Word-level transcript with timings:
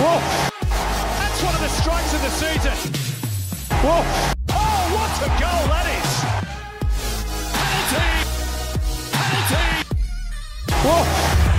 Whoa! 0.00 0.18
That's 1.18 1.42
one 1.42 1.54
of 1.54 1.60
the 1.60 1.68
strikes 1.68 2.14
of 2.14 2.22
the 2.22 2.30
season. 2.30 2.72
Whoa! 3.82 4.02
Oh, 4.50 4.80
what 4.94 5.10
a 5.22 5.28
goal 5.42 5.62
that 5.68 5.86
is! 5.98 6.10
Penalty! 7.58 8.08
Penalty! 9.12 9.66
Whoa! 10.86 11.02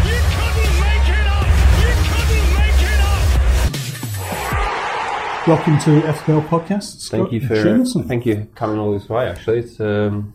You 0.08 0.18
couldn't 0.36 0.76
make 0.80 1.08
it 1.20 1.28
up! 1.28 1.48
You 1.84 1.92
couldn't 2.08 2.50
make 2.56 2.80
it 2.94 3.02
up! 5.44 5.48
Welcome 5.48 5.76
to 5.80 5.92
FPL 6.14 6.44
Podcast. 6.48 7.00
Scott 7.02 7.20
Thank 7.20 7.32
you 7.34 7.42
for 7.46 7.56
Jamieson. 7.62 8.08
thank 8.08 8.26
you 8.26 8.36
for 8.36 8.46
coming 8.56 8.78
all 8.80 8.94
this 8.94 9.10
way. 9.10 9.28
Actually, 9.28 9.60
it's 9.60 9.80
um, 9.82 10.34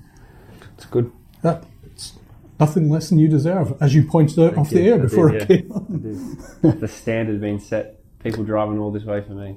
it's 0.77 0.85
good. 0.87 1.11
That- 1.43 1.65
it's 1.87 2.13
nothing 2.61 2.89
less 2.91 3.09
than 3.09 3.19
you 3.19 3.29
deserve, 3.29 3.75
as 3.81 3.95
you 3.95 4.05
pointed 4.05 4.39
out 4.41 4.57
off 4.59 4.71
the 4.71 4.81
air 4.87 4.95
I 4.95 4.99
before 4.99 5.31
did, 5.31 5.43
I 5.43 5.47
came 5.47 5.73
on. 5.73 6.79
the 6.81 6.89
standard 6.89 7.41
being 7.41 7.59
set. 7.61 8.01
People 8.25 8.43
driving 8.45 8.79
all 8.81 8.91
this 8.91 9.05
way 9.05 9.21
for 9.23 9.33
me. 9.33 9.57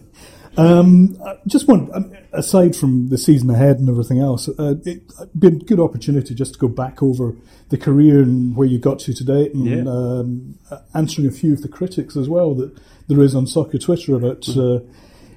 Um, 0.56 1.18
I 1.26 1.36
just 1.48 1.66
want, 1.66 1.92
um, 1.92 2.12
aside 2.32 2.76
from 2.76 3.08
the 3.08 3.18
season 3.18 3.50
ahead 3.50 3.80
and 3.80 3.88
everything 3.88 4.20
else, 4.20 4.48
uh, 4.48 4.76
it's 4.84 5.24
been 5.36 5.56
a 5.56 5.64
good 5.64 5.80
opportunity 5.80 6.32
just 6.32 6.52
to 6.52 6.58
go 6.60 6.68
back 6.68 7.02
over 7.02 7.34
the 7.70 7.76
career 7.76 8.22
and 8.22 8.54
where 8.54 8.68
you 8.68 8.78
got 8.78 9.00
to 9.00 9.12
today, 9.12 9.50
and 9.52 9.66
Yeah. 9.66 9.90
um, 9.92 10.54
uh, 10.70 10.78
answering 10.94 11.26
a 11.26 11.32
few 11.32 11.52
of 11.54 11.62
the 11.62 11.68
critics 11.68 12.16
as 12.16 12.28
well 12.28 12.54
that 12.54 12.70
there 13.08 13.20
is 13.20 13.34
on 13.34 13.48
soccer 13.48 13.78
Twitter 13.78 14.14
about 14.14 14.42
Mm-hmm. 14.42 14.60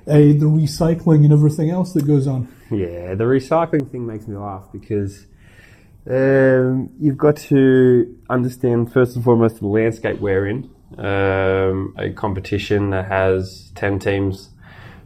uh, 0.07 0.13
uh, 0.13 0.17
the 0.17 0.45
recycling 0.45 1.23
and 1.23 1.33
everything 1.33 1.71
else 1.71 1.93
that 1.93 2.05
goes 2.05 2.27
on. 2.27 2.47
Yeah, 2.69 3.15
the 3.15 3.23
recycling 3.23 3.89
thing 3.89 4.05
makes 4.05 4.27
me 4.27 4.35
laugh 4.37 4.65
because 4.71 5.25
um, 6.07 6.91
you've 6.99 7.17
got 7.17 7.37
to 7.37 8.15
understand 8.29 8.93
first 8.93 9.15
and 9.15 9.25
foremost 9.25 9.61
the 9.61 9.67
landscape 9.67 10.19
we're 10.19 10.45
in. 10.45 10.69
Um, 10.97 11.95
a 11.97 12.11
competition 12.11 12.91
that 12.91 13.07
has 13.07 13.71
ten 13.75 13.99
teams. 13.99 14.49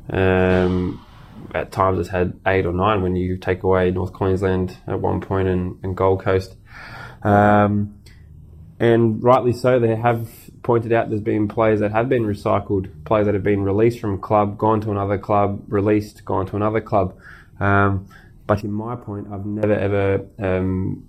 Um, 0.09 1.03
at 1.55 1.71
times 1.71 1.99
it's 1.99 2.09
had 2.09 2.39
eight 2.45 2.65
or 2.65 2.73
nine 2.73 3.01
when 3.01 3.15
you 3.15 3.37
take 3.37 3.63
away 3.63 3.89
North 3.91 4.13
Queensland 4.13 4.77
at 4.87 4.99
one 4.99 5.21
point 5.21 5.47
and, 5.47 5.79
and 5.83 5.97
Gold 5.97 6.21
Coast. 6.21 6.55
Um, 7.23 7.99
and 8.79 9.23
rightly 9.23 9.53
so, 9.53 9.79
they 9.79 9.95
have 9.95 10.29
pointed 10.63 10.93
out 10.93 11.09
there's 11.09 11.21
been 11.21 11.47
players 11.47 11.79
that 11.79 11.91
have 11.91 12.09
been 12.09 12.23
recycled, 12.23 12.89
players 13.05 13.25
that 13.25 13.33
have 13.33 13.43
been 13.43 13.63
released 13.63 13.99
from 13.99 14.19
club, 14.19 14.57
gone 14.57 14.81
to 14.81 14.91
another 14.91 15.17
club, 15.17 15.63
released, 15.67 16.23
gone 16.25 16.45
to 16.47 16.55
another 16.55 16.81
club. 16.81 17.17
Um, 17.59 18.07
but 18.47 18.63
in 18.63 18.71
my 18.71 18.95
point, 18.95 19.27
I've 19.31 19.45
never 19.45 19.73
ever 19.73 20.25
um, 20.39 21.07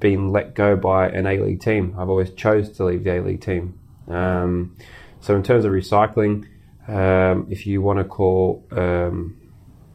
been 0.00 0.30
let 0.30 0.54
go 0.54 0.76
by 0.76 1.08
an 1.08 1.26
A 1.26 1.38
League 1.38 1.60
team. 1.60 1.94
I've 1.98 2.08
always 2.08 2.30
chose 2.30 2.70
to 2.76 2.84
leave 2.84 3.04
the 3.04 3.16
A 3.16 3.22
League 3.22 3.40
team. 3.40 3.78
Um, 4.08 4.76
so 5.20 5.34
in 5.34 5.42
terms 5.42 5.64
of 5.64 5.72
recycling, 5.72 6.46
um, 6.88 7.46
if 7.50 7.66
you 7.66 7.80
want 7.80 7.98
to 7.98 8.04
call 8.04 8.66
um, 8.72 9.36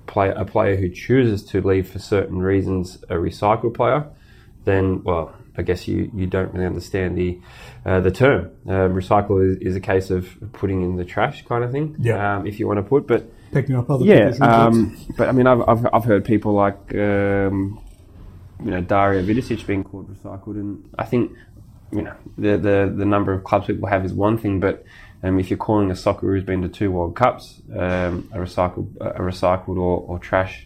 play, 0.07 0.29
a 0.29 0.45
player 0.45 0.75
who 0.75 0.89
chooses 0.89 1.43
to 1.45 1.61
leave 1.61 1.89
for 1.89 1.99
certain 1.99 2.39
reasons 2.39 3.03
a 3.09 3.15
recycled 3.15 3.75
player, 3.75 4.07
then 4.65 5.03
well, 5.03 5.35
I 5.57 5.61
guess 5.61 5.87
you, 5.87 6.09
you 6.13 6.25
don't 6.25 6.53
really 6.53 6.65
understand 6.65 7.17
the 7.17 7.39
uh, 7.85 7.99
the 7.99 8.11
term. 8.11 8.52
Um, 8.65 8.93
recycle 8.93 9.45
is, 9.45 9.57
is 9.57 9.75
a 9.75 9.80
case 9.80 10.09
of 10.09 10.35
putting 10.53 10.83
in 10.83 10.95
the 10.95 11.05
trash 11.05 11.45
kind 11.45 11.63
of 11.63 11.71
thing. 11.71 11.95
Yeah. 11.99 12.37
Um, 12.37 12.47
if 12.47 12.59
you 12.59 12.67
want 12.67 12.77
to 12.77 12.83
put, 12.83 13.07
but 13.07 13.30
Picking 13.52 13.75
up 13.75 13.89
other 13.89 14.05
yeah, 14.05 14.31
um, 14.41 14.95
but 15.17 15.27
I 15.27 15.31
mean, 15.31 15.47
I've, 15.47 15.67
I've, 15.67 15.87
I've 15.91 16.03
heard 16.03 16.23
people 16.23 16.53
like 16.53 16.93
um, 16.93 17.81
you 18.63 18.69
know 18.69 18.81
Dario 18.81 19.23
Vidosic 19.23 19.65
being 19.65 19.83
called 19.83 20.07
recycled, 20.07 20.53
and 20.53 20.87
I 20.99 21.05
think 21.05 21.31
you 21.91 22.01
know 22.01 22.15
the 22.37 22.57
the, 22.57 22.93
the 22.95 23.05
number 23.05 23.33
of 23.33 23.43
clubs 23.43 23.67
people 23.67 23.87
have 23.89 24.05
is 24.05 24.13
one 24.13 24.37
thing, 24.37 24.59
but 24.59 24.83
um, 25.23 25.39
if 25.39 25.49
you're 25.49 25.57
calling 25.57 25.91
a 25.91 25.95
soccer 25.95 26.27
who's 26.27 26.43
been 26.43 26.61
to 26.61 26.69
two 26.69 26.91
World 26.91 27.15
Cups 27.15 27.61
um, 27.75 28.29
a 28.33 28.37
recycled 28.37 28.95
a 29.01 29.19
recycled 29.19 29.77
or, 29.77 29.99
or 30.08 30.19
trash, 30.19 30.65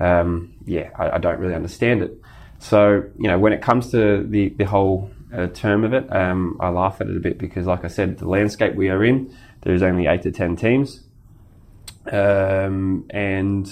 um, 0.00 0.52
yeah, 0.66 0.90
I, 0.96 1.10
I 1.12 1.18
don't 1.18 1.38
really 1.40 1.54
understand 1.54 2.02
it. 2.02 2.12
So 2.60 3.04
you 3.18 3.28
know, 3.28 3.38
when 3.38 3.52
it 3.52 3.62
comes 3.62 3.90
to 3.92 4.24
the 4.24 4.50
the 4.50 4.64
whole 4.64 5.10
uh, 5.34 5.48
term 5.48 5.84
of 5.84 5.92
it, 5.94 6.10
um, 6.14 6.56
I 6.60 6.68
laugh 6.68 7.00
at 7.00 7.08
it 7.08 7.16
a 7.16 7.20
bit 7.20 7.38
because, 7.38 7.66
like 7.66 7.84
I 7.84 7.88
said, 7.88 8.18
the 8.18 8.28
landscape 8.28 8.74
we 8.74 8.88
are 8.88 9.04
in, 9.04 9.34
there's 9.62 9.82
only 9.82 10.06
eight 10.06 10.22
to 10.22 10.30
ten 10.32 10.56
teams. 10.56 11.02
Um, 12.10 13.04
and 13.10 13.66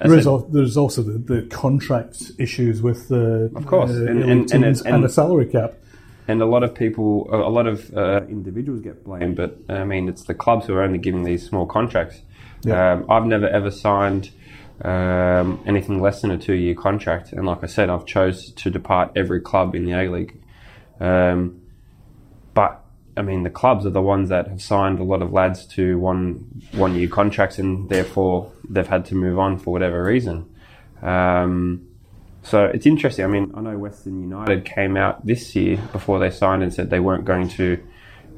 There 0.00 0.08
said- 0.20 0.26
al- 0.26 0.38
there's 0.50 0.76
also 0.76 1.02
the, 1.02 1.18
the 1.18 1.42
contract 1.42 2.32
issues 2.38 2.82
with 2.82 3.08
the 3.08 3.50
Of 3.54 3.66
course, 3.66 3.90
uh, 3.92 4.06
and- 4.06 4.24
and 4.24 4.52
and, 4.52 4.64
and- 4.84 5.04
the 5.04 5.08
salary 5.08 5.46
cap. 5.46 5.74
And 6.28 6.42
a 6.42 6.46
lot 6.46 6.62
of 6.62 6.74
people, 6.74 7.28
a 7.30 7.50
lot 7.50 7.66
of 7.66 7.94
uh, 7.96 8.22
individuals 8.28 8.80
get 8.80 9.04
blamed, 9.04 9.36
but 9.36 9.58
I 9.68 9.84
mean, 9.84 10.08
it's 10.08 10.24
the 10.24 10.34
clubs 10.34 10.66
who 10.66 10.74
are 10.74 10.82
only 10.82 10.98
giving 10.98 11.22
these 11.22 11.46
small 11.46 11.66
contracts. 11.66 12.22
Yeah. 12.62 12.92
Um, 12.92 13.06
I've 13.10 13.26
never 13.26 13.48
ever 13.48 13.70
signed 13.70 14.30
um, 14.82 15.62
anything 15.66 16.00
less 16.00 16.22
than 16.22 16.30
a 16.30 16.38
two-year 16.38 16.74
contract, 16.74 17.32
and 17.32 17.46
like 17.46 17.62
I 17.62 17.66
said, 17.66 17.90
I've 17.90 18.06
chose 18.06 18.50
to 18.52 18.70
depart 18.70 19.12
every 19.14 19.40
club 19.40 19.74
in 19.74 19.84
the 19.84 19.92
A 19.92 20.10
League. 20.10 20.40
Um, 20.98 21.62
but 22.54 22.82
I 23.16 23.22
mean, 23.22 23.44
the 23.44 23.50
clubs 23.50 23.86
are 23.86 23.90
the 23.90 24.02
ones 24.02 24.28
that 24.28 24.48
have 24.48 24.60
signed 24.60 24.98
a 24.98 25.04
lot 25.04 25.22
of 25.22 25.32
lads 25.32 25.66
to 25.68 25.98
one 25.98 26.62
one-year 26.72 27.08
contracts, 27.08 27.58
and 27.58 27.88
therefore 27.88 28.52
they've 28.68 28.86
had 28.86 29.04
to 29.06 29.14
move 29.14 29.38
on 29.38 29.58
for 29.58 29.72
whatever 29.72 30.02
reason. 30.02 30.50
Um, 31.02 31.85
so 32.48 32.64
it's 32.66 32.86
interesting. 32.86 33.24
I 33.24 33.28
mean, 33.28 33.52
I 33.54 33.60
know 33.60 33.76
Western 33.76 34.20
United 34.20 34.64
came 34.64 34.96
out 34.96 35.24
this 35.26 35.54
year 35.56 35.76
before 35.92 36.18
they 36.18 36.30
signed 36.30 36.62
and 36.62 36.72
said 36.72 36.90
they 36.90 37.00
weren't 37.00 37.24
going 37.24 37.48
to. 37.50 37.82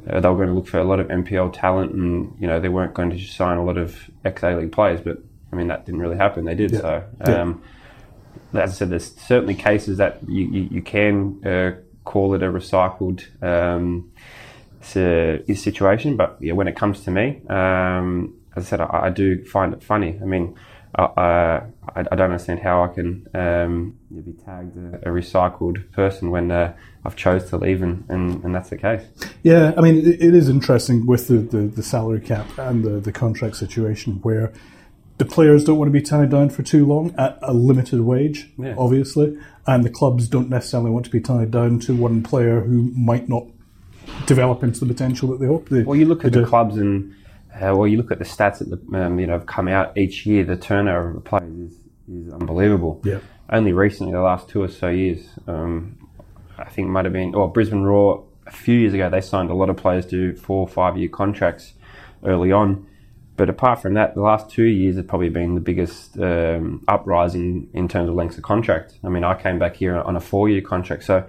Uh, 0.09 0.21
they 0.21 0.29
were 0.29 0.37
going 0.37 0.49
to 0.49 0.55
look 0.55 0.67
for 0.67 0.79
a 0.79 0.85
lot 0.85 1.01
of 1.01 1.09
MPL 1.09 1.53
talent, 1.53 1.93
and 1.93 2.35
you 2.41 2.47
know 2.47 2.59
they 2.61 2.69
weren't 2.71 2.95
going 2.95 3.11
to 3.11 3.19
sign 3.19 3.59
a 3.59 3.65
lot 3.65 3.77
of 3.77 4.11
ex 4.25 4.43
A 4.43 4.55
League 4.57 4.73
players. 4.73 5.01
But 5.01 5.19
I 5.53 5.57
mean, 5.57 5.69
that 5.69 5.85
didn't 5.85 6.01
really 6.01 6.17
happen. 6.17 6.45
They 6.45 6.55
did. 6.55 6.73
Yeah. 6.73 6.81
So, 6.81 7.05
Yeah. 7.27 7.43
um, 7.43 7.63
as 8.55 8.71
I 8.71 8.73
said, 8.73 8.91
there's 8.91 9.15
certainly 9.17 9.55
cases 9.55 9.99
that 9.99 10.19
you 10.27 10.47
you, 10.47 10.69
you 10.71 10.83
can 10.83 11.47
uh, 11.47 11.73
call 12.05 12.35
it 12.35 12.43
a 12.43 12.47
recycled 12.47 13.25
um, 13.43 14.11
situation. 14.81 16.17
But 16.17 16.39
yeah, 16.41 16.55
when 16.55 16.69
it 16.69 16.77
comes 16.77 17.01
to 17.05 17.11
me, 17.11 17.43
um, 17.49 18.35
as 18.57 18.65
I 18.67 18.69
said, 18.69 18.81
I, 18.81 19.01
I 19.05 19.11
do 19.11 19.45
find 19.45 19.75
it 19.75 19.83
funny. 19.83 20.19
I 20.23 20.25
mean, 20.25 20.57
I, 20.95 21.03
I, 21.05 22.01
I 22.01 22.03
don't 22.17 22.31
understand 22.31 22.61
how 22.61 22.83
I 22.83 22.89
can 22.89 23.27
um, 23.35 23.99
be 24.11 24.33
tagged 24.45 24.77
a, 24.77 25.09
a 25.09 25.13
recycled 25.13 25.91
person 25.93 26.31
when 26.31 26.51
uh, 26.51 26.75
I've 27.05 27.17
chose 27.17 27.49
to 27.51 27.57
leave, 27.59 27.83
and, 27.83 28.05
and, 28.09 28.43
and 28.45 28.55
that's 28.55 28.71
the 28.71 28.79
case. 28.79 29.03
Yeah, 29.43 29.75
I 29.77 29.81
mean, 29.81 29.99
it, 29.99 30.21
it 30.23 30.35
is 30.35 30.49
interesting 30.49 31.07
with 31.07 31.29
the, 31.29 31.39
the, 31.39 31.59
the 31.69 31.83
salary 31.83 32.21
cap 32.21 32.47
and 32.59 32.85
the, 32.85 33.01
the 33.01 33.13
contract 33.13 33.57
situation 33.57 34.15
where 34.23 34.53
the 35.19 35.25
players 35.25 35.65
don't 35.65 35.79
want 35.79 35.89
to 35.89 35.93
be 35.93 36.01
tied 36.03 36.31
down 36.31 36.49
for 36.51 36.63
too 36.63 36.87
long 36.87 37.15
at 37.19 37.39
a 37.43 37.53
limited 37.53 38.01
wage, 38.03 38.51
Yeah. 38.59 38.75
obviously, 38.79 39.37
and 39.67 39.85
the 39.85 39.91
clubs 39.91 40.29
don't 40.29 40.49
necessarily 40.49 40.91
want 40.91 41.05
to 41.07 41.11
be 41.11 41.21
tied 41.21 41.51
down 41.51 41.81
to 41.81 41.95
one 41.97 42.23
player 42.23 42.61
who 42.61 42.91
might 42.97 43.29
not 43.29 43.45
develop 44.27 44.63
into 44.63 44.81
the 44.81 44.87
potential 44.87 45.29
that 45.31 45.41
they 45.41 45.47
hope 45.47 45.69
they 45.69 45.83
Well, 45.83 45.97
you 45.97 46.07
look 46.07 46.25
at 46.25 46.33
the 46.33 46.41
do. 46.41 46.47
clubs 46.47 46.77
and 46.77 47.15
uh, 47.61 47.75
well, 47.77 47.87
you 47.87 47.97
look 47.97 48.11
at 48.11 48.19
the 48.19 48.25
stats 48.25 48.59
that 48.59 48.71
the, 48.71 49.07
um, 49.07 49.19
you 49.19 49.27
know 49.27 49.35
have 49.35 49.47
come 49.47 49.69
out 49.69 49.97
each 49.97 50.27
year. 50.27 50.45
The 50.45 50.57
turnover 50.57 51.09
of 51.09 51.15
the 51.15 51.21
players 51.21 51.53
is, 51.53 51.79
is 52.09 52.33
unbelievable. 52.33 53.01
Yeah. 53.05 53.21
Only 53.51 53.73
recently, 53.73 54.13
the 54.13 54.21
last 54.21 54.49
two 54.49 54.63
or 54.63 54.69
so 54.69 54.89
years, 54.89 55.27
um, 55.47 56.09
I 56.59 56.69
think 56.69 56.87
it 56.87 56.91
might 56.91 57.05
have 57.05 57.13
been. 57.13 57.33
Well, 57.33 57.49
Brisbane 57.49 57.83
Roar 57.83 58.25
a 58.47 58.51
few 58.51 58.79
years 58.79 58.95
ago 58.95 59.11
they 59.11 59.21
signed 59.21 59.51
a 59.51 59.55
lot 59.55 59.71
of 59.71 59.77
players 59.77 60.07
to 60.07 60.35
four 60.37 60.61
or 60.61 60.69
five 60.69 60.97
year 60.97 61.09
contracts 61.09 61.75
early 62.25 62.53
on. 62.53 62.87
But 63.37 63.49
apart 63.49 63.81
from 63.81 63.95
that, 63.95 64.17
the 64.17 64.21
last 64.21 64.51
two 64.51 64.65
years 64.65 64.97
have 64.97 65.07
probably 65.07 65.29
been 65.29 65.55
the 65.55 65.61
biggest 65.61 66.19
um, 66.19 66.83
uprising 66.89 67.69
in 67.73 67.87
terms 67.87 68.09
of 68.09 68.17
lengths 68.17 68.37
of 68.37 68.43
contract. 68.43 68.99
I 69.05 69.09
mean, 69.09 69.23
I 69.23 69.41
came 69.41 69.61
back 69.61 69.77
here 69.77 69.97
on 69.97 70.17
a 70.17 70.21
four 70.21 70.49
year 70.49 70.61
contract, 70.61 71.05
so 71.05 71.25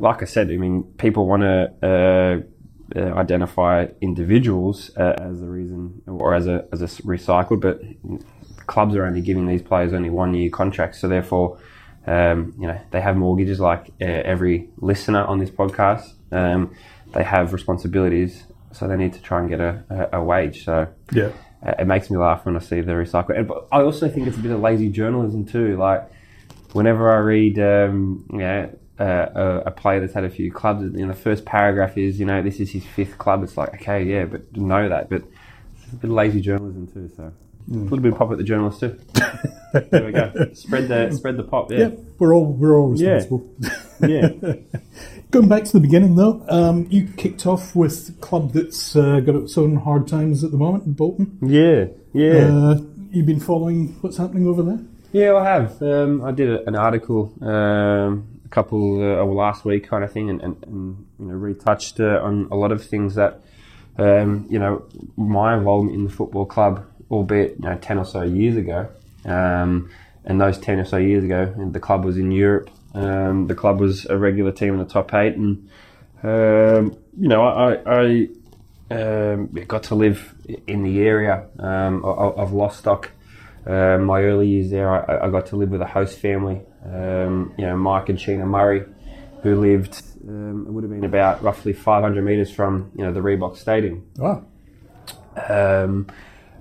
like 0.00 0.20
I 0.20 0.24
said, 0.24 0.50
I 0.50 0.56
mean, 0.56 0.82
people 0.98 1.26
want 1.26 1.42
to 1.42 1.86
uh, 1.86 2.46
uh, 2.94 3.14
identify 3.14 3.86
individuals 4.00 4.90
uh, 4.96 5.14
as 5.18 5.42
a 5.42 5.46
reason 5.46 6.02
or 6.06 6.34
as 6.34 6.46
a 6.46 6.66
as 6.72 6.82
a 6.82 6.86
recycled, 7.02 7.60
but 7.60 7.80
clubs 8.66 8.94
are 8.94 9.04
only 9.06 9.20
giving 9.20 9.46
these 9.46 9.62
players 9.62 9.92
only 9.92 10.10
one 10.10 10.34
year 10.34 10.50
contracts, 10.50 11.00
so 11.00 11.08
therefore, 11.08 11.58
um, 12.06 12.54
you 12.58 12.66
know, 12.66 12.78
they 12.90 13.00
have 13.00 13.16
mortgages 13.16 13.58
like 13.60 13.88
uh, 14.00 14.04
every 14.04 14.70
listener 14.78 15.24
on 15.24 15.38
this 15.38 15.50
podcast. 15.50 16.12
Um, 16.30 16.74
they 17.12 17.24
have 17.24 17.52
responsibilities, 17.52 18.44
so 18.72 18.86
they 18.88 18.96
need 18.96 19.12
to 19.14 19.22
try 19.22 19.40
and 19.40 19.48
get 19.48 19.60
a, 19.60 19.84
a, 20.12 20.18
a 20.20 20.22
wage. 20.24 20.64
So 20.64 20.88
Yeah. 21.12 21.30
uh, 21.64 21.74
it 21.78 21.86
makes 21.86 22.10
me 22.10 22.16
laugh 22.18 22.44
when 22.44 22.56
I 22.56 22.60
see 22.60 22.80
the 22.82 22.92
recycle. 22.92 23.36
And, 23.36 23.48
but 23.48 23.66
I 23.72 23.82
also 23.82 24.08
think 24.08 24.26
it's 24.26 24.36
a 24.36 24.40
bit 24.40 24.52
of 24.52 24.60
lazy 24.60 24.88
journalism 24.90 25.44
too. 25.44 25.76
Like 25.76 26.08
whenever 26.72 27.10
I 27.10 27.18
read, 27.18 27.58
um, 27.58 28.26
uh, 28.34 28.66
a, 29.04 29.62
a 29.66 29.70
player 29.70 30.00
that's 30.00 30.14
had 30.14 30.24
a 30.24 30.30
few 30.30 30.50
clubs, 30.52 30.82
you 30.94 31.06
know, 31.06 31.08
the 31.12 31.18
first 31.18 31.44
paragraph 31.44 31.96
is, 31.98 32.18
you 32.18 32.26
know, 32.26 32.42
this 32.42 32.60
is 32.60 32.70
his 32.70 32.84
fifth 32.84 33.18
club. 33.18 33.42
It's 33.42 33.56
like, 33.56 33.74
okay, 33.74 34.02
yeah, 34.04 34.24
but 34.24 34.56
know 34.56 34.88
that, 34.88 35.08
but 35.10 35.22
it's 35.84 35.92
a 35.92 35.96
bit 35.96 36.10
of 36.10 36.14
lazy 36.16 36.40
journalism 36.40 36.86
too. 36.86 37.10
So 37.16 37.24
a 37.68 37.74
little 37.74 37.98
bit 37.98 38.12
of 38.12 38.18
pop 38.18 38.30
at 38.30 38.38
the 38.38 38.44
journalists 38.44 38.80
too. 38.80 38.98
there 39.90 40.04
we 40.06 40.12
go. 40.12 40.32
Spread 40.54 40.88
the 40.88 41.10
spread 41.12 41.36
the 41.36 41.42
pop. 41.42 41.70
Yeah, 41.72 41.90
we're 42.18 42.34
all 42.34 42.46
we're 42.46 42.78
all 42.78 42.94
Yeah. 42.96 43.14
responsible. 43.14 43.54
Yeah. 44.06 44.28
Going 45.30 45.48
back 45.48 45.64
to 45.64 45.72
the 45.72 45.80
beginning, 45.80 46.14
though, 46.16 46.44
um, 46.50 46.86
you 46.90 47.08
kicked 47.16 47.46
off 47.46 47.74
with 47.74 48.10
a 48.10 48.12
club 48.20 48.52
that's 48.52 48.94
uh, 48.94 49.20
got 49.20 49.34
its 49.36 49.56
own 49.58 49.76
hard 49.76 50.06
times 50.06 50.44
at 50.44 50.50
the 50.50 50.56
moment, 50.58 50.96
Bolton. 50.96 51.38
yeah, 51.42 51.86
yeah. 52.12 52.46
Uh, 52.46 52.78
you've 53.10 53.24
been 53.26 53.40
following 53.40 53.96
what's 54.02 54.18
happening 54.18 54.46
over 54.46 54.62
there? 54.62 54.78
Yeah, 55.12 55.34
I 55.34 55.44
have. 55.44 55.82
Um, 55.82 56.22
I 56.22 56.30
did 56.30 56.48
a, 56.50 56.66
an 56.68 56.76
article 56.76 57.32
um, 57.42 58.28
a 58.46 58.48
couple 58.48 59.02
uh, 59.02 59.24
last 59.24 59.64
week, 59.64 59.88
kind 59.88 60.04
of 60.04 60.12
thing, 60.12 60.30
and, 60.30 60.40
and, 60.40 60.56
and 60.64 61.06
you 61.18 61.26
know 61.26 61.34
retouched 61.34 62.00
uh, 62.00 62.20
on 62.22 62.48
a 62.50 62.56
lot 62.56 62.72
of 62.72 62.84
things 62.84 63.16
that 63.16 63.40
um, 63.98 64.46
you 64.48 64.58
know 64.58 64.84
my 65.16 65.56
involvement 65.56 65.96
in 65.96 66.04
the 66.04 66.10
football 66.10 66.46
club, 66.46 66.86
albeit 67.10 67.56
you 67.58 67.68
know 67.68 67.76
ten 67.76 67.98
or 67.98 68.04
so 68.04 68.22
years 68.22 68.56
ago, 68.56 68.88
um, 69.24 69.90
and 70.24 70.40
those 70.40 70.58
ten 70.58 70.78
or 70.78 70.84
so 70.84 70.96
years 70.96 71.24
ago, 71.24 71.52
the 71.72 71.80
club 71.80 72.04
was 72.04 72.16
in 72.16 72.30
Europe. 72.30 72.70
Um, 72.94 73.46
the 73.46 73.54
club 73.54 73.80
was 73.80 74.06
a 74.06 74.16
regular 74.16 74.52
team 74.52 74.74
in 74.74 74.78
the 74.78 74.86
top 74.86 75.12
eight, 75.12 75.34
and 75.34 75.68
um, 76.22 76.96
you 77.18 77.28
know 77.28 77.42
I, 77.42 77.74
I 77.84 78.28
um, 78.90 79.46
got 79.66 79.84
to 79.84 79.96
live 79.96 80.34
in 80.66 80.84
the 80.84 81.00
area 81.02 81.46
um, 81.58 82.04
of 82.04 82.52
Lostock. 82.52 83.10
Um, 83.66 84.04
my 84.04 84.22
early 84.22 84.48
years 84.48 84.70
there, 84.70 84.88
I, 84.88 85.26
I 85.26 85.30
got 85.30 85.46
to 85.46 85.56
live 85.56 85.70
with 85.70 85.82
a 85.82 85.86
host 85.86 86.18
family. 86.18 86.60
Um, 86.84 87.52
you 87.58 87.66
know, 87.66 87.76
Mike 87.76 88.08
and 88.08 88.18
Sheena 88.18 88.46
Murray, 88.46 88.84
who 89.42 89.60
lived. 89.60 90.02
Um, 90.28 90.66
it 90.68 90.72
would 90.72 90.84
have 90.84 90.90
been 90.90 91.04
about 91.04 91.42
roughly 91.42 91.72
500 91.72 92.22
metres 92.24 92.50
from 92.50 92.90
you 92.96 93.04
know 93.04 93.12
the 93.12 93.20
Reebok 93.20 93.56
Stadium. 93.56 94.06
Ah, 94.20 94.40
Um, 95.48 96.06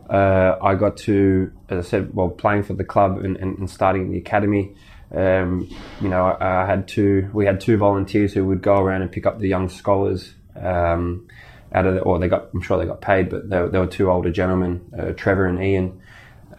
uh, 0.10 0.58
I 0.62 0.76
got 0.76 0.98
to, 0.98 1.52
as 1.70 1.86
I 1.86 1.90
said, 1.90 2.14
well, 2.14 2.30
playing 2.30 2.64
for 2.64 2.74
the 2.74 2.84
club 2.84 3.18
and, 3.24 3.38
and, 3.38 3.58
and 3.58 3.70
starting 3.70 4.12
the 4.12 4.18
academy. 4.20 4.76
Um, 5.12 5.68
you 6.02 6.10
know, 6.10 6.26
I, 6.26 6.64
I 6.64 6.66
had 6.66 6.88
two. 6.88 7.30
We 7.34 7.46
had 7.46 7.62
two 7.62 7.78
volunteers 7.78 8.34
who 8.34 8.46
would 8.46 8.62
go 8.62 8.78
around 8.78 9.02
and 9.04 9.12
pick 9.12 9.26
up 9.26 9.40
the 9.40 9.48
young 9.48 9.70
scholars 9.70 10.34
um, 10.56 11.28
out 11.72 11.86
of, 11.86 11.96
the, 11.96 12.02
or 12.02 12.20
they 12.20 12.28
got. 12.28 12.50
I'm 12.54 12.62
sure 12.62 12.78
they 12.78 12.86
got 12.86 13.02
paid, 13.02 13.30
but 13.30 13.50
there, 13.50 13.68
there 13.70 13.82
were 13.82 13.88
two 13.88 14.12
older 14.12 14.32
gentlemen, 14.32 14.82
uh, 14.98 15.12
Trevor 15.14 15.46
and 15.46 15.64
Ian, 15.64 16.02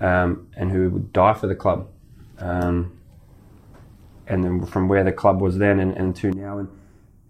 um, 0.01 0.49
and 0.57 0.71
who 0.71 0.91
would 0.91 1.13
die 1.13 1.35
for 1.35 1.47
the 1.47 1.55
club. 1.55 1.89
Um, 2.39 2.99
and 4.27 4.45
then 4.45 4.67
from 4.67 4.89
where 4.89 5.05
the 5.05 5.13
club 5.13 5.41
was 5.41 5.59
then 5.59 5.79
and, 5.81 5.97
and 5.97 6.17
to 6.17 6.31
now, 6.33 6.59
and 6.59 6.69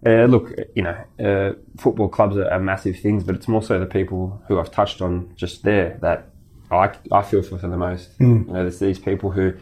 uh, 0.05 0.25
look, 0.25 0.53
you 0.75 0.83
know, 0.83 0.97
uh, 1.23 1.53
football 1.77 2.07
clubs 2.07 2.37
are, 2.37 2.49
are 2.49 2.59
massive 2.59 2.99
things, 2.99 3.23
but 3.23 3.35
it's 3.35 3.47
more 3.47 3.61
so 3.63 3.79
the 3.79 3.85
people 3.85 4.41
who 4.47 4.59
I've 4.59 4.71
touched 4.71 5.01
on 5.01 5.31
just 5.35 5.63
there 5.63 5.97
that 6.01 6.29
I, 6.71 6.91
I 7.11 7.21
feel 7.21 7.41
for, 7.41 7.57
for 7.57 7.67
the 7.67 7.77
most. 7.77 8.09
You 8.19 8.27
know, 8.27 8.53
there's 8.53 8.79
these 8.79 8.99
people 8.99 9.31
who, 9.31 9.53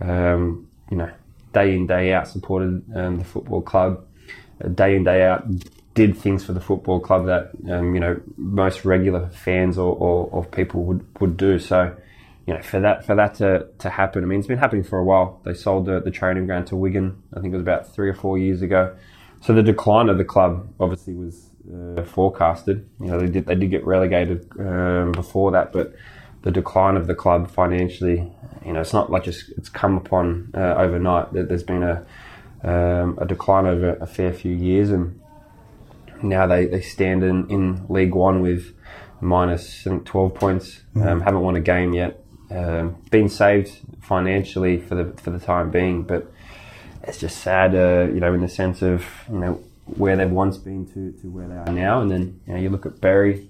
um, 0.00 0.68
you 0.90 0.96
know, 0.96 1.10
day 1.52 1.74
in 1.74 1.86
day 1.86 2.12
out 2.12 2.28
supported 2.28 2.84
um, 2.94 3.18
the 3.18 3.24
football 3.24 3.62
club, 3.62 4.04
uh, 4.64 4.68
day 4.68 4.96
in 4.96 5.04
day 5.04 5.24
out 5.24 5.46
did 5.94 6.16
things 6.16 6.44
for 6.44 6.52
the 6.52 6.60
football 6.60 7.00
club 7.00 7.26
that 7.26 7.50
um, 7.70 7.94
you 7.94 8.00
know 8.00 8.20
most 8.36 8.84
regular 8.84 9.28
fans 9.30 9.76
or, 9.76 9.94
or, 9.96 10.28
or 10.30 10.44
people 10.44 10.84
would, 10.84 11.04
would 11.20 11.36
do. 11.36 11.58
So, 11.58 11.94
you 12.50 12.56
know, 12.56 12.62
for 12.62 12.80
that 12.80 13.04
for 13.06 13.14
that 13.14 13.34
to, 13.36 13.68
to 13.78 13.88
happen, 13.88 14.24
I 14.24 14.26
mean, 14.26 14.40
it's 14.40 14.48
been 14.48 14.58
happening 14.58 14.82
for 14.82 14.98
a 14.98 15.04
while. 15.04 15.40
They 15.44 15.54
sold 15.54 15.86
the, 15.86 16.00
the 16.00 16.10
training 16.10 16.46
ground 16.46 16.66
to 16.68 16.76
Wigan. 16.76 17.22
I 17.32 17.40
think 17.40 17.52
it 17.54 17.56
was 17.56 17.62
about 17.62 17.94
three 17.94 18.08
or 18.08 18.14
four 18.14 18.38
years 18.38 18.60
ago. 18.60 18.96
So 19.40 19.52
the 19.54 19.62
decline 19.62 20.08
of 20.08 20.18
the 20.18 20.24
club 20.24 20.68
obviously 20.80 21.14
was 21.14 21.48
uh, 21.72 22.02
forecasted. 22.02 22.88
You 22.98 23.06
know, 23.06 23.20
they 23.20 23.28
did 23.28 23.46
they 23.46 23.54
did 23.54 23.70
get 23.70 23.86
relegated 23.86 24.48
um, 24.58 25.12
before 25.12 25.52
that, 25.52 25.72
but 25.72 25.94
the 26.42 26.50
decline 26.50 26.96
of 26.96 27.06
the 27.06 27.14
club 27.14 27.48
financially, 27.48 28.32
you 28.66 28.72
know, 28.72 28.80
it's 28.80 28.92
not 28.92 29.12
like 29.12 29.22
just 29.22 29.50
it's 29.56 29.68
come 29.68 29.96
upon 29.96 30.50
uh, 30.54 30.74
overnight. 30.74 31.32
There- 31.32 31.44
There's 31.46 31.62
been 31.62 31.84
a 31.84 32.04
um, 32.64 33.16
a 33.20 33.26
decline 33.26 33.66
over 33.66 33.90
a 34.00 34.06
fair 34.08 34.32
few 34.32 34.52
years, 34.52 34.90
and 34.90 35.20
now 36.20 36.48
they, 36.48 36.66
they 36.66 36.80
stand 36.80 37.22
in, 37.22 37.48
in 37.48 37.86
League 37.88 38.12
One 38.14 38.42
with 38.42 38.74
minus 39.20 39.86
I 39.86 39.90
think, 39.90 40.04
12 40.06 40.34
points. 40.34 40.80
Um, 40.96 41.20
haven't 41.20 41.40
won 41.42 41.54
a 41.56 41.60
game 41.60 41.92
yet. 41.94 42.18
Um, 42.50 42.96
been 43.10 43.28
saved 43.28 43.78
financially 44.02 44.80
for 44.80 44.96
the 44.96 45.12
for 45.20 45.30
the 45.30 45.38
time 45.38 45.70
being, 45.70 46.02
but 46.02 46.32
it's 47.04 47.18
just 47.18 47.38
sad, 47.38 47.74
uh, 47.74 48.12
you 48.12 48.20
know, 48.20 48.34
in 48.34 48.40
the 48.40 48.48
sense 48.48 48.82
of 48.82 49.04
you 49.30 49.38
know 49.38 49.60
where 49.84 50.16
they've 50.16 50.30
once 50.30 50.56
been 50.56 50.86
to, 50.86 51.12
to 51.20 51.30
where 51.30 51.48
they 51.48 51.56
are 51.56 51.72
now, 51.72 52.00
and 52.00 52.10
then 52.10 52.40
you 52.46 52.54
know 52.54 52.60
you 52.60 52.68
look 52.70 52.86
at 52.86 53.00
Bury, 53.00 53.48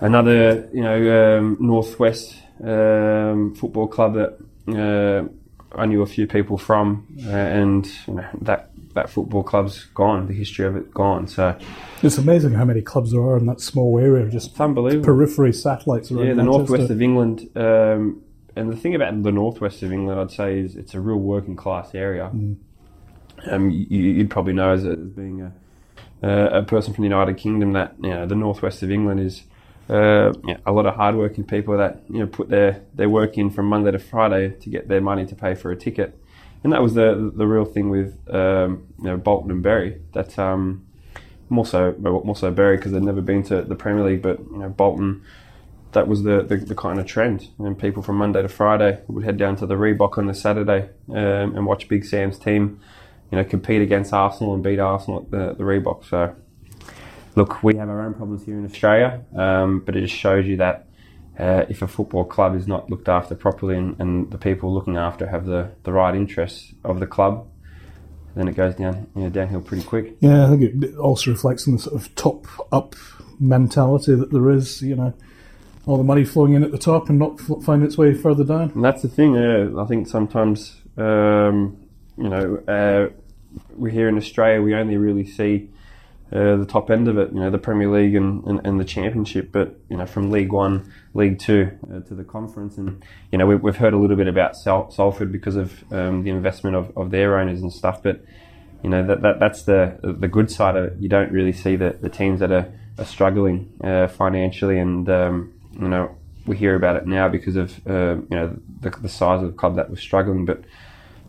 another 0.00 0.68
you 0.72 0.82
know 0.82 1.38
um, 1.38 1.56
northwest 1.58 2.36
um, 2.62 3.54
football 3.54 3.88
club 3.88 4.14
that 4.14 4.38
uh, 4.68 5.78
I 5.78 5.86
knew 5.86 6.02
a 6.02 6.06
few 6.06 6.26
people 6.26 6.58
from, 6.58 7.06
uh, 7.26 7.30
and 7.30 7.86
you 8.06 8.14
know 8.14 8.28
that 8.42 8.70
that 8.96 9.08
football 9.08 9.42
club's 9.42 9.84
gone, 9.94 10.26
the 10.26 10.34
history 10.34 10.66
of 10.66 10.74
it 10.76 10.92
gone. 10.92 11.28
So 11.28 11.56
it's 12.02 12.18
amazing 12.18 12.52
how 12.52 12.64
many 12.64 12.82
clubs 12.82 13.12
there 13.12 13.20
are 13.20 13.38
in 13.38 13.46
that 13.46 13.60
small 13.60 13.98
area, 13.98 14.28
just 14.28 14.50
it's 14.50 14.60
unbelievable. 14.60 15.04
periphery 15.04 15.52
satellites 15.52 16.10
around 16.10 16.26
Yeah, 16.26 16.34
the 16.34 16.42
Manchester. 16.42 16.58
northwest 16.58 16.90
of 16.90 17.00
England. 17.02 17.50
Um, 17.54 18.22
and 18.56 18.72
the 18.72 18.76
thing 18.76 18.94
about 18.94 19.22
the 19.22 19.32
northwest 19.32 19.82
of 19.82 19.92
England, 19.92 20.18
I'd 20.18 20.30
say, 20.30 20.58
is 20.58 20.76
it's 20.76 20.94
a 20.94 21.00
real 21.00 21.18
working 21.18 21.56
class 21.56 21.94
area. 21.94 22.26
Um, 22.26 23.70
you, 23.70 24.00
you'd 24.00 24.30
probably 24.30 24.54
know 24.54 24.70
as, 24.72 24.84
a, 24.84 24.92
as 24.92 25.10
being 25.10 25.42
a, 25.42 25.52
uh, 26.26 26.60
a 26.60 26.62
person 26.62 26.94
from 26.94 27.02
the 27.02 27.08
United 27.08 27.36
Kingdom 27.36 27.72
that 27.74 27.94
you 28.02 28.10
know 28.10 28.26
the 28.26 28.34
northwest 28.34 28.82
of 28.82 28.90
England 28.90 29.20
is 29.20 29.42
uh, 29.90 30.32
yeah, 30.46 30.56
a 30.64 30.72
lot 30.72 30.86
of 30.86 30.94
hardworking 30.96 31.44
people 31.44 31.76
that 31.76 32.02
you 32.08 32.18
know 32.20 32.26
put 32.26 32.48
their, 32.48 32.82
their 32.94 33.08
work 33.10 33.36
in 33.36 33.50
from 33.50 33.66
Monday 33.66 33.90
to 33.90 33.98
Friday 33.98 34.50
to 34.60 34.70
get 34.70 34.88
their 34.88 35.02
money 35.02 35.26
to 35.26 35.34
pay 35.34 35.54
for 35.54 35.70
a 35.70 35.76
ticket. 35.76 36.18
And 36.66 36.72
that 36.72 36.82
was 36.82 36.94
the 36.94 37.30
the 37.32 37.46
real 37.46 37.64
thing 37.64 37.90
with 37.90 38.18
um, 38.28 38.88
you 38.98 39.04
know 39.04 39.16
Bolton 39.16 39.52
and 39.52 39.62
Bury. 39.62 40.00
That 40.14 40.36
um, 40.36 40.84
more 41.48 41.64
so 41.64 41.94
more 42.00 42.34
so 42.34 42.50
Bury 42.50 42.76
because 42.76 42.90
they'd 42.90 43.04
never 43.04 43.20
been 43.20 43.44
to 43.44 43.62
the 43.62 43.76
Premier 43.76 44.02
League, 44.02 44.20
but 44.20 44.40
you 44.40 44.58
know 44.58 44.68
Bolton 44.68 45.22
that 45.92 46.08
was 46.08 46.24
the, 46.24 46.42
the, 46.42 46.56
the 46.56 46.74
kind 46.74 46.98
of 46.98 47.06
trend. 47.06 47.50
And 47.60 47.78
people 47.78 48.02
from 48.02 48.16
Monday 48.16 48.42
to 48.42 48.48
Friday 48.48 49.00
would 49.06 49.22
head 49.22 49.36
down 49.36 49.54
to 49.58 49.66
the 49.66 49.76
Reebok 49.76 50.18
on 50.18 50.26
the 50.26 50.34
Saturday 50.34 50.88
um, 51.08 51.54
and 51.54 51.66
watch 51.66 51.86
Big 51.86 52.04
Sam's 52.04 52.36
team, 52.36 52.80
you 53.30 53.38
know, 53.38 53.44
compete 53.44 53.80
against 53.80 54.12
Arsenal 54.12 54.52
and 54.52 54.64
beat 54.64 54.80
Arsenal 54.80 55.20
at 55.20 55.30
the, 55.30 55.54
the 55.54 55.62
Reebok. 55.62 56.04
So, 56.04 56.34
look, 57.36 57.62
we 57.62 57.76
have 57.76 57.88
our 57.88 58.02
own 58.02 58.14
problems 58.14 58.44
here 58.44 58.58
in 58.58 58.64
Australia, 58.64 59.22
um, 59.36 59.84
but 59.86 59.94
it 59.94 60.00
just 60.00 60.16
shows 60.16 60.46
you 60.46 60.56
that 60.56 60.85
uh, 61.38 61.64
if 61.68 61.82
a 61.82 61.88
football 61.88 62.24
club 62.24 62.54
is 62.56 62.66
not 62.66 62.88
looked 62.90 63.08
after 63.08 63.34
properly 63.34 63.76
and, 63.76 63.98
and 64.00 64.30
the 64.30 64.38
people 64.38 64.72
looking 64.72 64.96
after 64.96 65.26
have 65.26 65.44
the, 65.46 65.70
the 65.84 65.92
right 65.92 66.14
interests 66.14 66.72
of 66.84 67.00
the 67.00 67.06
club, 67.06 67.46
then 68.34 68.48
it 68.48 68.54
goes 68.54 68.74
down 68.74 69.06
you 69.14 69.22
know, 69.22 69.30
downhill 69.30 69.60
pretty 69.60 69.82
quick. 69.82 70.16
Yeah, 70.20 70.46
I 70.46 70.48
think 70.50 70.84
it 70.84 70.96
also 70.96 71.30
reflects 71.30 71.66
on 71.66 71.74
the 71.74 71.80
sort 71.80 71.96
of 71.96 72.14
top 72.14 72.46
up 72.72 72.94
mentality 73.38 74.14
that 74.14 74.30
there 74.30 74.50
is, 74.50 74.82
you 74.82 74.96
know, 74.96 75.14
all 75.86 75.96
the 75.96 76.04
money 76.04 76.24
flowing 76.24 76.54
in 76.54 76.64
at 76.64 76.72
the 76.72 76.78
top 76.78 77.08
and 77.08 77.18
not 77.18 77.40
finding 77.40 77.86
its 77.86 77.96
way 77.96 78.12
further 78.12 78.44
down. 78.44 78.72
And 78.74 78.84
that's 78.84 79.02
the 79.02 79.08
thing. 79.08 79.34
Yeah, 79.34 79.80
I 79.80 79.84
think 79.86 80.08
sometimes, 80.08 80.80
um, 80.96 81.78
you 82.16 82.28
know, 82.28 82.56
uh, 82.66 83.08
we 83.76 83.92
here 83.92 84.08
in 84.08 84.16
Australia 84.16 84.60
we 84.60 84.74
only 84.74 84.96
really 84.96 85.26
see 85.26 85.70
uh, 86.32 86.56
the 86.56 86.66
top 86.66 86.90
end 86.90 87.08
of 87.08 87.18
it. 87.18 87.32
You 87.32 87.40
know, 87.40 87.50
the 87.50 87.58
Premier 87.58 87.88
League 87.88 88.14
and, 88.14 88.44
and, 88.44 88.66
and 88.66 88.80
the 88.80 88.84
Championship. 88.84 89.52
But 89.52 89.76
you 89.88 89.96
know, 89.96 90.06
from 90.06 90.30
League 90.30 90.52
One, 90.52 90.92
League 91.14 91.38
Two 91.38 91.70
uh, 91.92 92.00
to 92.00 92.14
the 92.14 92.24
Conference, 92.24 92.78
and 92.78 93.02
you 93.30 93.38
know, 93.38 93.46
we, 93.46 93.56
we've 93.56 93.76
heard 93.76 93.92
a 93.92 93.98
little 93.98 94.16
bit 94.16 94.28
about 94.28 94.56
Sal- 94.56 94.90
Salford 94.90 95.32
because 95.32 95.56
of 95.56 95.84
um, 95.92 96.22
the 96.22 96.30
investment 96.30 96.76
of, 96.76 96.96
of 96.96 97.10
their 97.10 97.38
owners 97.38 97.62
and 97.62 97.72
stuff. 97.72 98.02
But 98.02 98.24
you 98.82 98.90
know, 98.90 99.06
that, 99.06 99.22
that 99.22 99.40
that's 99.40 99.62
the 99.62 99.98
the 100.02 100.28
good 100.28 100.50
side 100.50 100.76
of 100.76 100.84
it. 100.84 100.94
You 100.98 101.08
don't 101.08 101.32
really 101.32 101.52
see 101.52 101.76
the, 101.76 101.96
the 102.00 102.10
teams 102.10 102.40
that 102.40 102.52
are, 102.52 102.72
are 102.98 103.04
struggling 103.04 103.72
uh, 103.82 104.08
financially 104.08 104.78
and 104.78 105.08
um, 105.08 105.52
you 105.80 105.88
know, 105.88 106.16
we 106.46 106.56
hear 106.56 106.74
about 106.74 106.96
it 106.96 107.06
now 107.06 107.28
because 107.28 107.56
of 107.56 107.86
uh, 107.86 108.16
you 108.16 108.26
know 108.30 108.56
the, 108.80 108.90
the 108.90 109.08
size 109.08 109.42
of 109.42 109.48
the 109.48 109.56
club 109.56 109.76
that 109.76 109.90
was 109.90 110.00
struggling. 110.00 110.44
But 110.44 110.62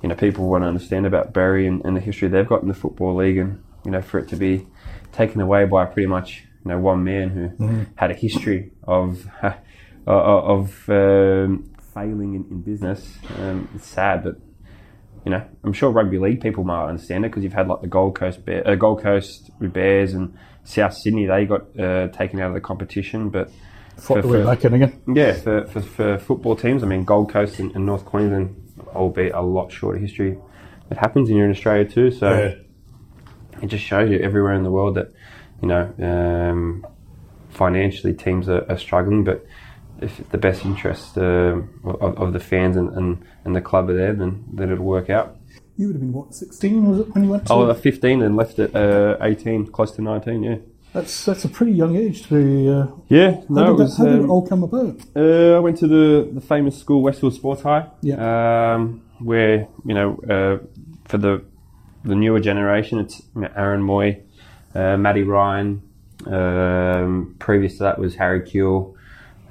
you 0.01 0.09
know, 0.09 0.15
people 0.15 0.47
want 0.47 0.63
to 0.63 0.67
understand 0.67 1.05
about 1.05 1.33
Bury 1.33 1.67
and, 1.67 1.83
and 1.83 1.95
the 1.95 2.01
history 2.01 2.27
they've 2.27 2.47
got 2.47 2.61
in 2.61 2.67
the 2.67 2.73
football 2.73 3.15
league, 3.15 3.37
and 3.37 3.63
you 3.83 3.91
know, 3.91 4.01
for 4.01 4.19
it 4.19 4.27
to 4.29 4.35
be 4.35 4.65
taken 5.17 5.41
away 5.41 5.65
by 5.65 5.85
pretty 5.85 6.07
much 6.07 6.43
you 6.63 6.69
know 6.71 6.79
one 6.79 7.03
man 7.03 7.29
who 7.29 7.85
had 7.95 8.11
a 8.11 8.13
history 8.13 8.71
of 8.83 9.27
of 10.07 10.89
um, 10.89 11.69
failing 11.93 12.35
in, 12.35 12.45
in 12.51 12.61
business. 12.61 13.17
Um, 13.39 13.67
it's 13.75 13.87
sad, 13.87 14.23
but 14.23 14.35
you 15.25 15.31
know, 15.31 15.43
I'm 15.63 15.73
sure 15.73 15.89
rugby 15.91 16.19
league 16.19 16.41
people 16.41 16.63
might 16.63 16.87
understand 16.87 17.25
it 17.25 17.29
because 17.29 17.43
you've 17.43 17.53
had 17.53 17.67
like 17.67 17.81
the 17.81 17.87
Gold 17.87 18.15
Coast 18.15 18.45
Bear, 18.45 18.65
uh, 18.67 18.75
Gold 18.75 19.01
Coast 19.01 19.49
Bears 19.59 20.13
and 20.13 20.37
South 20.63 20.93
Sydney. 20.93 21.25
They 21.25 21.45
got 21.45 21.77
uh, 21.79 22.07
taken 22.09 22.39
out 22.39 22.49
of 22.49 22.53
the 22.53 22.61
competition, 22.61 23.29
but 23.29 23.51
For- 23.97 24.21
for- 24.21 24.43
back 24.45 24.63
in 24.63 24.73
again. 24.75 25.01
yeah, 25.13 25.33
for, 25.33 25.65
for, 25.65 25.81
for 25.81 26.17
football 26.19 26.55
teams, 26.55 26.83
I 26.83 26.87
mean, 26.87 27.03
Gold 27.03 27.29
Coast 27.31 27.59
and, 27.59 27.75
and 27.75 27.85
North 27.85 28.05
Queensland, 28.05 28.55
albeit 28.95 29.33
a 29.33 29.41
lot 29.41 29.71
shorter 29.71 29.97
history, 29.99 30.37
it 30.89 30.97
happens 30.97 31.29
in 31.29 31.35
here 31.35 31.45
in 31.45 31.51
Australia 31.51 31.83
too. 31.85 32.11
So 32.11 32.55
it 33.61 33.67
just 33.67 33.83
shows 33.83 34.09
you 34.09 34.19
everywhere 34.19 34.53
in 34.53 34.63
the 34.63 34.71
world 34.71 34.95
that, 34.95 35.11
you 35.61 35.67
know, 35.67 35.93
um, 35.99 36.85
financially 37.49 38.13
teams 38.13 38.47
are, 38.49 38.65
are 38.69 38.77
struggling, 38.77 39.23
but 39.23 39.45
if 40.01 40.29
the 40.29 40.37
best 40.37 40.63
interest 40.63 41.17
um 41.17 41.79
of, 41.83 42.17
of 42.19 42.33
the 42.33 42.39
fans 42.39 42.77
and, 42.77 42.89
and, 42.93 43.25
and 43.45 43.55
the 43.55 43.61
club 43.61 43.89
are 43.89 43.95
there, 43.95 44.13
then, 44.13 44.43
then 44.53 44.71
it'll 44.71 44.85
work 44.85 45.09
out. 45.09 45.35
You 45.75 45.87
would 45.87 45.95
have 45.95 46.01
been 46.01 46.13
what, 46.13 46.33
sixteen? 46.33 46.87
Was 46.89 46.99
it 47.01 47.13
when 47.13 47.23
you 47.23 47.29
went 47.31 47.45
to? 47.47 47.53
I 47.53 47.73
15 47.73 48.21
and 48.23 48.35
left 48.35 48.57
at 48.59 48.75
uh, 48.75 49.17
18, 49.21 49.67
close 49.67 49.91
to 49.93 50.01
19. 50.01 50.43
Yeah. 50.43 50.55
That's 50.93 51.25
that's 51.25 51.45
a 51.45 51.49
pretty 51.49 51.73
young 51.73 51.95
age 51.95 52.23
to 52.27 52.29
be. 52.35 52.69
Uh, 52.69 52.87
Yeah. 53.09 53.31
how 53.31 53.43
No, 53.49 53.65
did, 53.65 53.73
it 53.73 53.77
that, 53.77 53.83
was. 53.83 53.97
how 53.97 54.05
did 54.05 54.15
it 54.15 54.23
um, 54.23 54.31
all 54.31 54.47
come 54.47 54.63
about? 54.63 54.95
Uh, 55.15 55.55
I 55.57 55.59
went 55.59 55.77
to 55.79 55.87
the, 55.87 56.29
the 56.33 56.41
famous 56.41 56.77
school 56.77 57.01
Westfield 57.03 57.35
Sports 57.35 57.61
High, 57.61 57.85
Yeah. 58.01 58.73
um, 58.73 59.01
where 59.19 59.67
you 59.85 59.93
know 59.93 60.17
uh, 60.29 60.65
for 61.07 61.17
the 61.19 61.43
the 62.07 62.15
newer 62.15 62.39
generation, 62.39 62.99
it's 62.99 63.21
you 63.35 63.41
know, 63.41 63.51
Aaron 63.55 63.81
Mooy, 63.81 64.21
uh, 64.75 64.97
Matty 64.97 65.23
Ryan. 65.23 65.81
Um, 66.25 67.35
previous 67.39 67.77
to 67.77 67.83
that 67.83 67.99
was 67.99 68.15
Harry 68.15 68.41
Kewell, 68.41 68.95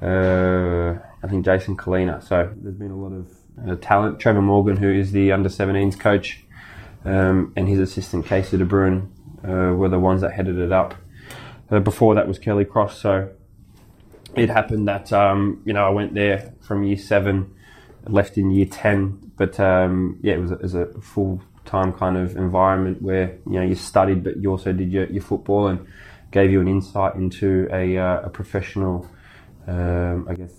uh, 0.01 0.99
I 1.23 1.27
think 1.27 1.45
Jason 1.45 1.77
Culina. 1.77 2.21
So 2.23 2.51
there's 2.57 2.75
been 2.75 2.91
a 2.91 2.95
lot 2.97 3.13
of 3.13 3.31
uh, 3.67 3.75
talent. 3.81 4.19
Trevor 4.19 4.41
Morgan, 4.41 4.77
who 4.77 4.91
is 4.91 5.11
the 5.11 5.31
under 5.31 5.49
17s 5.49 5.97
coach, 5.99 6.43
um, 7.05 7.53
and 7.55 7.67
his 7.67 7.79
assistant 7.79 8.25
Casey 8.25 8.57
De 8.57 8.65
Bruin 8.65 9.11
uh, 9.47 9.73
were 9.75 9.89
the 9.89 9.99
ones 9.99 10.21
that 10.21 10.33
headed 10.33 10.57
it 10.59 10.71
up. 10.71 10.95
Uh, 11.71 11.79
before 11.79 12.15
that 12.15 12.27
was 12.27 12.39
Kelly 12.39 12.63
Cross. 12.65 13.01
So 13.01 13.29
it 14.35 14.49
happened 14.49 14.87
that 14.87 15.11
um, 15.11 15.61
you 15.65 15.73
know 15.73 15.85
I 15.85 15.89
went 15.89 16.13
there 16.13 16.53
from 16.61 16.83
year 16.83 16.97
seven, 16.97 17.53
left 18.05 18.37
in 18.37 18.51
year 18.51 18.65
ten, 18.67 19.31
but 19.37 19.59
um, 19.59 20.19
yeah, 20.21 20.33
it 20.35 20.41
was, 20.41 20.51
a- 20.51 20.55
it 20.55 20.61
was 20.61 20.75
a 20.75 20.85
full 21.01 21.41
time 21.67 21.93
kind 21.93 22.17
of 22.17 22.35
environment 22.35 23.01
where 23.01 23.37
you 23.45 23.59
know 23.59 23.61
you 23.61 23.75
studied, 23.75 24.23
but 24.23 24.37
you 24.37 24.49
also 24.49 24.71
did 24.73 24.91
your, 24.91 25.05
your 25.05 25.21
football 25.21 25.67
and 25.67 25.85
gave 26.31 26.51
you 26.51 26.59
an 26.61 26.67
insight 26.67 27.15
into 27.15 27.67
a, 27.71 27.97
uh, 27.97 28.21
a 28.21 28.29
professional, 28.29 29.07
um, 29.67 30.27
I 30.29 30.33
guess, 30.33 30.53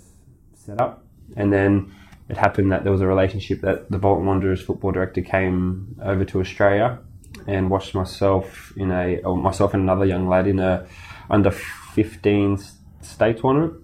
setup. 0.54 1.04
And 1.36 1.52
then 1.52 1.94
it 2.28 2.36
happened 2.36 2.72
that 2.72 2.84
there 2.84 2.92
was 2.92 3.00
a 3.00 3.06
relationship 3.06 3.60
that 3.62 3.90
the 3.90 3.98
Bolton 3.98 4.26
Wanderers 4.26 4.62
football 4.62 4.92
director 4.92 5.22
came 5.22 5.96
over 6.02 6.24
to 6.24 6.40
Australia 6.40 6.98
and 7.46 7.70
watched 7.70 7.94
myself 7.94 8.72
in 8.76 8.90
a, 8.90 9.18
or 9.22 9.36
myself 9.36 9.74
and 9.74 9.82
another 9.82 10.04
young 10.04 10.28
lad 10.28 10.46
in 10.46 10.58
a 10.58 10.86
under 11.30 11.50
15 11.50 12.58
state 13.02 13.38
tournament. 13.38 13.74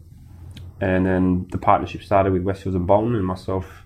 And 0.81 1.07
then 1.07 1.47
the 1.51 1.59
partnership 1.59 2.03
started 2.03 2.33
with 2.33 2.43
Westfields 2.43 2.75
and 2.75 2.87
Bolton, 2.87 3.15
and 3.15 3.25
myself 3.25 3.84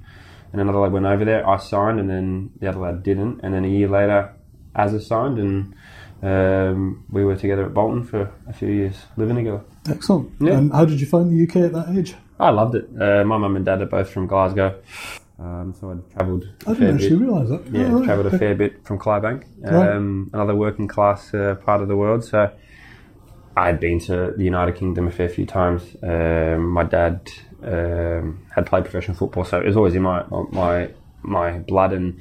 and 0.52 0.60
another 0.60 0.78
lad 0.78 0.92
went 0.92 1.06
over 1.06 1.24
there. 1.24 1.46
I 1.48 1.56
signed, 1.58 2.00
and 2.00 2.08
then 2.10 2.50
the 2.60 2.68
other 2.68 2.80
lad 2.80 3.02
didn't. 3.02 3.40
And 3.42 3.52
then 3.54 3.64
a 3.64 3.68
year 3.68 3.88
later, 3.88 4.34
Azza 4.76 5.00
signed, 5.02 5.38
and 5.38 5.74
um, 6.22 7.04
we 7.10 7.24
were 7.24 7.36
together 7.36 7.64
at 7.66 7.74
Bolton 7.74 8.04
for 8.04 8.32
a 8.48 8.52
few 8.52 8.68
years, 8.68 8.96
living 9.16 9.36
together. 9.36 9.62
Excellent. 9.88 10.30
Yeah. 10.40 10.58
And 10.58 10.72
how 10.72 10.84
did 10.84 11.00
you 11.00 11.06
find 11.06 11.30
the 11.30 11.42
UK 11.48 11.66
at 11.66 11.72
that 11.72 11.96
age? 11.96 12.14
I 12.40 12.50
loved 12.50 12.74
it. 12.76 12.88
Uh, 13.00 13.24
my 13.24 13.36
mum 13.36 13.56
and 13.56 13.64
dad 13.64 13.82
are 13.82 13.86
both 13.86 14.10
from 14.10 14.26
Glasgow, 14.28 14.78
um, 15.40 15.74
so 15.78 15.90
I'd 15.90 16.10
travelled. 16.12 16.48
I 16.66 16.74
didn't 16.74 16.94
actually 16.96 17.16
realise 17.16 17.48
that. 17.48 17.66
Yeah, 17.72 17.86
Oh, 17.86 17.96
right. 17.96 18.04
travelled 18.04 18.26
a 18.32 18.38
fair 18.38 18.54
bit 18.54 18.84
from 18.86 18.98
Clydebank, 18.98 19.44
Right. 19.60 19.92
um, 19.92 20.30
another 20.32 20.54
working 20.54 20.86
class 20.88 21.32
uh, 21.34 21.56
part 21.56 21.82
of 21.82 21.88
the 21.88 21.96
world. 21.96 22.24
So 22.24 22.50
I'd 23.56 23.80
been 23.80 23.98
to 24.00 24.34
the 24.36 24.44
United 24.44 24.76
Kingdom 24.76 25.08
a 25.08 25.10
fair 25.10 25.28
few 25.28 25.46
times. 25.46 25.96
Um, 26.02 26.68
my 26.70 26.84
dad 26.84 27.28
um, 27.62 28.46
had 28.54 28.66
played 28.66 28.84
professional 28.84 29.16
football, 29.16 29.44
so 29.44 29.60
it 29.60 29.66
was 29.66 29.76
always 29.76 29.94
in 29.94 30.02
my 30.02 30.24
my 30.50 30.90
my 31.22 31.58
blood. 31.58 31.92
And 31.92 32.20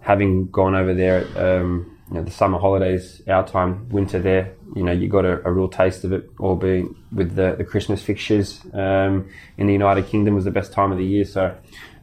having 0.00 0.48
gone 0.48 0.74
over 0.74 0.94
there, 0.94 1.18
at, 1.18 1.36
um, 1.36 1.98
you 2.08 2.14
know, 2.14 2.22
the 2.22 2.30
summer 2.30 2.58
holidays, 2.58 3.20
our 3.28 3.46
time, 3.46 3.88
winter 3.90 4.18
there, 4.18 4.54
you 4.74 4.82
know, 4.82 4.92
you 4.92 5.08
got 5.08 5.24
a, 5.24 5.46
a 5.46 5.52
real 5.52 5.68
taste 5.68 6.04
of 6.04 6.12
it. 6.12 6.30
All 6.38 6.56
being 6.56 6.94
with 7.12 7.34
the, 7.34 7.54
the 7.56 7.64
Christmas 7.64 8.02
fixtures 8.02 8.60
um, 8.72 9.28
in 9.56 9.66
the 9.66 9.72
United 9.72 10.06
Kingdom 10.06 10.34
was 10.34 10.44
the 10.44 10.50
best 10.50 10.72
time 10.72 10.92
of 10.92 10.98
the 10.98 11.04
year. 11.04 11.24
So 11.24 11.54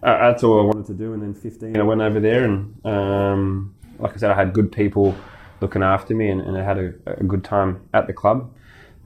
uh, 0.04 0.18
that's 0.32 0.44
all 0.44 0.62
I 0.62 0.64
wanted 0.64 0.86
to 0.88 0.94
do. 0.94 1.14
And 1.14 1.22
then 1.22 1.34
15, 1.34 1.78
I 1.78 1.84
went 1.84 2.02
over 2.02 2.20
there, 2.20 2.44
and 2.44 2.86
um, 2.86 3.76
like 4.00 4.14
I 4.14 4.18
said, 4.18 4.32
I 4.32 4.36
had 4.36 4.54
good 4.54 4.72
people 4.72 5.16
looking 5.62 5.84
after 5.84 6.14
me, 6.14 6.30
and, 6.30 6.42
and 6.42 6.58
I 6.58 6.64
had 6.64 6.78
a, 6.78 6.94
a 7.06 7.24
good 7.24 7.44
time 7.44 7.88
at 7.94 8.08
the 8.08 8.14
club. 8.14 8.52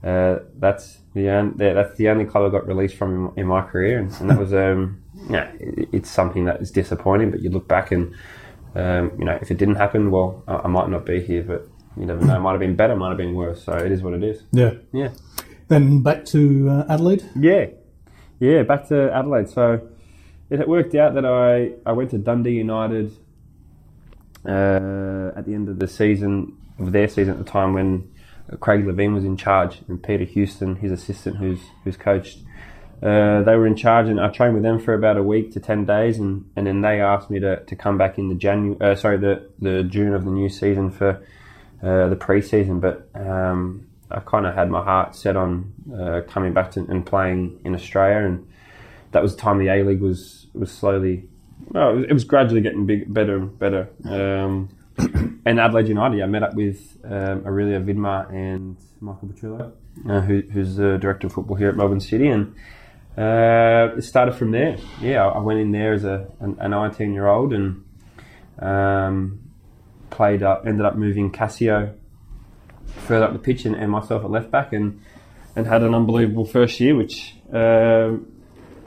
Uh, 0.02 0.40
that's 0.58 0.98
yeah, 1.14 1.50
that's 1.56 1.96
the 1.96 2.08
only 2.08 2.24
club 2.24 2.44
I 2.44 2.56
got 2.56 2.66
released 2.66 2.96
from 2.96 3.32
in, 3.36 3.46
my 3.46 3.62
career, 3.62 3.98
and, 3.98 4.12
and 4.20 4.30
that 4.30 4.38
was 4.38 4.54
um, 4.54 5.02
yeah, 5.28 5.50
it's 5.58 6.10
something 6.10 6.44
that 6.44 6.60
is 6.60 6.70
disappointing. 6.70 7.30
But 7.30 7.40
you 7.40 7.50
look 7.50 7.66
back 7.66 7.90
and 7.90 8.14
um, 8.74 9.12
you 9.18 9.24
know, 9.24 9.38
if 9.40 9.50
it 9.50 9.58
didn't 9.58 9.74
happen, 9.76 10.10
well, 10.10 10.44
I, 10.46 10.56
I 10.56 10.66
might 10.68 10.88
not 10.88 11.04
be 11.04 11.20
here, 11.20 11.42
but 11.42 11.68
you 11.96 12.06
never 12.06 12.24
know. 12.24 12.36
It 12.36 12.40
might 12.40 12.52
have 12.52 12.60
been 12.60 12.76
better, 12.76 12.94
might 12.94 13.08
have 13.08 13.16
been 13.16 13.34
worse. 13.34 13.64
So 13.64 13.72
it 13.72 13.90
is 13.90 14.02
what 14.02 14.14
it 14.14 14.22
is. 14.22 14.42
Yeah. 14.52 14.74
Yeah. 14.92 15.10
Then 15.68 16.02
back 16.02 16.24
to 16.26 16.68
uh, 16.68 16.84
Adelaide. 16.88 17.24
Yeah, 17.36 17.66
yeah. 18.38 18.62
Back 18.62 18.88
to 18.88 19.12
Adelaide. 19.12 19.48
So 19.48 19.88
it 20.48 20.68
worked 20.68 20.94
out 20.94 21.14
that 21.14 21.24
I 21.24 21.72
I 21.88 21.92
went 21.92 22.10
to 22.10 22.18
Dundee 22.18 22.52
United 22.52 23.16
uh, 24.44 25.30
at 25.36 25.46
the 25.46 25.54
end 25.54 25.68
of 25.68 25.78
the 25.78 25.86
season 25.86 26.56
of 26.78 26.92
their 26.92 27.08
season 27.08 27.34
at 27.34 27.38
the 27.38 27.50
time 27.50 27.72
when 27.72 28.09
Craig 28.58 28.84
Levein 28.84 29.14
was 29.14 29.24
in 29.24 29.36
charge 29.36 29.82
and 29.88 30.02
Peter 30.02 30.24
Houston, 30.24 30.76
his 30.76 30.92
assistant, 30.92 31.36
who's 31.36 31.60
who's 31.84 31.96
coached. 31.96 32.38
Uh, 33.02 33.42
they 33.42 33.56
were 33.56 33.66
in 33.66 33.76
charge, 33.76 34.08
and 34.08 34.20
I 34.20 34.28
trained 34.28 34.52
with 34.52 34.62
them 34.62 34.78
for 34.78 34.92
about 34.92 35.16
a 35.16 35.22
week 35.22 35.52
to 35.52 35.60
ten 35.60 35.86
days, 35.86 36.18
and, 36.18 36.50
and 36.54 36.66
then 36.66 36.82
they 36.82 37.00
asked 37.00 37.30
me 37.30 37.40
to, 37.40 37.64
to 37.64 37.74
come 37.76 37.96
back 37.96 38.18
in 38.18 38.28
the 38.28 38.34
Janu- 38.34 38.80
uh, 38.82 38.94
sorry, 38.94 39.16
the 39.16 39.48
the 39.58 39.84
June 39.84 40.12
of 40.12 40.24
the 40.24 40.30
new 40.30 40.50
season 40.50 40.90
for 40.90 41.22
uh, 41.82 42.08
the 42.08 42.16
pre-season. 42.16 42.78
But 42.80 43.08
um, 43.14 43.86
I 44.10 44.20
kind 44.20 44.44
of 44.44 44.54
had 44.54 44.68
my 44.68 44.82
heart 44.84 45.16
set 45.16 45.34
on 45.34 45.72
uh, 45.98 46.20
coming 46.28 46.52
back 46.52 46.72
to, 46.72 46.80
and 46.80 47.06
playing 47.06 47.60
in 47.64 47.74
Australia, 47.74 48.26
and 48.26 48.46
that 49.12 49.22
was 49.22 49.34
the 49.34 49.40
time 49.40 49.58
the 49.58 49.68
A 49.68 49.82
League 49.82 50.02
was 50.02 50.48
was 50.52 50.70
slowly, 50.70 51.26
well, 51.68 51.92
it 51.92 51.94
was, 51.94 52.04
it 52.04 52.12
was 52.12 52.24
gradually 52.24 52.60
getting 52.60 52.84
big, 52.84 53.12
better 53.14 53.36
and 53.36 53.58
better. 53.58 53.88
Um, 54.04 54.68
and 55.44 55.60
Adelaide 55.60 55.88
United, 55.88 56.22
I 56.22 56.26
met 56.26 56.42
up 56.42 56.54
with 56.54 56.98
um, 57.04 57.44
Aurelio 57.46 57.80
Vidmar 57.80 58.30
and 58.32 58.76
Michael 59.00 59.28
Petrillo, 59.28 59.72
uh, 60.08 60.20
who, 60.20 60.42
who's 60.52 60.76
the 60.76 60.98
director 60.98 61.26
of 61.26 61.32
football 61.32 61.56
here 61.56 61.68
at 61.68 61.76
Melbourne 61.76 62.00
City, 62.00 62.28
and 62.28 62.54
uh, 63.16 63.94
it 63.96 64.02
started 64.02 64.34
from 64.34 64.50
there. 64.50 64.76
Yeah, 65.00 65.26
I 65.26 65.38
went 65.40 65.60
in 65.60 65.72
there 65.72 65.92
as 65.92 66.04
a, 66.04 66.26
a 66.40 66.68
19 66.68 67.12
year 67.12 67.26
old 67.26 67.52
and 67.52 67.84
um, 68.58 69.50
played 70.10 70.42
up, 70.42 70.66
ended 70.66 70.86
up 70.86 70.96
moving 70.96 71.30
Cassio 71.30 71.94
further 73.06 73.26
up 73.26 73.32
the 73.32 73.38
pitch 73.38 73.64
and, 73.64 73.74
and 73.74 73.90
myself 73.90 74.24
at 74.24 74.30
left 74.30 74.50
back 74.50 74.72
and, 74.72 75.00
and 75.56 75.66
had 75.66 75.82
an 75.82 75.94
unbelievable 75.94 76.44
first 76.44 76.80
year, 76.80 76.94
which 76.94 77.34
um, 77.52 78.30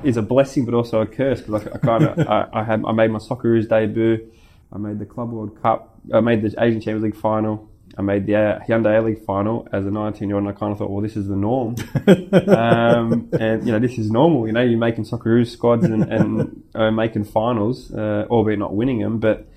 is 0.04 0.18
a 0.18 0.22
blessing 0.22 0.66
but 0.66 0.74
also 0.74 1.02
a 1.02 1.08
curse 1.08 1.42
because 1.42 1.68
I, 1.68 1.72
I 1.76 1.78
kind 1.78 2.04
of 2.04 2.20
I, 2.28 2.48
I 2.54 2.64
had 2.64 2.84
I 2.86 2.92
made 2.92 3.12
my 3.12 3.20
Socceroos 3.20 3.68
debut, 3.68 4.32
I 4.74 4.78
made 4.80 5.00
the 5.00 5.06
Club 5.06 5.32
World 5.32 5.62
Cup, 5.62 6.00
I 6.12 6.20
made 6.20 6.42
the 6.42 6.54
Asian 6.62 6.82
Champions 6.82 7.04
League 7.04 7.16
final. 7.16 7.70
I 7.96 8.02
made 8.02 8.26
the 8.26 8.36
uh, 8.36 8.60
Hyundai 8.68 8.98
A 8.98 9.02
League 9.04 9.24
final 9.24 9.68
as 9.72 9.86
a 9.86 9.92
19 9.92 10.28
year 10.28 10.38
old, 10.38 10.48
and 10.48 10.56
I 10.56 10.58
kind 10.58 10.72
of 10.72 10.80
thought, 10.80 10.90
well, 10.90 11.02
this 11.02 11.16
is 11.16 11.28
the 11.28 11.36
norm. 11.36 11.76
um, 12.48 13.30
and, 13.40 13.66
you 13.66 13.72
know, 13.72 13.78
this 13.78 14.00
is 14.00 14.10
normal. 14.10 14.48
You 14.48 14.54
know, 14.54 14.64
you're 14.64 14.80
making 14.80 15.06
Socceroos 15.06 15.52
squads 15.52 15.86
and, 15.86 16.04
and 16.12 16.64
uh, 16.74 16.90
making 16.90 17.26
finals, 17.26 17.94
uh, 17.94 18.26
albeit 18.32 18.58
not 18.58 18.76
winning 18.76 19.00
them, 19.00 19.20
but 19.20 19.48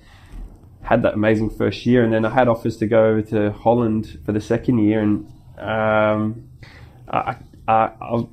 had 0.83 1.01
that 1.01 1.15
amazing 1.15 1.49
first 1.49 1.83
year. 1.87 2.03
And 2.03 2.13
then 2.13 2.25
I 2.25 2.29
had 2.29 2.47
offers 2.47 2.77
to 2.77 2.85
go 2.85 3.05
over 3.05 3.23
to 3.23 3.51
Holland 3.53 4.19
for 4.23 4.33
the 4.33 4.41
second 4.41 4.79
year, 4.79 4.99
and 4.99 5.25
um, 5.57 6.47
I, 7.09 7.37
I, 7.67 7.91
I 7.99 8.27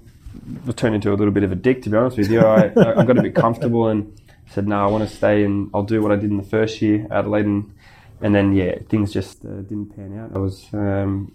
was 0.67 0.75
turned 0.75 0.95
into 0.95 1.11
a 1.11 1.17
little 1.17 1.33
bit 1.33 1.45
of 1.45 1.53
a 1.53 1.57
dick, 1.57 1.81
to 1.83 1.91
be 1.91 1.97
honest 1.97 2.19
with 2.19 2.31
you. 2.31 2.41
I, 2.41 2.67
I 2.67 3.05
got 3.05 3.17
a 3.17 3.23
bit 3.23 3.35
comfortable 3.35 3.89
and 3.89 4.21
said, 4.55 4.67
no, 4.69 4.83
I 4.83 4.87
want 4.87 5.09
to 5.09 5.15
stay 5.15 5.45
and 5.45 5.71
I'll 5.75 5.83
do 5.83 6.01
what 6.03 6.13
I 6.13 6.17
did 6.17 6.31
in 6.31 6.37
the 6.37 6.43
first 6.43 6.81
year, 6.81 7.07
Adelaide. 7.11 7.47
And, 7.47 7.75
and 8.21 8.35
then, 8.35 8.53
yeah, 8.55 8.79
things 8.89 9.13
just 9.13 9.45
uh, 9.45 9.49
didn't 9.49 9.95
pan 9.97 10.19
out. 10.19 10.31
I 10.35 10.39
was, 10.39 10.67
um, 10.73 11.33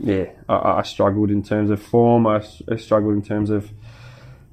yeah, 0.00 0.26
I, 0.48 0.78
I 0.78 0.82
struggled 0.82 1.30
in 1.30 1.42
terms 1.42 1.70
of 1.70 1.82
form. 1.82 2.26
I 2.26 2.40
struggled 2.76 3.14
in 3.14 3.22
terms 3.22 3.50
of 3.50 3.70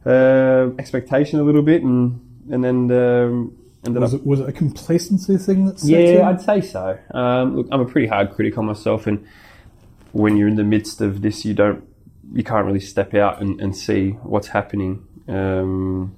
uh, 0.06 0.70
expectation 0.78 1.40
a 1.40 1.44
little 1.44 1.62
bit, 1.62 1.82
and 1.84 2.20
and 2.52 2.64
then 2.64 2.92
um, 2.92 3.58
Was 3.84 4.14
up. 4.14 4.20
it, 4.20 4.26
was 4.26 4.40
it 4.42 4.50
a 4.50 4.52
complacency 4.52 5.38
thing 5.38 5.66
that 5.66 5.80
set 5.80 6.00
in? 6.00 6.18
Yeah, 6.18 6.30
I'd 6.30 6.42
say 6.42 6.62
so. 6.62 6.98
Um, 7.12 7.56
look, 7.56 7.68
I'm 7.72 7.82
a 7.82 7.86
pretty 7.86 8.08
hard 8.08 8.32
critic 8.32 8.58
on 8.58 8.66
myself, 8.66 9.08
and 9.08 9.26
when 10.12 10.36
you're 10.36 10.48
in 10.48 10.56
the 10.56 10.64
midst 10.64 11.02
of 11.02 11.22
this, 11.22 11.46
you 11.46 11.54
don't, 11.54 11.88
you 12.34 12.44
can't 12.44 12.66
really 12.66 12.80
step 12.80 13.14
out 13.14 13.42
and, 13.42 13.62
and 13.62 13.76
see 13.76 14.12
what's 14.24 14.48
happening 14.48 15.06
um, 15.28 16.16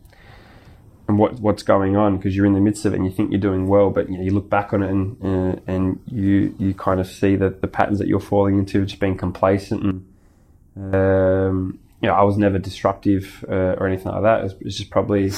and 1.12 1.20
what 1.20 1.40
what's 1.40 1.64
going 1.64 1.96
on 1.96 2.18
because 2.18 2.36
you're 2.36 2.46
in 2.46 2.54
the 2.54 2.62
midst 2.62 2.86
of 2.86 2.94
it 2.94 2.98
and 2.98 3.06
you 3.06 3.12
think 3.12 3.32
you're 3.32 3.40
doing 3.40 3.68
well, 3.68 3.90
but 3.90 4.10
you, 4.10 4.18
know, 4.18 4.24
you 4.24 4.32
look 4.32 4.50
back 4.50 4.74
on 4.74 4.82
it 4.82 4.90
and 4.90 5.18
uh, 5.24 5.60
and 5.68 6.00
you 6.08 6.56
you 6.58 6.74
kind 6.74 7.00
of 7.00 7.08
see 7.08 7.36
that 7.36 7.62
the 7.62 7.68
patterns 7.68 8.00
that 8.00 8.08
you're 8.08 8.20
falling 8.20 8.58
into, 8.58 8.86
just 8.86 9.00
being 9.00 9.18
complacent 9.18 9.84
and 9.84 10.06
um, 10.94 11.80
you 12.02 12.08
know, 12.08 12.16
I 12.16 12.24
was 12.24 12.38
never 12.38 12.58
disruptive 12.58 13.46
uh, 13.48 13.76
or 13.78 13.88
anything 13.88 14.12
like 14.12 14.24
that. 14.24 14.46
It's, 14.46 14.56
it's 14.62 14.78
just 14.78 14.90
probably, 14.90 15.32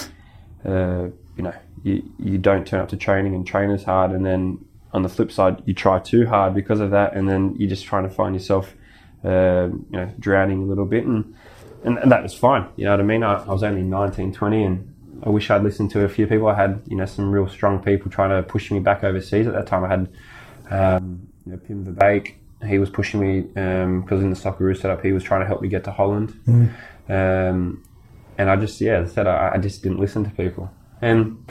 uh, 0.66 1.10
you 1.36 1.44
know, 1.44 1.54
you, 1.84 2.04
you 2.18 2.38
don't 2.38 2.66
turn 2.66 2.80
up 2.80 2.90
to 2.90 2.98
training 2.98 3.36
and 3.36 3.46
train 3.46 3.70
as 3.72 3.84
hard, 3.84 4.12
and 4.12 4.26
then 4.26 4.64
on 4.94 5.02
the 5.02 5.10
flip 5.10 5.32
side, 5.32 5.62
you 5.66 5.74
try 5.74 6.00
too 6.00 6.26
hard 6.28 6.54
because 6.54 6.80
of 6.80 6.92
that, 6.92 7.16
and 7.16 7.28
then 7.28 7.56
you're 7.58 7.70
just 7.70 7.86
trying 7.86 8.04
to 8.04 8.10
find 8.10 8.36
yourself, 8.36 8.74
um, 9.24 9.86
you 9.90 9.98
know, 9.98 10.14
drowning 10.20 10.62
a 10.62 10.66
little 10.66 10.86
bit, 10.86 11.06
and, 11.06 11.36
and 11.84 11.98
and 11.98 12.12
that 12.12 12.24
was 12.24 12.34
fine. 12.34 12.68
You 12.78 12.86
know 12.86 12.92
what 12.92 13.00
I 13.00 13.04
mean? 13.04 13.24
I, 13.24 13.44
I 13.44 13.52
was 13.52 13.64
only 13.64 13.82
19, 13.82 14.34
20, 14.34 14.64
and 14.64 14.93
I 15.26 15.30
wish 15.30 15.50
I'd 15.50 15.64
listened 15.64 15.92
to 15.92 16.04
a 16.04 16.10
few 16.10 16.28
people. 16.28 16.48
I 16.48 16.56
had 16.56 16.82
you 16.88 16.98
know 16.98 17.06
some 17.06 17.32
real 17.32 17.48
strong 17.48 17.82
people 17.82 18.12
trying 18.12 18.30
to 18.30 18.44
push 18.44 18.72
me 18.72 18.80
back 18.80 19.04
overseas 19.04 19.48
at 19.48 19.54
that 19.54 19.68
time. 19.68 19.84
I 19.84 19.88
had 19.88 20.10
um, 20.70 21.28
you 21.46 21.54
know, 21.54 21.58
Pim 21.58 21.86
Verbeek. 21.86 22.36
He 22.68 22.80
was 22.80 22.90
pushing 22.90 23.20
me 23.20 23.42
because 23.42 24.22
in 24.22 24.30
the 24.30 24.36
Socceroos 24.36 24.82
setup, 24.82 25.04
he 25.04 25.12
was 25.12 25.24
trying 25.24 25.42
to 25.42 25.48
help 25.48 25.62
me 25.62 25.68
get 25.68 25.84
to 25.86 25.92
Holland. 25.92 26.34
Um, 27.10 27.84
and 28.38 28.50
I 28.50 28.56
just 28.56 28.80
yeah, 28.82 29.00
as 29.00 29.12
I 29.12 29.14
said 29.14 29.28
I, 29.28 29.52
I 29.56 29.58
just 29.58 29.84
didn't 29.84 30.00
listen 30.00 30.24
to 30.24 30.30
people. 30.32 30.72
And 31.02 31.46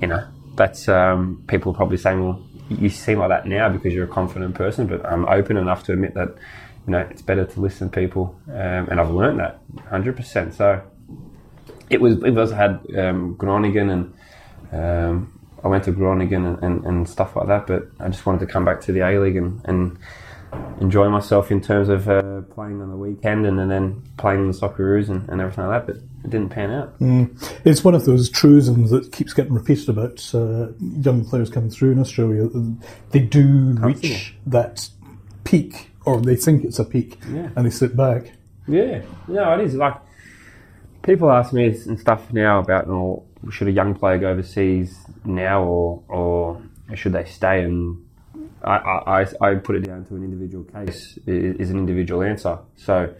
you 0.00 0.08
know 0.08 0.26
that's 0.56 0.88
um, 0.88 1.44
people 1.46 1.72
probably 1.72 1.96
saying, 1.96 2.22
well, 2.22 2.42
you 2.68 2.88
seem 2.88 3.18
like 3.18 3.28
that 3.30 3.46
now 3.46 3.68
because 3.68 3.94
you're 3.94 4.04
a 4.04 4.08
confident 4.08 4.54
person, 4.54 4.86
but 4.86 5.04
I'm 5.06 5.26
open 5.28 5.56
enough 5.56 5.84
to 5.84 5.92
admit 5.92 6.14
that 6.14 6.34
you 6.86 6.92
know 6.92 6.98
it's 7.10 7.22
better 7.22 7.44
to 7.44 7.60
listen 7.60 7.90
to 7.90 8.00
people, 8.00 8.38
um, 8.48 8.88
and 8.88 9.00
I've 9.00 9.10
learned 9.10 9.40
that 9.40 9.60
100. 9.72 10.16
percent 10.16 10.54
So 10.54 10.82
it 11.90 12.00
was 12.00 12.22
it 12.24 12.30
was 12.30 12.50
had 12.52 12.80
um, 12.96 13.34
Groningen 13.34 13.90
and 13.90 14.14
um, 14.72 15.38
I 15.62 15.68
went 15.68 15.84
to 15.84 15.92
Groningen 15.92 16.46
and, 16.46 16.62
and, 16.62 16.84
and 16.86 17.08
stuff 17.08 17.36
like 17.36 17.48
that, 17.48 17.66
but 17.66 17.88
I 17.98 18.08
just 18.08 18.24
wanted 18.24 18.40
to 18.40 18.46
come 18.46 18.64
back 18.64 18.80
to 18.82 18.92
the 18.92 19.00
A 19.00 19.18
League 19.20 19.36
and, 19.36 19.60
and 19.64 19.98
enjoy 20.80 21.08
myself 21.08 21.50
in 21.50 21.60
terms 21.60 21.88
of 21.88 22.08
uh, 22.08 22.40
playing 22.54 22.80
on 22.80 22.90
the 22.90 22.96
weekend 22.96 23.44
and, 23.46 23.60
and 23.60 23.70
then 23.70 24.02
playing 24.16 24.40
in 24.40 24.46
the 24.50 24.56
Socceroos 24.56 25.08
and, 25.08 25.28
and 25.28 25.40
everything 25.40 25.66
like 25.66 25.86
that. 25.86 25.92
But 25.92 25.96
it 26.24 26.30
didn't 26.30 26.48
pan 26.50 26.70
out. 26.70 26.94
It's 27.64 27.84
one 27.84 27.94
of 27.94 28.04
those 28.04 28.30
truisms 28.30 28.90
that 28.90 29.12
keeps 29.12 29.32
getting 29.32 29.52
repeated 29.54 29.88
about 29.90 30.28
uh, 30.34 30.68
young 30.80 31.24
players 31.24 31.50
coming 31.50 31.70
through 31.70 31.92
in 31.92 31.98
Australia. 31.98 32.48
They 33.10 33.20
do 33.20 33.46
reach 33.80 34.34
that 34.46 34.88
peak, 35.44 35.90
or 36.04 36.20
they 36.20 36.36
think 36.36 36.64
it's 36.64 36.78
a 36.78 36.84
peak, 36.84 37.18
Yeah. 37.30 37.50
and 37.56 37.66
they 37.66 37.70
sit 37.70 37.96
back. 37.96 38.32
Yeah, 38.66 39.02
no, 39.28 39.52
it 39.58 39.64
is 39.66 39.74
like 39.74 39.94
people 41.02 41.30
ask 41.30 41.52
me 41.52 41.66
and 41.66 41.98
stuff 41.98 42.32
now 42.32 42.60
about, 42.60 42.88
oh, 42.88 43.24
should 43.50 43.68
a 43.68 43.72
young 43.72 43.94
player 43.94 44.18
go 44.18 44.28
overseas 44.30 44.98
now 45.24 45.62
or 45.62 46.02
or 46.08 46.62
should 46.94 47.12
they 47.12 47.24
stay? 47.24 47.62
And 47.62 48.04
I 48.62 48.76
I, 48.76 49.26
I- 49.40 49.54
put 49.56 49.76
it 49.76 49.84
down 49.84 50.04
to 50.06 50.16
an 50.16 50.24
individual 50.24 50.64
case 50.64 51.18
is 51.26 51.70
an 51.70 51.78
individual 51.78 52.22
answer. 52.22 52.58
So 52.76 53.14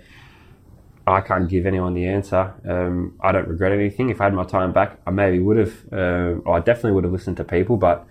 I 1.06 1.20
can't 1.22 1.48
give 1.48 1.66
anyone 1.66 1.94
the 1.94 2.06
answer. 2.06 2.52
Um, 2.68 3.18
I 3.20 3.32
don't 3.32 3.48
regret 3.48 3.72
anything. 3.72 4.10
If 4.10 4.20
I 4.20 4.24
had 4.24 4.34
my 4.34 4.44
time 4.44 4.72
back, 4.72 4.98
I 5.06 5.10
maybe 5.10 5.38
would 5.38 5.56
have, 5.56 5.74
uh, 5.92 6.50
I 6.50 6.60
definitely 6.60 6.92
would 6.92 7.04
have 7.04 7.12
listened 7.12 7.38
to 7.38 7.44
people. 7.44 7.76
But 7.78 8.06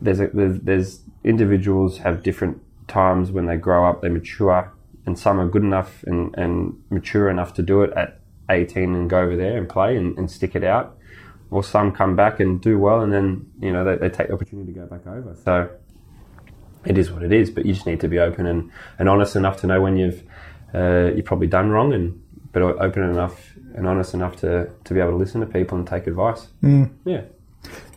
there's 0.00 0.20
a, 0.20 0.28
there's, 0.28 0.58
there's 0.60 1.00
individuals 1.24 1.98
have 1.98 2.22
different 2.22 2.60
times 2.88 3.30
when 3.30 3.46
they 3.46 3.56
grow 3.56 3.88
up, 3.88 4.02
they 4.02 4.08
mature, 4.08 4.72
and 5.04 5.18
some 5.18 5.38
are 5.38 5.46
good 5.46 5.62
enough 5.62 6.02
and, 6.04 6.34
and 6.36 6.82
mature 6.90 7.28
enough 7.28 7.52
to 7.54 7.62
do 7.62 7.82
it 7.82 7.92
at 7.96 8.18
18 8.50 8.94
and 8.94 9.08
go 9.10 9.20
over 9.20 9.36
there 9.36 9.56
and 9.56 9.68
play 9.68 9.96
and, 9.96 10.16
and 10.18 10.30
stick 10.30 10.54
it 10.54 10.64
out. 10.64 10.96
Or 11.50 11.62
some 11.62 11.92
come 11.92 12.16
back 12.16 12.40
and 12.40 12.60
do 12.60 12.76
well, 12.78 13.02
and 13.02 13.12
then 13.12 13.46
you 13.60 13.72
know 13.72 13.84
they, 13.84 13.96
they 13.96 14.08
take 14.08 14.26
the 14.28 14.34
opportunity 14.34 14.72
to 14.72 14.80
go 14.80 14.86
back 14.86 15.06
over. 15.06 15.36
So 15.44 15.70
it 16.84 16.98
is 16.98 17.12
what 17.12 17.22
it 17.22 17.32
is. 17.32 17.50
But 17.50 17.66
you 17.66 17.72
just 17.72 17.86
need 17.86 18.00
to 18.00 18.08
be 18.08 18.18
open 18.18 18.46
and, 18.46 18.70
and 18.98 19.08
honest 19.08 19.36
enough 19.36 19.60
to 19.60 19.68
know 19.68 19.80
when 19.80 19.96
you've 19.96 20.24
uh, 20.74 21.12
you've 21.14 21.24
probably 21.24 21.46
done 21.46 21.70
wrong, 21.70 21.92
and 21.92 22.20
but 22.50 22.62
open 22.62 23.04
enough 23.04 23.52
and 23.76 23.86
honest 23.86 24.12
enough 24.14 24.36
to, 24.40 24.68
to 24.84 24.94
be 24.94 24.98
able 25.00 25.10
to 25.10 25.16
listen 25.16 25.40
to 25.40 25.46
people 25.46 25.76
and 25.78 25.86
take 25.86 26.06
advice. 26.06 26.48
Yeah. 27.04 27.22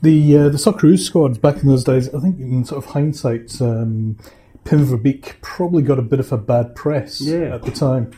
The 0.01 0.37
uh, 0.37 0.49
the 0.49 0.57
Socceroos 0.57 0.99
squads 0.99 1.37
back 1.37 1.57
in 1.63 1.67
those 1.69 1.83
days, 1.83 2.13
I 2.13 2.19
think 2.19 2.39
in 2.39 2.65
sort 2.65 2.83
of 2.83 2.91
hindsight, 2.91 3.59
um, 3.61 4.17
Pim 4.63 4.85
Verbeek 4.85 5.41
probably 5.41 5.81
got 5.81 5.97
a 5.97 6.03
bit 6.03 6.19
of 6.19 6.31
a 6.31 6.37
bad 6.37 6.75
press 6.75 7.19
Yeah. 7.21 7.55
at 7.55 7.63
the 7.63 7.71
time. 7.71 8.11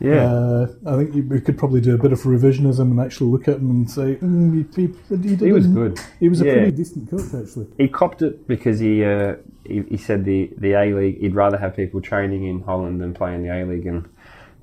Yeah. 0.00 0.32
Uh, 0.32 0.66
I 0.86 0.96
think 0.96 1.14
you- 1.14 1.24
we 1.28 1.40
could 1.40 1.58
probably 1.58 1.80
do 1.80 1.94
a 1.94 1.98
bit 1.98 2.12
of 2.12 2.20
revisionism 2.22 2.82
and 2.90 3.00
actually 3.00 3.30
look 3.30 3.48
at 3.48 3.56
him 3.56 3.70
and 3.70 3.90
say 3.90 4.16
mm, 4.16 4.66
he, 4.76 4.86
he, 5.08 5.16
he, 5.28 5.34
He 5.46 5.52
was 5.52 5.66
good. 5.66 5.98
He 6.20 6.28
was 6.28 6.40
a 6.40 6.46
Yeah. 6.46 6.52
pretty 6.54 6.70
decent 6.72 7.10
coach, 7.10 7.34
actually. 7.34 7.66
he 7.76 7.88
copped 7.88 8.22
it 8.22 8.46
because 8.46 8.78
he, 8.78 9.04
uh, 9.04 9.34
he 9.66 9.82
he 9.90 9.96
said 9.96 10.24
the 10.24 10.50
the 10.56 10.72
A 10.72 10.94
League 10.94 11.18
he'd 11.20 11.34
rather 11.34 11.58
have 11.58 11.74
people 11.76 12.00
training 12.00 12.44
in 12.46 12.62
Holland 12.62 13.00
than 13.00 13.12
playing 13.12 13.42
the 13.42 13.50
A 13.54 13.64
League 13.66 13.86
and 13.86 14.08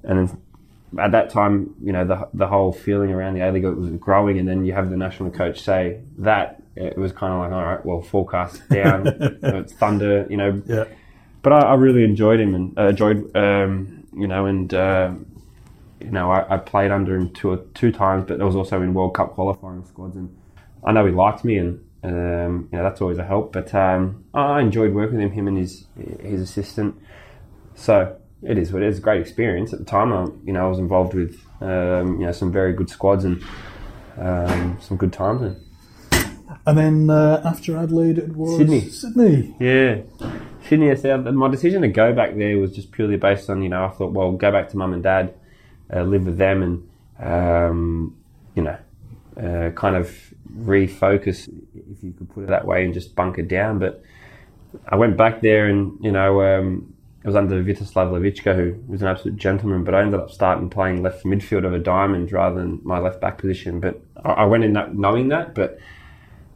and 0.04 0.30
at 0.98 1.12
that 1.12 1.30
time 1.30 1.76
you 1.84 1.92
know 1.92 2.06
the 2.06 2.28
the 2.34 2.48
whole 2.48 2.72
feeling 2.72 3.12
around 3.12 3.34
the 3.36 3.42
A 3.42 3.52
League 3.52 3.66
was 3.66 3.90
growing 3.92 4.40
and 4.40 4.48
then 4.48 4.64
you 4.66 4.74
have 4.74 4.90
the 4.90 4.98
national 4.98 5.30
coach 5.32 5.60
say 5.62 6.00
that 6.20 6.62
it 6.76 6.98
was 6.98 7.12
kind 7.12 7.34
of 7.34 7.40
like 7.40 7.52
all 7.52 7.64
right 7.64 7.86
well 7.86 8.02
forecast 8.02 8.68
down 8.70 9.06
it's 9.44 9.74
thunder 9.74 10.26
you 10.30 10.38
know 10.38 10.62
Yeah. 10.66 10.86
but 11.44 11.54
I, 11.54 11.60
I 11.60 11.74
really 11.76 12.04
enjoyed 12.04 12.40
him 12.40 12.56
and 12.56 12.78
uh, 12.80 12.88
enjoyed 12.88 13.36
um, 13.36 14.05
you 14.16 14.28
know 14.28 14.46
and 14.46 14.74
uh, 14.74 15.12
you 16.00 16.12
know 16.12 16.32
I, 16.32 16.56
I 16.56 16.58
played 16.58 16.92
under 16.92 17.16
him 17.16 17.32
two 17.34 17.52
or 17.52 17.58
two 17.74 17.92
times, 17.92 18.26
but 18.28 18.42
I 18.42 18.44
was 18.44 18.56
also 18.56 18.82
in 18.82 18.94
World 18.94 19.14
Cup 19.16 19.34
qualifying 19.34 19.86
squads, 19.86 20.16
and 20.16 20.36
I 20.84 20.92
know 20.92 21.06
he 21.06 21.12
liked 21.12 21.44
me, 21.44 21.58
and 21.58 21.80
um, 22.04 22.70
you 22.72 22.78
know 22.78 22.84
that's 22.84 23.02
always 23.02 23.18
a 23.18 23.26
help. 23.26 23.54
But 23.54 23.74
um, 23.74 24.24
I 24.34 24.62
enjoyed 24.62 24.94
working 24.94 25.18
with 25.18 25.26
him, 25.26 25.32
him 25.32 25.48
and 25.48 25.58
his 25.58 25.86
his 26.22 26.42
assistant. 26.42 26.96
So 27.76 28.16
it 28.42 28.58
is 28.58 28.72
what 28.72 28.82
it 28.82 28.88
is. 28.88 29.00
A 29.00 29.02
great 29.02 29.22
experience 29.22 29.74
at 29.74 29.80
the 29.80 29.86
time. 29.86 30.14
I, 30.14 30.26
you 30.46 30.54
know 30.54 30.66
I 30.66 30.70
was 30.70 30.80
involved 30.80 31.14
with 31.14 31.40
um, 31.62 32.20
you 32.20 32.26
know 32.26 32.32
some 32.32 32.52
very 32.52 32.74
good 32.74 32.90
squads 32.90 33.26
and 33.26 33.44
um, 34.18 34.78
some 34.82 34.98
good 34.98 35.14
times. 35.14 35.42
And, 35.42 35.62
And 36.68 36.78
then 36.78 37.10
uh, 37.10 37.42
after 37.46 37.78
Adelaide, 37.78 38.18
it 38.18 38.36
was 38.36 38.58
Sydney. 38.58 38.90
Sydney. 38.90 39.56
Yeah. 39.60 40.02
Sydney 40.68 40.96
SL, 40.96 41.18
my 41.18 41.48
decision 41.50 41.82
to 41.84 41.88
go 41.88 42.14
back 42.14 42.36
there 42.36 42.58
was 42.58 42.72
just 42.72 42.92
purely 42.92 43.18
based 43.18 43.50
on, 43.50 43.62
you 43.62 43.70
know, 43.70 43.86
I 43.86 43.90
thought, 43.90 44.12
well, 44.12 44.32
go 44.32 44.52
back 44.52 44.70
to 44.70 44.78
mum 44.78 44.94
and 44.94 45.04
dad, 45.04 45.34
uh, 45.94 46.02
live 46.02 46.26
with 46.26 46.38
them 46.38 46.64
and, 46.64 46.90
um, 47.20 48.16
you 48.56 48.64
know, 48.64 48.78
uh, 49.38 49.70
kind 49.72 49.96
of 49.96 50.34
refocus, 50.58 51.48
if 51.92 52.04
you 52.04 52.14
could 52.14 52.30
put 52.34 52.44
it 52.46 52.48
that 52.48 52.66
way, 52.66 52.84
and 52.84 52.94
just 52.94 53.16
bunker 53.16 53.44
down. 53.44 53.78
But 53.80 54.04
I 54.88 54.96
went 54.96 55.18
back 55.18 55.42
there 55.42 55.68
and, 55.68 55.98
you 56.02 56.12
know, 56.12 56.42
um, 56.42 56.94
it 57.24 57.28
was 57.28 57.36
under 57.36 57.64
Vitoslav 57.64 58.12
Lavička, 58.12 58.56
who 58.56 58.76
was 58.88 59.02
an 59.02 59.08
absolute 59.08 59.38
gentleman, 59.38 59.84
but 59.84 59.94
I 59.94 60.02
ended 60.02 60.20
up 60.20 60.32
starting 60.32 60.70
playing 60.70 61.04
left 61.04 61.26
midfield 61.26 61.66
of 61.66 61.74
a 61.74 61.80
diamond 61.80 62.32
rather 62.32 62.56
than 62.56 62.82
my 62.84 63.00
left 63.00 63.22
back 63.22 63.38
position. 63.38 63.80
But 63.80 64.02
I, 64.24 64.32
I 64.32 64.46
went 64.46 64.64
in 64.64 64.74
that 64.74 64.96
knowing 64.96 65.28
that, 65.30 65.54
but 65.54 65.80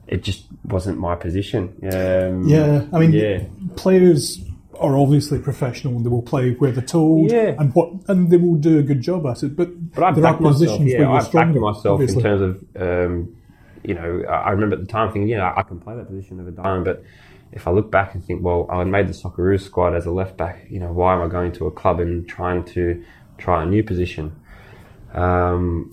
it 0.10 0.24
just 0.24 0.46
wasn't 0.66 0.98
my 1.00 1.16
position. 1.16 1.64
Um, 1.84 2.48
Yeah, 2.48 2.86
I 2.92 3.00
mean, 3.00 3.12
yeah. 3.14 3.44
players 3.76 4.44
are 4.80 4.98
obviously 4.98 5.40
professional 5.40 5.96
and 5.98 6.06
they 6.06 6.10
will 6.10 6.22
play 6.22 6.54
where 6.56 6.72
they're 6.72 6.84
told 6.84 7.30
Yeah. 7.32 7.56
and 7.60 7.74
what 7.76 7.92
and 8.08 8.30
they 8.32 8.38
will 8.38 8.56
do 8.56 8.80
a 8.80 8.82
good 8.84 9.02
job 9.02 9.26
at 9.28 9.44
it. 9.44 9.56
But, 9.56 9.70
But 9.94 10.04
I 10.04 10.12
there 10.12 10.24
are 10.26 10.32
backed 10.32 10.42
myself. 10.42 10.62
positions 10.62 10.92
Yeah, 10.92 11.00
where 11.00 11.08
you're 11.10 11.18
I 11.18 11.24
stronger. 11.24 11.60
myself 11.60 11.86
obviously. 12.00 12.18
in 12.18 12.24
terms 12.24 12.42
of, 12.42 12.82
um, 12.82 13.36
you 13.84 13.94
know, 13.94 14.24
I 14.28 14.52
remember 14.52 14.76
at 14.76 14.82
the 14.82 14.88
time 14.88 15.12
thinking, 15.12 15.28
yeah, 15.30 15.54
I 15.56 15.64
can 15.64 15.80
play 15.80 15.96
that 15.96 16.08
position 16.08 16.40
of 16.40 16.48
a 16.48 16.52
diamond. 16.52 16.86
But 16.86 17.04
if 17.52 17.68
I 17.68 17.72
look 17.72 17.92
back 17.92 18.14
and 18.16 18.24
think, 18.24 18.42
well, 18.44 18.68
I 18.72 18.84
made 18.86 19.08
the 19.08 19.14
Socceroos 19.14 19.62
squad 19.62 19.94
as 19.96 20.06
a 20.06 20.12
left 20.12 20.38
back. 20.38 20.66
You 20.70 20.80
know, 20.80 20.92
why 20.94 21.14
am 21.16 21.22
I 21.22 21.28
going 21.28 21.52
to 21.54 21.66
a 21.68 21.72
club 21.72 22.00
and 22.00 22.28
trying 22.28 22.64
to 22.76 23.04
try 23.38 23.64
a 23.64 23.66
new 23.66 23.84
position? 23.84 24.32
Um, 25.14 25.92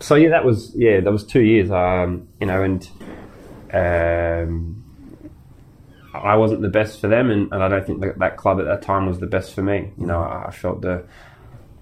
so 0.00 0.14
yeah, 0.16 0.30
that 0.30 0.44
was 0.44 0.72
yeah, 0.74 1.00
that 1.00 1.10
was 1.12 1.24
two 1.24 1.40
years. 1.42 1.70
Um, 1.70 2.28
you 2.40 2.46
know, 2.46 2.62
and 2.62 2.86
um, 3.72 4.84
I 6.14 6.36
wasn't 6.36 6.62
the 6.62 6.68
best 6.68 7.00
for 7.00 7.08
them, 7.08 7.30
and, 7.30 7.52
and 7.52 7.62
I 7.62 7.68
don't 7.68 7.86
think 7.86 8.00
that, 8.00 8.18
that 8.18 8.36
club 8.36 8.58
at 8.58 8.66
that 8.66 8.82
time 8.82 9.06
was 9.06 9.18
the 9.18 9.26
best 9.26 9.54
for 9.54 9.62
me. 9.62 9.92
You 9.98 10.06
know, 10.06 10.20
I, 10.20 10.46
I 10.48 10.50
felt 10.50 10.82
the 10.82 11.04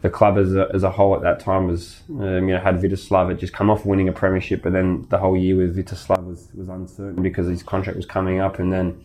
the 0.02 0.10
club 0.10 0.36
as 0.36 0.54
a, 0.54 0.68
as 0.74 0.82
a 0.82 0.90
whole 0.90 1.14
at 1.14 1.22
that 1.22 1.40
time 1.40 1.66
was, 1.66 2.02
um, 2.10 2.46
you 2.46 2.54
know, 2.54 2.60
had 2.60 2.78
Vitoslav 2.78 3.30
had 3.30 3.38
just 3.38 3.54
come 3.54 3.70
off 3.70 3.86
winning 3.86 4.06
a 4.06 4.12
premiership, 4.12 4.62
but 4.62 4.74
then 4.74 5.06
the 5.08 5.16
whole 5.16 5.34
year 5.34 5.56
with 5.56 5.74
Vitoslav 5.74 6.22
was, 6.26 6.50
was 6.52 6.68
uncertain 6.68 7.22
because 7.22 7.46
his 7.46 7.62
contract 7.62 7.96
was 7.96 8.04
coming 8.04 8.38
up, 8.38 8.58
and 8.58 8.70
then 8.70 9.02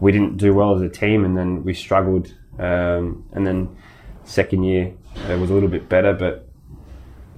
we 0.00 0.12
didn't 0.12 0.38
do 0.38 0.54
well 0.54 0.74
as 0.74 0.80
a 0.80 0.88
team, 0.88 1.26
and 1.26 1.36
then 1.36 1.62
we 1.62 1.74
struggled, 1.74 2.32
um, 2.58 3.22
and 3.32 3.46
then 3.46 3.76
second 4.24 4.62
year 4.62 4.94
it 5.28 5.38
was 5.38 5.50
a 5.50 5.52
little 5.52 5.68
bit 5.68 5.90
better, 5.90 6.14
but 6.14 6.48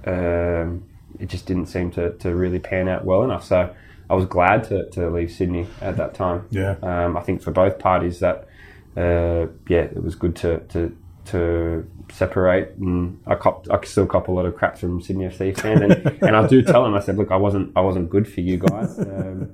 um, 0.09 0.85
it 1.19 1.27
just 1.27 1.45
didn't 1.45 1.65
seem 1.65 1.91
to, 1.91 2.13
to 2.19 2.33
really 2.33 2.59
pan 2.59 2.87
out 2.87 3.03
well 3.03 3.23
enough. 3.23 3.43
So 3.43 3.75
I 4.09 4.15
was 4.15 4.25
glad 4.25 4.63
to, 4.65 4.89
to 4.91 5.09
leave 5.09 5.31
Sydney 5.31 5.67
at 5.81 5.97
that 5.97 6.13
time. 6.13 6.45
Yeah. 6.49 6.75
Um, 6.81 7.17
I 7.17 7.21
think 7.21 7.41
for 7.41 7.51
both 7.51 7.77
parties 7.79 8.19
that, 8.21 8.47
uh, 8.95 9.47
yeah, 9.67 9.81
it 9.81 10.01
was 10.01 10.15
good 10.15 10.35
to, 10.37 10.59
to, 10.69 10.97
to 11.25 11.89
separate. 12.11 12.69
And 12.77 13.19
I 13.27 13.35
copped, 13.35 13.69
I 13.69 13.83
still 13.83 14.05
cop 14.05 14.27
a 14.29 14.31
lot 14.31 14.45
of 14.45 14.55
crap 14.55 14.77
from 14.77 15.01
Sydney 15.01 15.25
FC 15.25 15.59
fans. 15.59 15.81
And, 15.81 16.21
and 16.23 16.35
I 16.35 16.47
do 16.47 16.61
tell 16.61 16.83
them, 16.83 16.93
I 16.95 16.99
said, 17.01 17.17
look, 17.17 17.31
I 17.31 17.35
wasn't, 17.35 17.73
I 17.75 17.81
wasn't 17.81 18.09
good 18.09 18.27
for 18.31 18.41
you 18.41 18.57
guys. 18.57 18.97
Um, 18.99 19.51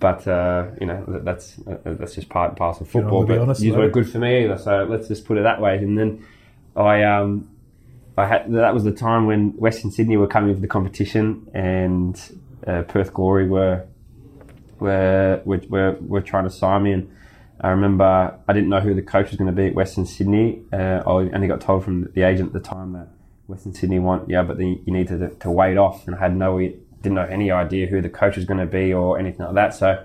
but 0.00 0.28
uh, 0.28 0.66
you 0.80 0.86
know 0.86 1.04
that- 1.08 1.24
that's 1.24 1.58
uh, 1.66 1.76
that's 1.84 2.14
just 2.14 2.28
part 2.28 2.50
and 2.50 2.56
parcel 2.56 2.84
of 2.84 2.88
football. 2.90 3.24
wanna 3.26 3.40
be 3.40 3.46
But 3.46 3.60
you 3.60 3.72
about 3.72 3.80
were 3.80 3.86
it. 3.88 3.92
good 3.92 4.08
for 4.08 4.18
me 4.18 4.44
either. 4.44 4.56
So 4.56 4.84
let's 4.88 5.08
just 5.08 5.24
put 5.24 5.38
it 5.38 5.42
that 5.42 5.60
way. 5.60 5.76
And 5.78 5.98
then 5.98 6.24
I 6.76 7.02
um 7.02 7.48
I 8.16 8.24
had 8.26 8.52
that 8.52 8.72
was 8.74 8.84
the 8.84 8.92
time 8.92 9.26
when 9.26 9.56
Western 9.56 9.90
Sydney 9.90 10.16
were 10.16 10.28
coming 10.28 10.54
for 10.54 10.60
the 10.60 10.68
competition 10.68 11.50
and 11.52 12.14
uh, 12.66 12.82
Perth 12.82 13.12
Glory 13.12 13.48
were 13.48 13.84
were, 14.80 15.42
were 15.44 15.96
were 16.00 16.20
trying 16.20 16.44
to 16.44 16.50
sign 16.50 16.82
me 16.84 16.92
and 16.92 17.10
I 17.60 17.70
remember 17.70 18.38
I 18.46 18.52
didn't 18.52 18.68
know 18.68 18.80
who 18.80 18.94
the 18.94 19.02
coach 19.02 19.30
was 19.30 19.36
going 19.36 19.50
to 19.50 19.56
be 19.56 19.66
at 19.66 19.74
Western 19.74 20.06
Sydney. 20.06 20.62
Uh, 20.72 21.02
I 21.04 21.10
only 21.10 21.48
got 21.48 21.60
told 21.60 21.84
from 21.84 22.10
the 22.12 22.22
agent 22.22 22.48
at 22.48 22.52
the 22.52 22.68
time 22.68 22.92
that 22.92 23.08
Western 23.48 23.74
Sydney 23.74 23.98
want 23.98 24.28
yeah, 24.28 24.42
but 24.42 24.58
then 24.58 24.80
you 24.86 24.92
need 24.92 25.08
to 25.08 25.30
to 25.30 25.50
wait 25.50 25.76
off 25.76 26.06
and 26.06 26.14
I 26.14 26.20
had 26.20 26.36
no 26.36 26.58
didn't 26.58 27.14
know 27.14 27.24
any 27.24 27.50
idea 27.50 27.86
who 27.86 28.00
the 28.00 28.08
coach 28.08 28.36
was 28.36 28.44
going 28.44 28.60
to 28.60 28.66
be 28.66 28.92
or 28.92 29.18
anything 29.18 29.44
like 29.46 29.54
that. 29.54 29.74
So 29.74 30.04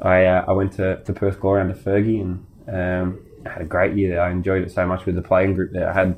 I 0.00 0.26
uh, 0.26 0.44
I 0.48 0.52
went 0.52 0.72
to, 0.74 1.02
to 1.02 1.12
Perth 1.12 1.40
Glory 1.40 1.60
under 1.60 1.74
Fergie 1.74 2.20
and 2.20 2.46
um, 2.68 3.26
I 3.46 3.50
had 3.50 3.62
a 3.62 3.66
great 3.66 3.96
year 3.96 4.10
there. 4.10 4.22
I 4.22 4.30
enjoyed 4.30 4.62
it 4.62 4.70
so 4.70 4.86
much 4.86 5.06
with 5.06 5.14
the 5.14 5.22
playing 5.22 5.54
group 5.54 5.72
there. 5.72 5.88
I 5.88 5.94
had 5.94 6.16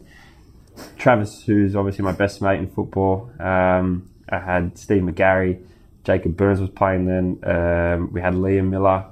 Travis, 0.98 1.42
who's 1.44 1.76
obviously 1.76 2.04
my 2.04 2.12
best 2.12 2.42
mate 2.42 2.58
in 2.58 2.68
football. 2.68 3.30
Um, 3.38 4.10
I 4.28 4.38
had 4.38 4.78
Steve 4.78 5.02
McGarry, 5.02 5.62
Jacob 6.04 6.36
Burns 6.36 6.60
was 6.60 6.70
playing 6.70 7.06
then. 7.06 7.38
Um, 7.44 8.12
we 8.12 8.20
had 8.20 8.34
Liam 8.34 8.68
Miller. 8.68 9.06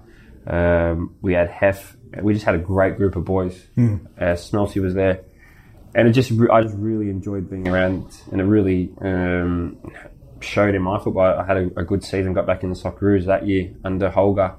Um, 0.47 1.17
we 1.23 1.33
had 1.33 1.51
Hef. 1.51 1.97
We 2.21 2.35
just 2.35 2.45
had 2.45 2.55
a 2.55 2.59
great 2.59 2.97
group 2.97 3.17
of 3.17 3.25
boys. 3.25 3.59
Hmm. 3.75 3.97
Uh, 4.21 4.37
was 4.37 4.95
there, 4.95 5.23
and 5.95 6.07
it 6.07 6.13
just 6.13 6.31
I 6.51 6.63
just 6.63 6.77
really 6.77 7.09
enjoyed 7.09 7.49
being 7.49 7.67
around, 7.67 8.15
and 8.31 8.41
it 8.41 8.45
really 8.45 8.93
um, 9.01 9.79
showed 10.41 10.75
in 10.75 10.83
my 10.83 10.99
football. 10.99 11.39
I 11.39 11.47
had 11.47 11.57
a, 11.57 11.81
a 11.81 11.85
good 11.85 12.05
season, 12.05 12.35
got 12.35 12.47
back 12.47 12.63
in 12.63 12.69
the 12.69 12.77
Socceroos 12.77 13.25
that 13.27 13.47
year 13.47 13.71
under 13.83 14.11
Holger, 14.11 14.55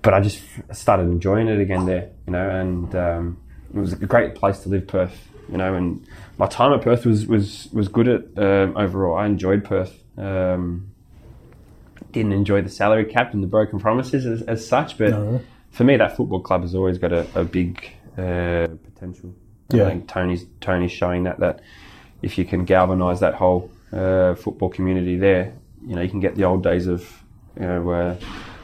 but 0.00 0.14
I 0.14 0.20
just 0.20 0.42
started 0.72 1.04
enjoying 1.04 1.48
it 1.48 1.60
again 1.60 1.84
there, 1.84 2.10
you 2.26 2.32
know, 2.32 2.48
and 2.48 2.94
um, 2.94 3.42
it 3.74 3.78
was 3.78 3.92
a 3.92 4.06
great 4.06 4.34
place 4.34 4.60
to 4.60 4.70
live, 4.70 4.86
Perth, 4.86 5.28
you 5.50 5.56
know, 5.58 5.74
and 5.74 6.06
my 6.38 6.46
time 6.46 6.72
at 6.72 6.82
Perth 6.82 7.06
was 7.06 7.26
was 7.26 7.68
was 7.72 7.88
good 7.88 8.08
at 8.08 8.22
um, 8.36 8.76
overall. 8.76 9.16
I 9.16 9.26
enjoyed 9.26 9.64
Perth. 9.64 9.94
Um, 10.18 10.92
didn't 12.12 12.32
enjoy 12.32 12.62
the 12.62 12.70
salary 12.70 13.04
cap 13.04 13.34
and 13.34 13.42
the 13.42 13.46
broken 13.46 13.78
promises 13.78 14.24
as, 14.26 14.42
as 14.42 14.66
such, 14.66 14.96
but 14.96 15.10
No. 15.10 15.40
for 15.70 15.84
me, 15.84 15.96
that 15.96 16.16
football 16.16 16.40
club 16.40 16.62
has 16.62 16.74
always 16.74 16.96
got 16.98 17.12
a, 17.12 17.26
a 17.38 17.44
big 17.44 17.90
uh, 18.16 18.66
potential. 18.94 19.34
Yeah. 19.70 19.84
I 19.84 19.90
think 19.90 20.08
Tony's 20.08 20.46
Tony's 20.60 20.92
showing 20.92 21.24
that 21.24 21.40
that 21.40 21.60
if 22.22 22.38
you 22.38 22.44
can 22.44 22.64
galvanise 22.64 23.20
that 23.20 23.34
whole 23.34 23.70
uh, 23.92 24.34
football 24.34 24.68
community 24.70 25.16
there, 25.16 25.52
you 25.86 25.94
know, 25.94 26.00
you 26.02 26.08
can 26.08 26.20
get 26.20 26.36
the 26.36 26.44
old 26.44 26.62
days 26.62 26.86
of 26.86 27.22
you 27.56 27.66
know 27.66 27.90
uh, 27.90 28.16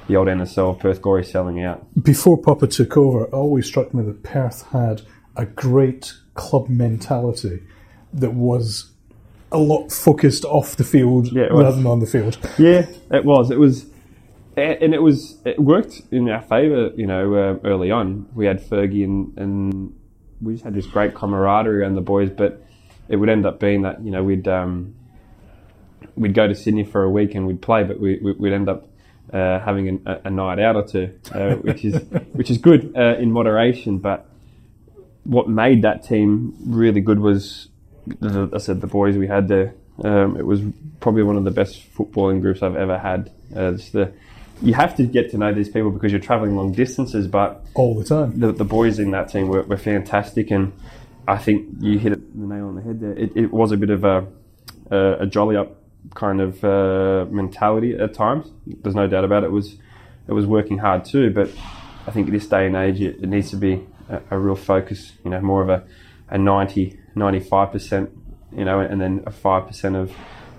the 0.09 0.17
old 0.17 0.29
NSL 0.29 0.79
Perth 0.79 1.03
Glory 1.03 1.25
selling 1.25 1.63
out. 1.63 1.85
Before 2.03 2.39
Popa 2.41 2.67
took 2.69 2.97
over, 2.97 3.25
it 3.25 3.33
always 3.33 3.67
struck 3.67 3.93
me 3.93 4.03
that 4.05 4.23
Perth 4.23 4.63
had 4.71 5.03
a 5.37 5.45
great 5.47 6.15
club 6.35 6.69
mentality 6.69 7.63
that 8.13 8.33
was 8.35 8.93
a 9.53 9.59
lot 9.59 9.93
focused 9.93 10.45
off 10.47 10.77
the 10.77 10.85
field 10.85 11.29
Yeah, 11.31 11.49
rather 11.51 11.77
than 11.77 11.87
on 11.87 12.01
the 12.01 12.07
field. 12.07 12.39
Yeah, 12.59 12.87
it 13.11 13.25
was. 13.25 13.51
It 13.51 13.59
was, 13.59 13.87
and 14.57 14.95
it 14.95 15.03
was. 15.03 15.39
It 15.45 15.59
worked 15.61 16.03
in 16.13 16.29
our 16.31 16.43
favour. 16.43 16.91
You 16.97 17.07
know, 17.07 17.35
uh, 17.35 17.59
early 17.69 17.91
on, 17.91 18.29
we 18.35 18.47
had 18.47 18.61
Fergie 18.63 19.05
and 19.05 19.37
and 19.39 19.95
we 20.41 20.55
just 20.55 20.65
had 20.65 20.75
this 20.75 20.87
great 20.87 21.15
camaraderie 21.15 21.83
around 21.83 21.97
the 21.97 22.03
boys. 22.03 22.31
But 22.31 22.65
it 23.09 23.17
would 23.17 23.29
end 23.31 23.47
up 23.47 23.61
being 23.61 23.83
that 23.83 24.05
you 24.05 24.11
know 24.13 24.25
we'd 24.25 24.49
um, 24.49 24.95
we'd 26.17 26.35
go 26.35 26.49
to 26.49 26.55
Sydney 26.55 26.85
for 26.85 27.05
a 27.05 27.11
week 27.11 27.35
and 27.35 27.47
we'd 27.47 27.63
play, 27.63 27.85
but 27.85 28.01
we, 28.01 28.19
we'd 28.39 28.55
end 28.55 28.69
up 28.69 28.89
uh, 29.33 29.61
having 29.61 30.03
a, 30.07 30.23
a 30.27 30.31
night 30.31 30.61
out 30.61 30.77
or 30.77 30.87
two, 30.87 31.15
uh, 31.35 31.57
which 31.57 31.85
is 31.85 32.03
which 32.33 32.51
is 32.51 32.59
good 32.59 32.93
uh, 32.97 33.17
in 33.19 33.33
moderation. 33.33 33.99
But 33.99 34.29
what 35.25 35.49
made 35.49 35.83
that 35.83 36.05
team 36.05 36.55
really 36.67 37.01
good 37.01 37.21
was, 37.21 37.69
the, 38.07 38.51
I 38.53 38.59
said, 38.59 38.81
the 38.81 38.87
boys 38.87 39.17
we 39.17 39.27
had 39.27 39.49
there. 39.49 39.75
Um, 40.03 40.37
it 40.37 40.47
was 40.47 40.61
probably 41.01 41.23
one 41.23 41.37
of 41.37 41.45
the 41.45 41.51
best 41.51 41.95
footballing 41.95 42.41
groups 42.41 42.63
I've 42.63 42.77
ever 42.77 42.99
had. 42.99 43.31
Uh, 43.55 43.73
the, 43.93 44.13
you 44.63 44.75
have 44.75 44.97
to 44.97 45.05
get 45.07 45.31
to 45.33 45.39
know 45.39 45.53
these 45.53 45.69
people 45.69 45.91
because 45.91 46.13
you're 46.13 46.21
travelling 46.21 46.57
long 46.57 46.73
distances, 46.73 47.27
but 47.27 47.65
All 47.75 47.95
the 47.95 48.05
time. 48.05 48.39
the, 48.39 48.53
the 48.53 48.65
boys 48.65 48.99
in 48.99 49.11
that 49.11 49.29
team 49.29 49.49
were, 49.49 49.63
were 49.63 49.77
fantastic, 49.77 50.51
and 50.51 50.73
I 51.29 51.39
think 51.39 51.69
you 51.81 51.99
hit 51.99 52.13
it, 52.13 52.41
the 52.41 52.47
nail 52.47 52.69
on 52.69 52.77
the 52.77 52.83
head 52.83 53.01
there. 53.01 53.13
It, 53.13 53.37
it 53.37 53.53
was 53.53 53.73
a 53.73 53.77
bit 53.77 53.91
of 53.91 54.05
a, 54.05 54.27
a, 54.91 55.23
a 55.23 55.27
jolly 55.27 55.57
up 55.57 55.77
kind 56.15 56.41
of 56.41 56.65
uh, 56.65 57.27
mentality 57.31 57.95
at 57.95 58.15
times. 58.15 58.51
There's 58.67 58.95
no 58.95 59.07
doubt 59.07 59.25
about 59.25 59.45
it. 59.45 59.47
It 59.47 59.53
was 59.53 59.77
it 60.29 60.33
was 60.33 60.47
working 60.47 60.79
hard 60.79 61.05
too, 61.05 61.31
but 61.31 61.51
I 62.07 62.11
think 62.11 62.29
at 62.29 62.33
this 62.33 62.47
day 62.47 62.67
and 62.67 62.77
age, 62.77 63.01
it, 63.01 63.17
it 63.23 63.29
needs 63.29 63.51
to 63.51 63.57
be 63.57 63.87
a, 64.13 64.23
a 64.31 64.39
real 64.39 64.57
focus. 64.57 65.13
You 65.25 65.31
know, 65.31 65.41
more 65.41 65.63
of 65.63 65.69
a, 65.69 65.85
a 66.29 66.39
90, 66.39 66.99
95 67.15 67.73
percent. 67.73 68.11
You 68.57 68.65
know, 68.65 68.81
and 68.81 69.01
then 69.01 69.23
a 69.27 69.31
five 69.31 69.67
percent 69.67 69.97
of 69.97 70.13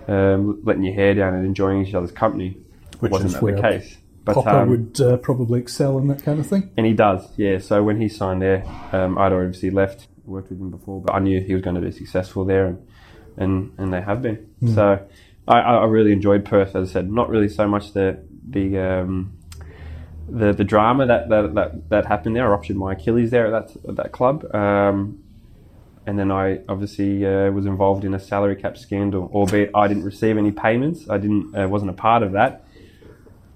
um, 0.07 0.61
letting 0.63 0.83
your 0.83 0.95
hair 0.95 1.13
down 1.13 1.35
and 1.35 1.45
enjoying 1.45 1.85
each 1.85 1.93
other's 1.93 2.11
company. 2.11 2.57
Which 2.99 3.11
wasn't 3.11 3.33
that 3.33 3.55
the 3.55 3.61
case. 3.61 3.97
But 4.25 4.35
Popa 4.35 4.61
um, 4.61 4.69
would 4.69 5.01
uh, 5.01 5.17
probably 5.17 5.59
excel 5.59 5.97
in 5.97 6.07
that 6.07 6.23
kind 6.23 6.39
of 6.39 6.47
thing. 6.47 6.71
and 6.77 6.85
he 6.85 6.93
does, 6.93 7.27
yeah. 7.35 7.57
So 7.59 7.83
when 7.83 7.99
he 7.99 8.07
signed 8.07 8.41
there, 8.41 8.63
um, 8.93 9.17
I'd 9.17 9.33
obviously 9.33 9.69
left, 9.69 10.07
worked 10.23 10.49
with 10.49 10.61
him 10.61 10.71
before, 10.71 11.01
but 11.01 11.13
I 11.13 11.19
knew 11.19 11.41
he 11.41 11.53
was 11.53 11.61
going 11.61 11.75
to 11.75 11.81
be 11.81 11.91
successful 11.91 12.45
there, 12.45 12.67
and 12.67 12.87
and, 13.35 13.73
and 13.77 13.93
they 13.93 14.01
have 14.01 14.21
been. 14.21 14.49
So 14.73 15.05
I, 15.47 15.59
I 15.59 15.75
I 15.75 15.85
really 15.85 16.13
enjoyed 16.13 16.45
Perth, 16.45 16.75
as 16.75 16.89
I 16.89 16.93
said. 16.93 17.11
Not 17.11 17.29
really 17.29 17.49
so 17.49 17.67
much 17.67 17.91
the 17.91 18.23
the 18.47 18.77
um, 18.79 19.33
the 20.29 20.53
the 20.53 20.63
drama 20.63 21.05
that, 21.07 21.29
that 21.29 21.53
that 21.55 21.89
that 21.89 22.05
happened 22.05 22.36
there. 22.36 22.45
I 22.45 22.49
ruptured 22.49 22.77
my 22.77 22.93
Achilles 22.93 23.31
there 23.31 23.53
at 23.53 23.67
that 23.67 23.89
at 23.89 23.95
that 23.97 24.12
club. 24.12 24.45
Um, 24.53 25.19
and 26.05 26.19
then 26.19 26.31
I 26.31 26.59
obviously 26.67 27.25
uh, 27.25 27.49
was 27.51 27.65
involved 27.65 28.03
in 28.03 28.13
a 28.13 28.19
salary 28.19 28.57
cap 28.57 28.77
scandal, 28.77 29.29
albeit 29.33 29.71
I 29.73 29.88
didn't 29.88 30.03
receive 30.03 30.38
any 30.38 30.51
payments. 30.51 31.09
I 31.09 31.17
didn't 31.17 31.55
uh, 31.57 31.67
wasn't 31.69 31.91
a 31.91 31.93
part 31.93 32.23
of 32.23 32.33
that 32.33 32.65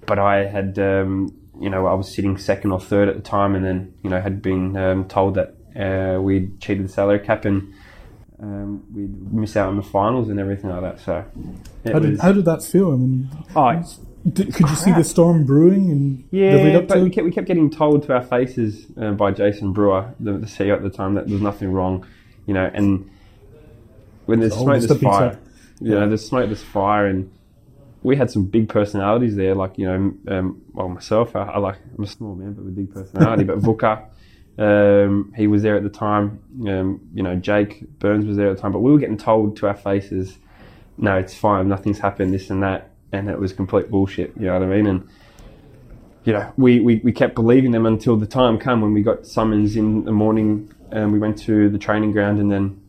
but 0.08 0.18
I 0.18 0.46
had, 0.46 0.80
um, 0.80 1.36
you 1.60 1.70
know, 1.70 1.86
I 1.86 1.94
was 1.94 2.10
sitting 2.10 2.38
second 2.38 2.72
or 2.72 2.80
third 2.80 3.10
at 3.10 3.16
the 3.16 3.22
time, 3.22 3.56
and 3.56 3.66
then, 3.66 3.94
you 4.04 4.10
know, 4.10 4.22
had 4.22 4.42
been 4.42 4.76
um, 4.78 5.06
told 5.10 5.36
that 5.36 5.54
uh, 5.76 6.22
we'd 6.22 6.62
cheated 6.62 6.86
the 6.86 6.90
salary 6.90 7.20
cap 7.20 7.44
and 7.44 7.74
um, 8.42 8.86
we'd 8.96 9.34
miss 9.34 9.58
out 9.58 9.68
on 9.68 9.76
the 9.76 9.84
finals 9.84 10.30
and 10.30 10.40
everything 10.40 10.70
like 10.70 10.80
that. 10.82 11.00
So, 11.02 11.26
How 11.92 12.00
did, 12.00 12.12
was- 12.12 12.22
how 12.22 12.32
did 12.32 12.46
that 12.46 12.64
feel? 12.64 12.94
I 12.94 12.96
mean, 12.96 13.30
oh, 13.54 13.84
did, 14.34 14.54
could 14.54 14.70
you 14.70 14.76
see 14.76 14.92
the 14.92 15.04
storm 15.04 15.46
brewing 15.46 15.90
and 15.92 16.28
yeah, 16.32 16.80
but 16.82 17.02
we 17.02 17.10
kept, 17.10 17.26
we 17.26 17.32
kept 17.32 17.48
getting 17.48 17.70
told 17.70 18.04
to 18.04 18.14
our 18.14 18.24
faces 18.24 18.86
uh, 19.00 19.12
by 19.12 19.32
Jason 19.32 19.74
Brewer, 19.74 20.14
the, 20.20 20.34
the 20.34 20.46
CEO 20.48 20.76
at 20.76 20.84
the 20.84 20.90
time, 20.90 21.14
that 21.16 21.28
there's 21.28 21.42
nothing 21.42 21.72
wrong, 21.72 22.06
you 22.46 22.54
know, 22.54 22.70
and 22.74 23.10
when 24.26 24.40
there's 24.40 24.54
It's 24.54 24.62
smoke, 24.62 24.74
there's 24.74 24.88
the 24.88 24.96
fire. 25.00 25.32
thing. 25.32 25.88
You 25.88 25.92
know, 25.96 26.08
there's 26.08 26.28
smoke, 26.28 26.48
there's 26.48 26.64
fire, 26.64 27.06
and 27.06 27.32
we 28.04 28.16
had 28.16 28.30
some 28.32 28.46
big 28.46 28.68
personalities 28.70 29.36
there. 29.36 29.56
Like 29.56 29.78
you 29.78 29.86
know, 29.86 30.36
um, 30.38 30.62
well 30.74 30.90
myself, 30.90 31.36
I, 31.36 31.44
I 31.44 31.58
like 31.60 31.78
I'm 31.98 32.04
a 32.04 32.08
small 32.08 32.36
man, 32.36 32.54
but 32.54 32.66
with 32.66 32.76
big 32.76 32.92
personality. 32.94 33.44
but 33.44 33.60
Vuka, 33.62 34.06
um, 34.58 35.34
he 35.36 35.48
was 35.48 35.62
there 35.62 35.76
at 35.78 35.84
the 35.84 35.90
time. 35.90 36.40
Um, 36.68 37.02
you 37.14 37.24
know, 37.24 37.36
Jake 37.36 37.86
Burns 38.00 38.26
was 38.26 38.38
there 38.38 38.50
at 38.50 38.56
the 38.56 38.62
time. 38.62 38.72
But 38.72 38.80
we 38.80 38.92
were 38.92 39.00
getting 39.00 39.18
told 39.18 39.56
to 39.58 39.68
our 39.68 39.76
faces, 39.76 40.38
"No, 40.98 41.16
it's 41.16 41.34
fine. 41.36 41.68
Nothing's 41.70 42.00
happened. 42.00 42.34
This 42.34 42.50
and 42.50 42.64
that," 42.64 42.92
and 43.12 43.30
it 43.30 43.40
was 43.40 43.54
complete 43.54 43.90
bullshit. 43.90 44.34
You 44.38 44.48
know 44.48 44.54
what 44.54 44.64
I 44.64 44.66
mean? 44.68 44.88
And 44.88 45.10
you 46.24 46.34
know, 46.34 46.52
we, 46.58 46.82
we, 46.82 46.98
we 46.98 47.14
kept 47.14 47.36
believing 47.36 47.72
them 47.72 47.86
until 47.86 48.18
the 48.18 48.28
time 48.28 48.60
came 48.60 48.82
when 48.82 48.94
we 48.94 49.02
got 49.02 49.26
summons 49.26 49.78
in 49.78 50.04
the 50.04 50.12
morning 50.12 50.74
and 50.92 51.14
we 51.14 51.20
went 51.20 51.38
to 51.40 51.70
the 51.70 51.78
training 51.78 52.12
ground 52.12 52.40
and 52.40 52.52
then 52.52 52.82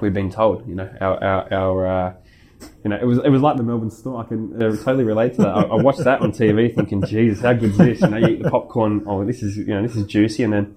we'd 0.00 0.14
been 0.14 0.30
told, 0.30 0.66
you 0.68 0.76
know, 0.76 0.88
our, 1.00 1.24
our, 1.24 1.52
our 1.52 1.86
uh, 1.86 2.14
you 2.84 2.90
know, 2.90 2.96
it 2.96 3.04
was 3.04 3.18
it 3.18 3.28
was 3.28 3.42
like 3.42 3.56
the 3.56 3.62
Melbourne 3.62 3.90
Storm. 3.90 4.24
I 4.24 4.28
can 4.28 4.62
uh, 4.62 4.70
totally 4.76 5.04
relate 5.04 5.34
to 5.34 5.42
that. 5.42 5.48
I, 5.48 5.62
I 5.62 5.82
watched 5.82 6.04
that 6.04 6.20
on 6.20 6.32
TV, 6.32 6.74
thinking, 6.74 7.04
"Jesus, 7.04 7.42
how 7.42 7.52
good 7.52 7.70
is 7.70 7.78
this?" 7.78 8.00
You 8.00 8.08
know, 8.08 8.16
you 8.16 8.28
eat 8.28 8.42
the 8.42 8.50
popcorn. 8.50 9.02
Oh, 9.06 9.24
this 9.24 9.42
is 9.42 9.56
you 9.56 9.66
know, 9.66 9.82
this 9.82 9.96
is 9.96 10.06
juicy, 10.06 10.44
and 10.44 10.52
then 10.52 10.76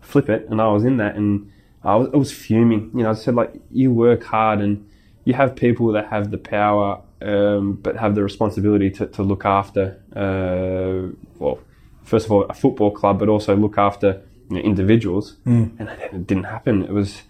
flip 0.00 0.28
it, 0.28 0.46
and 0.48 0.60
I 0.60 0.68
was 0.68 0.84
in 0.84 0.98
that, 0.98 1.16
and 1.16 1.50
I 1.82 1.96
was, 1.96 2.08
I 2.14 2.16
was 2.16 2.32
fuming. 2.32 2.90
You 2.94 3.02
know, 3.02 3.10
I 3.10 3.14
said 3.14 3.34
like, 3.34 3.52
you 3.70 3.92
work 3.92 4.22
hard, 4.22 4.60
and 4.60 4.88
you 5.24 5.34
have 5.34 5.56
people 5.56 5.92
that 5.92 6.08
have 6.08 6.30
the 6.30 6.38
power, 6.38 7.02
um, 7.22 7.74
but 7.74 7.96
have 7.96 8.14
the 8.14 8.22
responsibility 8.22 8.90
to, 8.90 9.06
to 9.06 9.22
look 9.22 9.44
after, 9.44 10.00
uh, 10.16 11.14
well, 11.38 11.58
first 12.02 12.26
of 12.26 12.32
all, 12.32 12.44
a 12.44 12.54
football 12.54 12.90
club, 12.90 13.18
but 13.18 13.28
also 13.28 13.56
look 13.56 13.78
after 13.78 14.22
you 14.48 14.56
know, 14.56 14.62
individuals, 14.62 15.36
and 15.78 15.88
it 15.88 16.26
didn't 16.26 16.44
happen. 16.44 16.82
It 16.82 16.92
was 16.92 17.22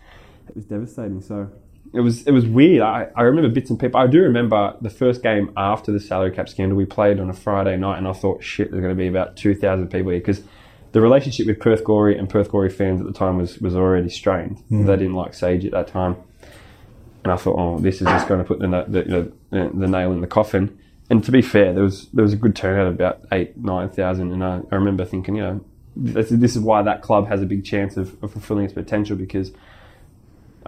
it 0.48 0.56
was 0.56 0.64
devastating. 0.64 1.20
So 1.20 1.50
it 1.92 2.00
was 2.00 2.26
it 2.26 2.32
was 2.32 2.46
weird. 2.46 2.82
I, 2.82 3.08
I 3.16 3.22
remember 3.22 3.48
bits 3.48 3.70
and 3.70 3.78
pieces. 3.78 3.94
I 3.94 4.06
do 4.06 4.20
remember 4.22 4.76
the 4.80 4.90
first 4.90 5.22
game 5.22 5.52
after 5.56 5.92
the 5.92 6.00
salary 6.00 6.30
cap 6.30 6.48
scandal. 6.48 6.76
We 6.76 6.86
played 6.86 7.18
on 7.20 7.28
a 7.28 7.34
Friday 7.34 7.76
night, 7.76 7.98
and 7.98 8.06
I 8.06 8.12
thought, 8.12 8.42
shit, 8.42 8.70
there's 8.70 8.80
going 8.80 8.96
to 8.96 8.98
be 8.98 9.08
about 9.08 9.36
two 9.36 9.54
thousand 9.54 9.88
people 9.88 10.10
here 10.10 10.20
because 10.20 10.42
the 10.92 11.00
relationship 11.00 11.46
with 11.46 11.60
Perth 11.60 11.84
Glory 11.84 12.16
and 12.16 12.28
Perth 12.28 12.50
Glory 12.50 12.70
fans 12.70 13.00
at 13.00 13.06
the 13.06 13.12
time 13.12 13.38
was 13.38 13.58
was 13.58 13.74
already 13.74 14.08
strained. 14.08 14.62
They 14.86 14.96
didn't 14.96 15.14
like 15.14 15.34
Sage 15.34 15.64
at 15.64 15.72
that 15.72 15.88
time, 15.88 16.16
and 17.24 17.32
I 17.32 17.36
thought, 17.36 17.56
oh, 17.58 17.78
this 17.78 17.96
is 17.96 18.06
just 18.06 18.28
going 18.28 18.40
to 18.40 18.44
put 18.44 18.60
the, 18.60 18.84
the 18.88 19.00
you 19.00 19.10
know 19.10 19.32
the, 19.50 19.70
the 19.74 19.86
nail 19.86 20.12
in 20.12 20.20
the 20.20 20.26
coffin. 20.26 20.78
And 21.08 21.24
to 21.24 21.32
be 21.32 21.42
fair, 21.42 21.72
there 21.72 21.82
was 21.82 22.06
there 22.12 22.22
was 22.22 22.32
a 22.32 22.36
good 22.36 22.54
turnout 22.54 22.86
of 22.86 22.94
about 22.94 23.20
eight 23.32 23.56
nine 23.56 23.88
thousand, 23.88 24.32
and 24.32 24.44
I, 24.44 24.60
I 24.70 24.74
remember 24.76 25.04
thinking, 25.04 25.36
you 25.36 25.42
know, 25.42 25.64
this, 25.96 26.28
this 26.30 26.54
is 26.54 26.62
why 26.62 26.82
that 26.82 27.02
club 27.02 27.26
has 27.28 27.42
a 27.42 27.46
big 27.46 27.64
chance 27.64 27.96
of, 27.96 28.22
of 28.22 28.32
fulfilling 28.32 28.64
its 28.64 28.74
potential 28.74 29.16
because 29.16 29.50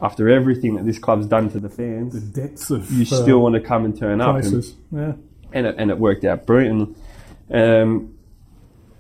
after 0.01 0.29
everything 0.29 0.75
that 0.75 0.85
this 0.85 0.99
club's 0.99 1.27
done 1.27 1.49
to 1.51 1.61
the 1.61 1.69
fans, 1.69 2.21
Depths 2.21 2.71
of 2.71 2.91
you 2.91 3.03
uh, 3.03 3.23
still 3.23 3.39
want 3.41 3.55
to 3.55 3.61
come 3.61 3.85
and 3.85 3.97
turn 3.97 4.21
up. 4.21 4.37
And. 4.37 4.65
Yeah. 4.91 5.13
and, 5.53 5.67
it, 5.67 5.75
and 5.79 5.91
it 5.91 5.99
worked 5.99 6.25
out 6.25 6.47
brilliantly. 6.47 6.95
Um, 7.51 8.19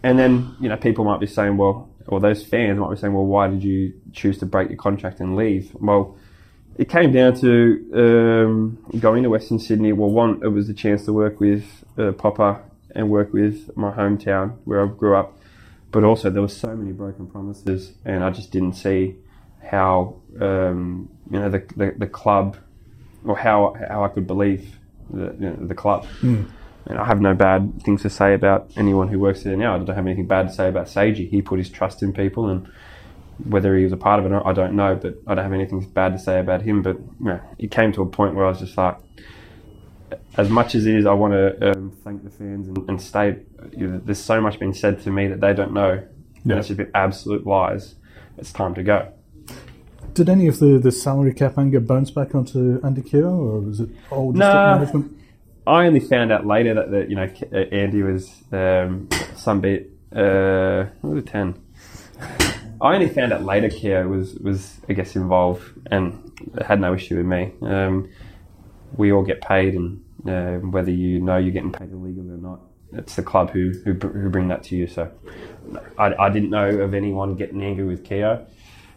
and 0.02 0.18
then, 0.18 0.56
you 0.60 0.68
know, 0.68 0.76
people 0.76 1.04
might 1.04 1.20
be 1.20 1.26
saying, 1.26 1.56
well, 1.56 1.88
or 2.06 2.20
those 2.20 2.44
fans 2.44 2.78
might 2.78 2.90
be 2.90 2.96
saying, 2.96 3.14
well, 3.14 3.24
why 3.24 3.48
did 3.48 3.62
you 3.62 3.94
choose 4.12 4.38
to 4.38 4.46
break 4.46 4.68
your 4.68 4.78
contract 4.78 5.20
and 5.20 5.36
leave? 5.36 5.74
Well, 5.74 6.16
it 6.78 6.88
came 6.88 7.12
down 7.12 7.34
to 7.40 7.90
um, 7.94 8.98
going 8.98 9.22
to 9.22 9.30
Western 9.30 9.58
Sydney. 9.58 9.92
Well, 9.92 10.10
one, 10.10 10.40
it 10.42 10.48
was 10.48 10.66
the 10.68 10.74
chance 10.74 11.04
to 11.04 11.12
work 11.12 11.40
with 11.40 11.84
uh, 11.98 12.12
Popa 12.12 12.62
and 12.94 13.10
work 13.10 13.32
with 13.32 13.76
my 13.76 13.90
hometown 13.90 14.56
where 14.64 14.82
I 14.84 14.88
grew 14.88 15.16
up, 15.16 15.38
but 15.90 16.04
also 16.04 16.30
there 16.30 16.42
were 16.42 16.48
so 16.48 16.74
many 16.74 16.92
broken 16.92 17.26
promises, 17.26 17.92
and 18.04 18.24
I 18.24 18.30
just 18.30 18.50
didn't 18.50 18.74
see 18.74 19.16
how 19.62 20.16
um, 20.40 21.08
you 21.30 21.38
know 21.38 21.50
the, 21.50 21.64
the, 21.76 21.94
the 21.96 22.06
club 22.06 22.56
or 23.24 23.36
how 23.36 23.76
how 23.88 24.04
I 24.04 24.08
could 24.08 24.26
believe 24.26 24.76
the 25.10 25.34
you 25.38 25.50
know, 25.50 25.56
the 25.66 25.74
club. 25.74 26.06
And 26.84 26.98
I 26.98 27.04
have 27.04 27.20
no 27.20 27.32
bad 27.32 27.80
things 27.84 28.02
to 28.02 28.10
say 28.10 28.34
about 28.34 28.72
anyone 28.76 29.06
who 29.06 29.20
works 29.20 29.44
there 29.44 29.56
now. 29.56 29.76
I 29.76 29.78
don't 29.78 29.94
have 29.94 30.04
anything 30.04 30.26
bad 30.26 30.48
to 30.48 30.52
say 30.52 30.68
about 30.68 30.86
Seiji. 30.86 31.28
He 31.28 31.40
put 31.40 31.58
his 31.58 31.70
trust 31.70 32.02
in 32.02 32.12
people, 32.12 32.48
and 32.48 32.68
whether 33.44 33.76
he 33.76 33.84
was 33.84 33.92
a 33.92 33.96
part 33.96 34.20
of 34.20 34.26
it 34.26 34.28
or 34.28 34.32
not, 34.32 34.46
I 34.46 34.52
don't 34.52 34.74
know. 34.74 34.94
But 34.94 35.18
I 35.26 35.34
don't 35.34 35.44
have 35.44 35.52
anything 35.52 35.80
bad 35.80 36.12
to 36.12 36.18
say 36.18 36.40
about 36.40 36.62
him. 36.62 36.82
But 36.82 36.96
you 36.98 37.26
know, 37.26 37.40
it 37.58 37.70
came 37.70 37.92
to 37.92 38.02
a 38.02 38.06
point 38.06 38.34
where 38.34 38.46
I 38.46 38.48
was 38.48 38.60
just 38.60 38.76
like, 38.76 38.96
as 40.36 40.48
much 40.48 40.74
as 40.74 40.86
it 40.86 40.94
is, 40.94 41.06
I 41.06 41.12
want 41.12 41.32
to 41.32 41.72
um, 41.72 41.90
thank 42.04 42.24
the 42.24 42.30
fans 42.30 42.68
and, 42.68 42.78
and 42.88 43.00
state 43.00 43.38
you 43.76 43.86
know, 43.88 44.00
there's 44.04 44.22
so 44.22 44.40
much 44.40 44.58
been 44.58 44.74
said 44.74 45.00
to 45.02 45.10
me 45.10 45.28
that 45.28 45.40
they 45.40 45.52
don't 45.52 45.72
know. 45.72 46.02
Yeah. 46.44 46.52
And 46.52 46.52
it's 46.52 46.68
just 46.68 46.78
been 46.78 46.90
absolute 46.94 47.46
lies. 47.46 47.94
It's 48.38 48.52
time 48.52 48.74
to 48.74 48.82
go. 48.82 49.12
Did 50.14 50.28
any 50.28 50.46
of 50.48 50.58
the, 50.58 50.78
the 50.78 50.92
salary 50.92 51.32
cap 51.32 51.58
anger 51.58 51.80
bounce 51.80 52.10
back 52.10 52.34
onto 52.34 52.80
Andy 52.84 53.02
Keogh, 53.02 53.24
or 53.24 53.60
was 53.60 53.80
it 53.80 53.90
all 54.10 54.32
just 54.32 54.38
Nah. 54.38 54.78
management? 54.78 55.16
I 55.66 55.86
only 55.86 56.00
found 56.00 56.32
out 56.32 56.44
later 56.44 56.74
that, 56.74 56.90
that 56.90 57.08
you 57.08 57.16
know 57.16 57.28
uh, 57.52 57.56
Andy 57.56 58.02
was 58.02 58.30
um, 58.50 59.08
some 59.36 59.60
bit 59.60 59.90
uh, 60.14 60.86
what 61.00 61.14
was 61.14 61.22
it 61.22 61.26
ten. 61.28 61.54
I 62.82 62.94
only 62.94 63.08
found 63.08 63.32
out 63.32 63.44
later 63.44 63.70
Keogh 63.70 64.08
was 64.08 64.34
was 64.34 64.80
I 64.88 64.92
guess 64.92 65.14
involved 65.14 65.62
and 65.90 66.32
had 66.66 66.80
no 66.80 66.94
issue 66.94 67.16
with 67.16 67.26
me. 67.26 67.52
Um, 67.62 68.10
we 68.96 69.12
all 69.12 69.22
get 69.22 69.40
paid, 69.40 69.74
and 69.74 70.02
uh, 70.28 70.54
whether 70.58 70.90
you 70.90 71.20
know 71.20 71.36
you're 71.36 71.52
getting 71.52 71.72
paid 71.72 71.92
illegally 71.92 72.30
or 72.30 72.38
not, 72.38 72.60
it's 72.92 73.14
the 73.14 73.22
club 73.22 73.50
who 73.50 73.70
who, 73.84 73.92
who 73.92 74.28
bring 74.30 74.48
that 74.48 74.64
to 74.64 74.76
you. 74.76 74.88
So 74.88 75.10
I, 75.96 76.12
I 76.14 76.28
didn't 76.28 76.50
know 76.50 76.68
of 76.68 76.92
anyone 76.92 77.36
getting 77.36 77.62
angry 77.62 77.84
with 77.84 78.04
Keogh. 78.04 78.44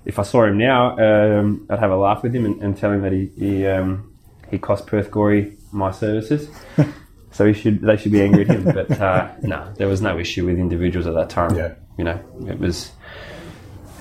If 0.03 0.17
I 0.17 0.23
saw 0.23 0.45
him 0.45 0.57
now, 0.57 0.97
um, 0.97 1.67
I'd 1.69 1.79
have 1.79 1.91
a 1.91 1.95
laugh 1.95 2.23
with 2.23 2.35
him 2.35 2.45
and, 2.45 2.61
and 2.63 2.75
tell 2.75 2.91
him 2.91 3.03
that 3.03 3.11
he 3.11 3.31
he, 3.37 3.67
um, 3.67 4.15
he 4.49 4.57
cost 4.57 4.87
Perth 4.87 5.11
Glory 5.11 5.57
my 5.71 5.91
services. 5.91 6.49
so 7.31 7.45
he 7.45 7.53
should 7.53 7.81
they 7.81 7.97
should 7.97 8.11
be 8.11 8.23
angry 8.23 8.41
at 8.41 8.47
him. 8.47 8.63
But 8.63 8.99
uh, 8.99 9.31
no, 9.43 9.71
there 9.77 9.87
was 9.87 10.01
no 10.01 10.17
issue 10.17 10.45
with 10.47 10.57
individuals 10.57 11.05
at 11.05 11.13
that 11.13 11.29
time. 11.29 11.55
Yeah. 11.55 11.75
You 11.99 12.03
know, 12.03 12.19
it 12.47 12.59
was 12.59 12.91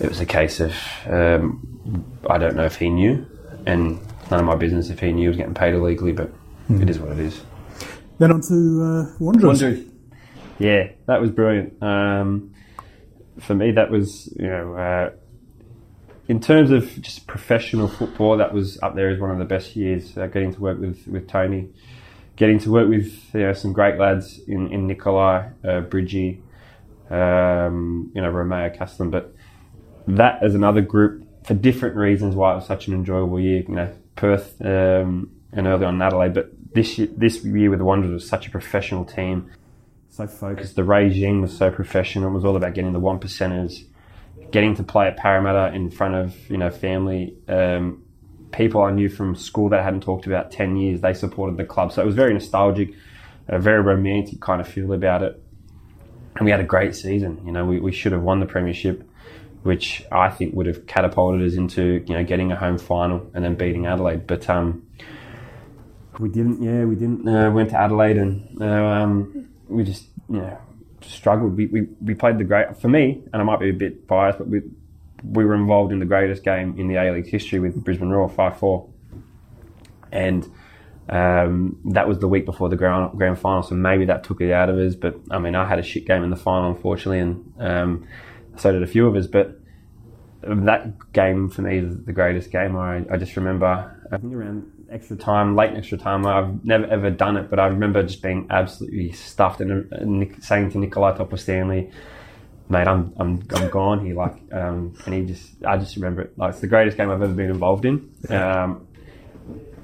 it 0.00 0.08
was 0.08 0.20
a 0.20 0.26
case 0.26 0.60
of 0.60 0.74
um, 1.06 2.04
I 2.28 2.38
don't 2.38 2.56
know 2.56 2.64
if 2.64 2.76
he 2.76 2.88
knew, 2.88 3.26
and 3.66 4.00
none 4.30 4.40
of 4.40 4.46
my 4.46 4.56
business 4.56 4.90
if 4.90 5.00
he 5.00 5.12
knew 5.12 5.22
he 5.22 5.28
was 5.28 5.36
getting 5.36 5.54
paid 5.54 5.74
illegally. 5.74 6.12
But 6.12 6.32
it 6.68 6.88
is 6.88 6.98
what 6.98 7.12
it 7.12 7.18
is. 7.18 7.40
Then 8.18 8.32
on 8.32 8.40
to 8.42 8.82
uh, 8.82 9.16
Wanderers. 9.18 9.62
Wanderers. 9.62 9.86
Yeah, 10.58 10.90
that 11.06 11.20
was 11.20 11.30
brilliant. 11.30 11.82
Um, 11.82 12.54
for 13.40 13.54
me, 13.54 13.72
that 13.72 13.90
was 13.90 14.32
you 14.38 14.46
know, 14.46 14.74
uh, 14.74 15.10
in 16.28 16.40
terms 16.40 16.70
of 16.70 17.00
just 17.02 17.26
professional 17.26 17.88
football, 17.88 18.36
that 18.38 18.54
was 18.54 18.80
up 18.82 18.94
there 18.94 19.10
as 19.10 19.20
one 19.20 19.30
of 19.30 19.38
the 19.38 19.44
best 19.44 19.76
years. 19.76 20.16
Uh, 20.16 20.26
getting 20.26 20.54
to 20.54 20.60
work 20.60 20.78
with 20.78 21.06
with 21.06 21.28
Tony, 21.28 21.68
getting 22.36 22.58
to 22.60 22.70
work 22.70 22.88
with 22.88 23.12
you 23.34 23.40
know 23.40 23.52
some 23.52 23.72
great 23.72 23.98
lads 23.98 24.40
in 24.46 24.72
in 24.72 24.86
Nikolai, 24.86 25.48
uh, 25.64 25.80
Bridgie, 25.80 26.40
um, 27.10 28.12
you 28.14 28.22
know 28.22 28.30
Romeo 28.30 28.70
Castelen, 28.70 29.10
but 29.10 29.33
that 30.06 30.42
as 30.42 30.54
another 30.54 30.80
group 30.80 31.26
for 31.44 31.54
different 31.54 31.96
reasons 31.96 32.34
why 32.34 32.52
it 32.52 32.56
was 32.56 32.66
such 32.66 32.88
an 32.88 32.94
enjoyable 32.94 33.40
year. 33.40 33.62
You 33.68 33.74
know, 33.74 33.94
Perth 34.16 34.60
um, 34.60 35.30
and 35.52 35.66
early 35.66 35.84
on 35.84 36.00
Adelaide, 36.00 36.34
but 36.34 36.50
this 36.74 36.98
year, 36.98 37.08
this 37.16 37.44
year 37.44 37.70
with 37.70 37.78
the 37.78 37.84
Wanderers 37.84 38.12
was 38.12 38.28
such 38.28 38.46
a 38.46 38.50
professional 38.50 39.04
team, 39.04 39.50
so 40.08 40.26
focused. 40.26 40.76
The 40.76 40.84
regime 40.84 41.42
was 41.42 41.56
so 41.56 41.70
professional. 41.70 42.30
It 42.30 42.34
was 42.34 42.44
all 42.44 42.56
about 42.56 42.74
getting 42.74 42.92
the 42.92 43.00
one 43.00 43.18
percenters, 43.18 43.84
getting 44.50 44.74
to 44.76 44.82
play 44.82 45.06
at 45.06 45.16
Parramatta 45.16 45.74
in 45.74 45.90
front 45.90 46.14
of 46.14 46.50
you 46.50 46.56
know 46.56 46.70
family. 46.70 47.36
Um, 47.48 48.00
People 48.52 48.82
I 48.82 48.92
knew 48.92 49.08
from 49.08 49.34
school 49.34 49.68
that 49.70 49.80
I 49.80 49.82
hadn't 49.82 50.02
talked 50.02 50.28
about 50.28 50.52
10 50.52 50.76
years, 50.76 51.00
they 51.00 51.12
supported 51.12 51.56
the 51.56 51.64
club. 51.64 51.90
So 51.90 52.00
it 52.00 52.06
was 52.06 52.14
very 52.14 52.32
nostalgic, 52.32 52.94
a 53.48 53.58
very 53.58 53.82
romantic 53.82 54.40
kind 54.40 54.60
of 54.60 54.68
feel 54.68 54.92
about 54.92 55.24
it 55.24 55.42
and 56.36 56.44
we 56.44 56.50
had 56.50 56.60
a 56.60 56.64
great 56.64 56.94
season. 56.94 57.40
You 57.44 57.52
know, 57.52 57.64
we, 57.64 57.78
we 57.78 57.92
should 57.92 58.12
have 58.12 58.22
won 58.22 58.40
the 58.40 58.46
premiership, 58.46 59.08
which 59.64 60.04
I 60.12 60.28
think 60.28 60.54
would 60.54 60.66
have 60.66 60.86
catapulted 60.86 61.46
us 61.46 61.54
into 61.54 62.04
you 62.06 62.14
know 62.14 62.22
getting 62.22 62.52
a 62.52 62.56
home 62.56 62.78
final 62.78 63.28
and 63.34 63.44
then 63.44 63.56
beating 63.56 63.86
Adelaide. 63.86 64.26
But 64.26 64.48
um, 64.48 64.86
we 66.20 66.28
didn't. 66.28 66.62
Yeah, 66.62 66.84
we 66.84 66.94
didn't. 66.94 67.26
Uh, 67.26 67.50
went 67.50 67.70
to 67.70 67.80
Adelaide 67.80 68.18
and 68.18 68.62
uh, 68.62 68.66
um, 68.66 69.48
we 69.68 69.82
just 69.82 70.06
you 70.28 70.36
know 70.38 70.58
struggled. 71.00 71.56
We, 71.56 71.66
we 71.66 71.88
we 72.02 72.14
played 72.14 72.38
the 72.38 72.44
great 72.44 72.76
for 72.76 72.88
me, 72.88 73.22
and 73.32 73.42
I 73.42 73.44
might 73.44 73.58
be 73.58 73.70
a 73.70 73.72
bit 73.74 74.06
biased, 74.06 74.38
but 74.38 74.48
we 74.48 74.60
we 75.24 75.44
were 75.44 75.54
involved 75.54 75.92
in 75.92 75.98
the 75.98 76.06
greatest 76.06 76.44
game 76.44 76.78
in 76.78 76.88
the 76.88 76.96
A 76.96 77.12
League 77.12 77.26
history 77.26 77.58
with 77.58 77.82
Brisbane 77.82 78.10
Roar 78.10 78.28
five 78.28 78.58
four, 78.58 78.88
and 80.12 80.46
um, 81.08 81.80
that 81.86 82.06
was 82.06 82.18
the 82.18 82.28
week 82.28 82.44
before 82.44 82.68
the 82.68 82.76
grand, 82.76 83.12
grand 83.16 83.38
final, 83.38 83.62
so 83.62 83.74
maybe 83.74 84.04
that 84.06 84.24
took 84.24 84.42
it 84.42 84.52
out 84.52 84.68
of 84.68 84.76
us. 84.76 84.94
But 84.94 85.16
I 85.30 85.38
mean, 85.38 85.54
I 85.54 85.66
had 85.66 85.78
a 85.78 85.82
shit 85.82 86.06
game 86.06 86.22
in 86.22 86.28
the 86.28 86.36
final, 86.36 86.70
unfortunately, 86.70 87.20
and 87.20 87.54
um, 87.58 88.06
so 88.56 88.72
did 88.72 88.82
a 88.82 88.86
few 88.86 89.06
of 89.06 89.16
us. 89.16 89.26
But 89.26 89.58
that 90.42 91.12
game 91.12 91.48
for 91.48 91.62
me 91.62 91.78
is 91.78 92.04
the 92.04 92.12
greatest 92.12 92.50
game. 92.50 92.76
I, 92.76 93.04
I 93.10 93.16
just 93.16 93.36
remember, 93.36 94.00
I 94.10 94.16
think 94.16 94.34
around 94.34 94.70
extra 94.90 95.16
time, 95.16 95.56
late 95.56 95.74
extra 95.74 95.98
time. 95.98 96.26
I've 96.26 96.64
never 96.64 96.86
ever 96.86 97.10
done 97.10 97.36
it, 97.36 97.50
but 97.50 97.58
I 97.58 97.66
remember 97.66 98.02
just 98.02 98.22
being 98.22 98.46
absolutely 98.50 99.12
stuffed 99.12 99.60
and, 99.60 99.90
and 99.92 100.44
saying 100.44 100.70
to 100.72 100.78
Nikolai 100.78 101.16
Topor-Stanley, 101.16 101.90
mate, 102.68 102.86
I'm 102.86 103.12
I'm 103.16 103.42
I'm 103.54 103.70
gone 103.70 104.04
here. 104.04 104.14
Like, 104.14 104.36
um, 104.52 104.94
and 105.06 105.14
he 105.14 105.24
just, 105.24 105.64
I 105.64 105.76
just 105.78 105.96
remember 105.96 106.22
it. 106.22 106.38
Like, 106.38 106.50
it's 106.50 106.60
the 106.60 106.66
greatest 106.66 106.96
game 106.96 107.10
I've 107.10 107.22
ever 107.22 107.32
been 107.32 107.50
involved 107.50 107.84
in. 107.84 108.10
Um, 108.28 108.86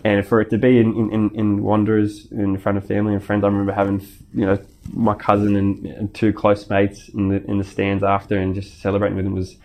and 0.05 0.27
for 0.27 0.41
it 0.41 0.49
to 0.51 0.59
be 0.59 0.79
in, 0.79 0.97
in, 0.97 1.13
in, 1.13 1.31
in 1.35 1.63
Wanderers 1.63 2.31
in 2.31 2.57
front 2.59 2.79
of 2.79 2.87
family 2.87 3.13
and 3.13 3.23
friends, 3.23 3.45
I 3.45 3.49
remember 3.49 3.73
having 3.73 4.01
you 4.33 4.47
know 4.47 4.59
my 4.93 5.15
cousin 5.15 5.57
and, 5.57 6.15
two 6.15 6.33
close 6.33 6.69
mates 6.69 7.09
in 7.09 7.29
the 7.29 7.45
in 7.45 7.59
the 7.59 7.65
stands 7.65 8.03
after 8.03 8.39
and 8.39 8.55
just 8.55 8.81
celebrating 8.81 9.17
with 9.17 9.25
them 9.25 9.35
was 9.35 9.57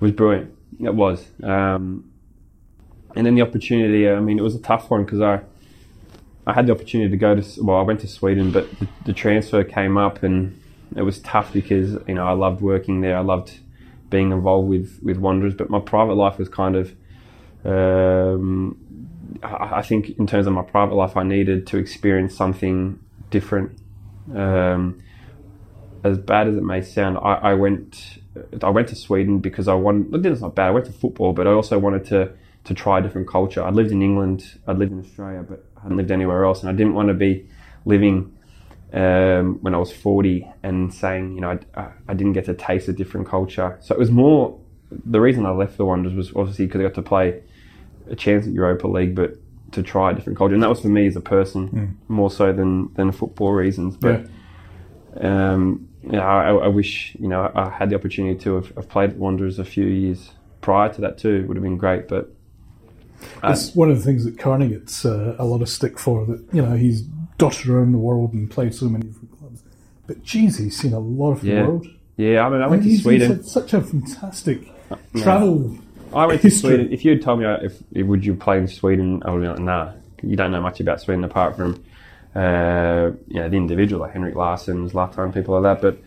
was 0.00 0.12
brilliant. 0.12 0.54
It 0.80 0.94
was. 0.94 1.26
Um, 1.42 2.10
and 3.16 3.26
then 3.26 3.34
the 3.34 3.42
opportunity. 3.42 4.08
I 4.08 4.20
mean, 4.20 4.38
it 4.38 4.42
was 4.42 4.54
a 4.54 4.60
tough 4.60 4.90
one 4.90 5.04
because 5.04 5.20
I 5.20 5.40
I 6.46 6.52
had 6.52 6.66
the 6.66 6.72
opportunity 6.72 7.10
to 7.10 7.16
go 7.16 7.34
to 7.34 7.62
well, 7.62 7.76
I 7.76 7.82
went 7.82 8.00
to 8.00 8.08
Sweden, 8.08 8.50
but 8.50 8.70
the, 8.78 8.88
the 9.06 9.12
transfer 9.12 9.64
came 9.64 9.96
up 9.96 10.22
and 10.22 10.60
it 10.96 11.02
was 11.02 11.20
tough 11.20 11.52
because 11.52 11.92
you 12.06 12.14
know 12.14 12.26
I 12.26 12.32
loved 12.32 12.60
working 12.60 13.00
there. 13.00 13.16
I 13.16 13.20
loved 13.20 13.58
being 14.08 14.32
involved 14.32 14.68
with 14.68 14.98
with 15.02 15.18
Wanderers, 15.18 15.54
but 15.54 15.70
my 15.70 15.80
private 15.80 16.14
life 16.14 16.38
was 16.38 16.48
kind 16.48 16.76
of. 16.76 16.94
Um, 17.64 18.76
I 19.42 19.82
think 19.82 20.18
in 20.18 20.26
terms 20.26 20.46
of 20.46 20.52
my 20.52 20.62
private 20.62 20.94
life, 20.94 21.16
I 21.16 21.22
needed 21.22 21.66
to 21.68 21.78
experience 21.78 22.36
something 22.36 22.98
different. 23.30 23.78
Um, 24.34 25.02
as 26.02 26.18
bad 26.18 26.48
as 26.48 26.56
it 26.56 26.62
may 26.62 26.80
sound, 26.82 27.18
I, 27.18 27.34
I 27.34 27.54
went 27.54 28.18
I 28.62 28.70
went 28.70 28.88
to 28.88 28.96
Sweden 28.96 29.38
because 29.38 29.68
I 29.68 29.74
wanted. 29.74 30.24
It's 30.24 30.40
not 30.40 30.54
bad. 30.54 30.68
I 30.68 30.70
went 30.70 30.86
to 30.86 30.92
football, 30.92 31.32
but 31.32 31.46
I 31.46 31.50
also 31.50 31.78
wanted 31.78 32.04
to 32.06 32.32
to 32.64 32.74
try 32.74 32.98
a 32.98 33.02
different 33.02 33.28
culture. 33.28 33.62
I'd 33.62 33.74
lived 33.74 33.90
in 33.90 34.02
England, 34.02 34.58
I'd 34.66 34.78
lived 34.78 34.92
in 34.92 35.00
Australia, 35.00 35.44
but 35.48 35.64
I 35.76 35.82
hadn't 35.82 35.96
lived 35.96 36.10
anywhere 36.10 36.44
else, 36.44 36.60
and 36.60 36.68
I 36.68 36.72
didn't 36.72 36.94
want 36.94 37.08
to 37.08 37.14
be 37.14 37.48
living 37.84 38.36
um, 38.92 39.58
when 39.62 39.74
I 39.74 39.78
was 39.78 39.92
forty 39.92 40.46
and 40.62 40.92
saying, 40.92 41.34
you 41.34 41.40
know, 41.40 41.58
I, 41.74 41.88
I 42.08 42.14
didn't 42.14 42.34
get 42.34 42.44
to 42.46 42.54
taste 42.54 42.88
a 42.88 42.92
different 42.92 43.28
culture. 43.28 43.78
So 43.80 43.94
it 43.94 43.98
was 43.98 44.10
more 44.10 44.58
the 44.90 45.20
reason 45.20 45.46
I 45.46 45.50
left 45.50 45.76
the 45.76 45.84
Wanderers 45.84 46.16
was 46.16 46.32
obviously 46.34 46.66
because 46.66 46.80
I 46.80 46.84
got 46.84 46.94
to 46.94 47.02
play 47.02 47.42
a 48.08 48.16
chance 48.16 48.46
at 48.46 48.52
Europa 48.52 48.88
League, 48.88 49.14
but 49.14 49.36
to 49.72 49.82
try 49.82 50.10
a 50.10 50.14
different 50.14 50.36
culture, 50.38 50.54
and 50.54 50.62
that 50.62 50.68
was 50.68 50.80
for 50.80 50.88
me 50.88 51.06
as 51.06 51.16
a 51.16 51.20
person 51.20 51.98
more 52.08 52.30
so 52.30 52.52
than 52.52 52.92
than 52.94 53.12
football 53.12 53.52
reasons. 53.52 53.96
But 53.96 54.26
um, 55.20 55.88
yeah, 56.02 56.20
I, 56.26 56.50
I 56.52 56.68
wish 56.68 57.14
you 57.18 57.28
know 57.28 57.50
I 57.54 57.68
had 57.70 57.90
the 57.90 57.96
opportunity 57.96 58.38
to 58.40 58.54
have, 58.56 58.74
have 58.76 58.88
played 58.88 59.10
at 59.10 59.16
Wanderers 59.16 59.58
a 59.58 59.64
few 59.64 59.84
years 59.86 60.32
prior 60.60 60.92
to 60.94 61.00
that 61.02 61.18
too. 61.18 61.34
It 61.36 61.48
would 61.48 61.56
have 61.56 61.64
been 61.64 61.76
great, 61.76 62.08
but 62.08 62.32
It's 63.44 63.74
one 63.74 63.90
of 63.90 63.98
the 63.98 64.04
things 64.04 64.24
that 64.24 64.38
Carney 64.38 64.68
gets 64.68 65.04
uh, 65.04 65.36
a 65.38 65.44
lot 65.44 65.62
of 65.62 65.68
stick 65.68 65.98
for. 65.98 66.24
That 66.26 66.44
you 66.52 66.62
know 66.62 66.76
he's 66.76 67.02
dotted 67.38 67.68
around 67.68 67.92
the 67.92 67.98
world 67.98 68.32
and 68.32 68.50
played 68.50 68.74
so 68.74 68.86
many 68.86 69.06
different 69.08 69.38
clubs. 69.38 69.62
But 70.06 70.22
geez, 70.22 70.58
he's 70.58 70.76
seen 70.78 70.92
a 70.92 70.98
lot 71.00 71.32
of 71.32 71.40
the 71.42 71.48
Yeah. 71.48 71.66
world. 71.66 71.86
yeah, 72.16 72.46
I 72.46 72.50
mean 72.50 72.60
I 72.62 72.66
went 72.66 72.82
to 72.82 72.88
he's, 72.88 73.02
Sweden. 73.02 73.28
He's 73.28 73.36
had 73.38 73.46
such 73.46 73.74
a 73.74 73.80
fantastic 73.80 74.68
travel. 75.16 75.76
I 76.14 76.26
went 76.26 76.42
to. 76.42 76.50
Sweden. 76.50 76.92
If 76.92 77.04
you 77.04 77.12
had 77.12 77.22
told 77.22 77.40
me 77.40 77.46
uh, 77.46 77.58
if, 77.62 77.82
if 77.92 78.06
would 78.06 78.24
you 78.24 78.34
play 78.34 78.58
in 78.58 78.68
Sweden, 78.68 79.22
I 79.24 79.30
would 79.30 79.42
be 79.42 79.48
like, 79.48 79.58
nah. 79.58 79.92
You 80.22 80.36
don't 80.36 80.50
know 80.50 80.60
much 80.60 80.80
about 80.80 81.00
Sweden 81.00 81.24
apart 81.24 81.56
from 81.56 81.82
uh, 82.34 83.10
you 83.26 83.40
know 83.40 83.48
the 83.48 83.56
individual 83.56 84.02
like 84.02 84.12
Henrik 84.12 84.34
Larsson, 84.34 84.88
Zlatan, 84.90 85.32
people 85.32 85.58
like 85.58 85.80
that. 85.80 85.82
But 85.82 86.02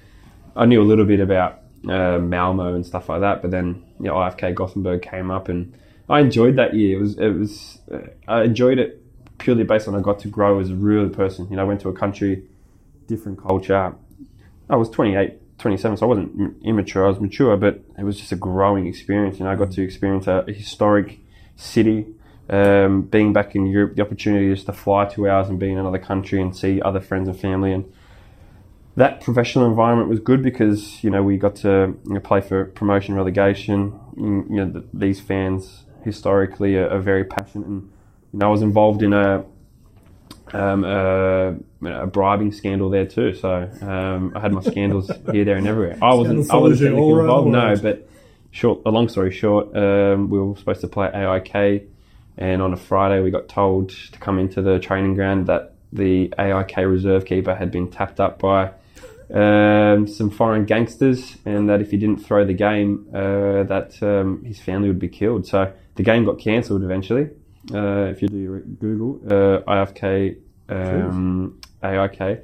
I 0.55 0.65
knew 0.65 0.81
a 0.81 0.85
little 0.85 1.05
bit 1.05 1.19
about 1.19 1.61
uh, 1.89 2.19
Malmo 2.19 2.75
and 2.75 2.85
stuff 2.85 3.09
like 3.09 3.21
that. 3.21 3.41
But 3.41 3.51
then 3.51 3.83
you 3.99 4.05
know 4.05 4.13
IFK 4.15 4.53
Gothenburg 4.53 5.01
came 5.01 5.31
up, 5.31 5.49
and 5.49 5.73
I 6.09 6.19
enjoyed 6.19 6.57
that 6.57 6.75
year. 6.75 6.97
It 6.97 7.01
was 7.01 7.17
it 7.17 7.29
was 7.29 7.79
uh, 7.91 8.07
I 8.27 8.43
enjoyed 8.43 8.77
it 8.77 9.01
purely 9.37 9.63
based 9.63 9.87
on 9.87 9.95
I 9.95 10.01
got 10.01 10.19
to 10.19 10.27
grow 10.27 10.59
as 10.59 10.69
a 10.69 10.75
real 10.75 11.09
person. 11.09 11.47
You 11.49 11.55
know, 11.55 11.63
I 11.63 11.65
went 11.65 11.81
to 11.81 11.89
a 11.89 11.93
country, 11.93 12.43
different 13.07 13.41
culture. 13.41 13.95
I 14.69 14.75
was 14.75 14.89
28, 14.89 15.33
27, 15.63 15.97
so 15.97 16.05
I 16.05 16.09
wasn't 16.09 16.57
immature. 16.63 17.05
I 17.05 17.07
was 17.07 17.19
mature, 17.19 17.57
but 17.57 17.81
it 17.97 18.03
was 18.03 18.17
just 18.17 18.31
a 18.31 18.35
growing 18.35 18.85
experience. 18.85 19.39
You 19.39 19.45
know, 19.45 19.51
I 19.51 19.55
got 19.55 19.71
to 19.71 19.81
experience 19.81 20.27
a, 20.27 20.43
historic 20.47 21.19
city. 21.55 22.05
Um, 22.49 23.03
being 23.03 23.31
back 23.31 23.55
in 23.55 23.65
Europe, 23.65 23.95
the 23.95 24.01
opportunity 24.01 24.53
just 24.53 24.65
to 24.65 24.73
fly 24.73 25.05
two 25.05 25.29
hours 25.29 25.47
and 25.47 25.57
be 25.57 25.71
in 25.71 25.77
another 25.77 25.97
country 25.97 26.41
and 26.41 26.55
see 26.55 26.81
other 26.81 26.99
friends 26.99 27.29
and 27.29 27.39
family 27.39 27.71
and 27.71 27.85
that 28.95 29.21
professional 29.21 29.65
environment 29.65 30.09
was 30.09 30.19
good 30.19 30.43
because 30.43 31.03
you 31.03 31.09
know 31.09 31.23
we 31.23 31.37
got 31.37 31.55
to 31.55 31.97
you 32.05 32.13
know, 32.13 32.19
play 32.19 32.41
for 32.41 32.65
promotion 32.65 33.15
relegation. 33.15 33.99
You 34.17 34.45
know 34.49 34.69
th- 34.69 34.85
these 34.93 35.19
fans 35.19 35.83
historically 36.03 36.75
are, 36.75 36.89
are, 36.89 36.99
very 36.99 37.23
passionate, 37.23 37.67
and 37.67 37.89
you 38.31 38.39
know 38.39 38.47
I 38.47 38.49
was 38.49 38.61
involved 38.61 39.01
in 39.01 39.13
a 39.13 39.45
um, 40.53 40.83
a, 40.83 41.55
a, 41.85 42.07
bribing 42.07 42.51
scandal 42.51 42.89
there 42.89 43.05
too. 43.05 43.33
So 43.33 43.69
um, 43.81 44.33
I 44.35 44.39
had 44.39 44.51
my 44.51 44.61
scandals 44.61 45.11
here, 45.31 45.45
there, 45.45 45.57
and 45.57 45.67
everywhere. 45.67 45.97
I 46.01 46.13
wasn't 46.13 46.49
I 46.51 46.57
wasn't 46.57 46.91
technically 46.91 47.19
involved, 47.19 47.49
no, 47.49 47.75
but 47.81 48.07
short. 48.51 48.81
A 48.85 48.91
long 48.91 49.09
story 49.09 49.31
short, 49.31 49.75
um, 49.75 50.29
we 50.29 50.39
were 50.39 50.55
supposed 50.55 50.81
to 50.81 50.87
play 50.87 51.09
AIK, 51.13 51.87
and 52.37 52.61
on 52.61 52.73
a 52.73 52.77
Friday 52.77 53.21
we 53.21 53.31
got 53.31 53.49
told 53.49 53.89
to 53.89 54.19
come 54.19 54.39
into 54.39 54.61
the 54.61 54.79
training 54.79 55.15
ground 55.15 55.47
that 55.47 55.73
the 55.91 56.33
AIK 56.37 56.77
reserve 56.77 57.25
keeper 57.25 57.55
had 57.55 57.71
been 57.71 57.89
tapped 57.89 58.19
up 58.19 58.39
by 58.39 58.71
um, 59.33 60.07
some 60.07 60.29
foreign 60.29 60.65
gangsters, 60.65 61.37
and 61.45 61.69
that 61.69 61.81
if 61.81 61.91
he 61.91 61.97
didn't 61.97 62.19
throw 62.23 62.45
the 62.45 62.53
game, 62.53 63.07
uh, 63.13 63.63
that 63.63 63.97
um, 64.01 64.43
his 64.43 64.59
family 64.59 64.87
would 64.87 64.99
be 64.99 65.09
killed. 65.09 65.47
So 65.47 65.73
the 65.95 66.03
game 66.03 66.25
got 66.25 66.39
cancelled 66.39 66.83
eventually. 66.83 67.29
Uh, 67.73 68.09
if 68.11 68.21
you 68.21 68.27
do 68.27 68.37
your 68.37 68.59
Google 68.59 69.21
uh, 69.25 69.61
IFK 69.61 70.37
um, 70.69 71.59
AIK. 71.83 72.43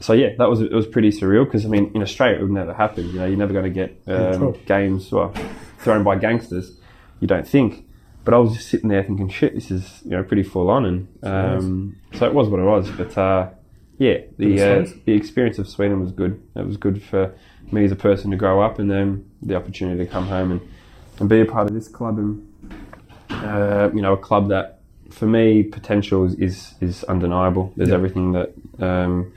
So 0.00 0.12
yeah, 0.12 0.30
that 0.38 0.48
was 0.50 0.60
it 0.60 0.72
was 0.72 0.86
pretty 0.86 1.10
surreal 1.10 1.44
because 1.44 1.64
I 1.64 1.68
mean 1.68 1.92
in 1.94 2.02
Australia 2.02 2.38
it 2.38 2.42
would 2.42 2.50
never 2.50 2.74
happen. 2.74 3.06
You 3.06 3.20
know, 3.20 3.26
you're 3.26 3.38
never 3.38 3.52
going 3.52 3.64
to 3.64 3.70
get 3.70 4.02
um, 4.06 4.52
games 4.66 5.10
well, 5.12 5.32
thrown 5.78 6.02
by 6.02 6.16
gangsters. 6.16 6.72
You 7.20 7.28
don't 7.28 7.46
think. 7.46 7.86
But 8.24 8.32
I 8.32 8.38
was 8.38 8.54
just 8.54 8.68
sitting 8.68 8.88
there 8.88 9.02
thinking, 9.02 9.28
shit, 9.28 9.54
this 9.54 9.70
is 9.70 10.00
you 10.04 10.12
know 10.12 10.24
pretty 10.24 10.42
full 10.42 10.70
on, 10.70 10.84
and 10.86 11.08
um, 11.22 11.96
so 12.14 12.26
it 12.26 12.34
was 12.34 12.48
what 12.48 12.58
it 12.58 12.64
was. 12.64 12.90
But 12.90 13.16
uh, 13.18 13.50
yeah, 13.98 14.18
the 14.38 14.60
uh, 14.60 14.86
the 15.04 15.12
experience 15.12 15.58
of 15.58 15.68
Sweden 15.68 16.00
was 16.00 16.10
good. 16.10 16.42
It 16.56 16.66
was 16.66 16.76
good 16.76 17.02
for 17.02 17.34
me 17.70 17.84
as 17.84 17.92
a 17.92 17.96
person 17.96 18.30
to 18.30 18.36
grow 18.36 18.62
up, 18.62 18.78
and 18.78 18.90
then 18.90 19.30
the 19.42 19.54
opportunity 19.54 20.04
to 20.04 20.10
come 20.10 20.26
home 20.26 20.52
and, 20.52 20.60
and 21.20 21.28
be 21.28 21.40
a 21.40 21.44
part 21.44 21.68
of 21.68 21.74
this 21.74 21.86
club, 21.86 22.18
and 22.18 22.74
uh, 23.30 23.90
you 23.94 24.00
know, 24.00 24.14
a 24.14 24.18
club 24.18 24.48
that 24.48 24.73
for 25.10 25.26
me 25.26 25.62
potential 25.62 26.24
is 26.24 26.34
is, 26.34 26.74
is 26.80 27.04
undeniable. 27.04 27.72
There's 27.76 27.90
yeah. 27.90 27.94
everything 27.94 28.32
that 28.32 28.52
um, 28.80 29.32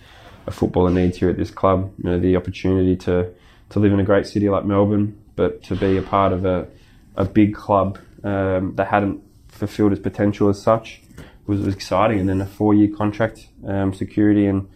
a 0.46 0.52
footballer 0.52 0.90
needs 0.90 1.18
here 1.18 1.30
at 1.30 1.38
this 1.38 1.52
club. 1.52 1.92
You 1.98 2.10
know, 2.10 2.20
the 2.20 2.36
opportunity 2.36 2.96
to 2.98 3.32
to 3.70 3.80
live 3.80 3.94
in 3.94 4.00
a 4.00 4.04
great 4.04 4.26
city 4.26 4.50
like 4.50 4.66
Melbourne, 4.66 5.20
but 5.36 5.64
to 5.64 5.76
be 5.76 5.98
a 5.98 6.02
part 6.02 6.34
of 6.34 6.46
a 6.46 6.68
a 7.16 7.26
big 7.26 7.54
club 7.54 8.00
um, 8.24 8.76
that 8.76 8.88
hadn't 8.88 9.22
fulfilled 9.48 9.92
its 9.92 10.02
potential 10.02 10.50
as 10.50 10.62
such 10.62 11.02
was, 11.48 11.62
was 11.62 11.74
exciting. 11.74 12.20
And 12.20 12.30
then 12.30 12.42
a 12.42 12.46
four 12.46 12.74
year 12.74 12.96
contract 12.96 13.48
um, 13.66 13.94
security 13.94 14.46
and 14.46 14.70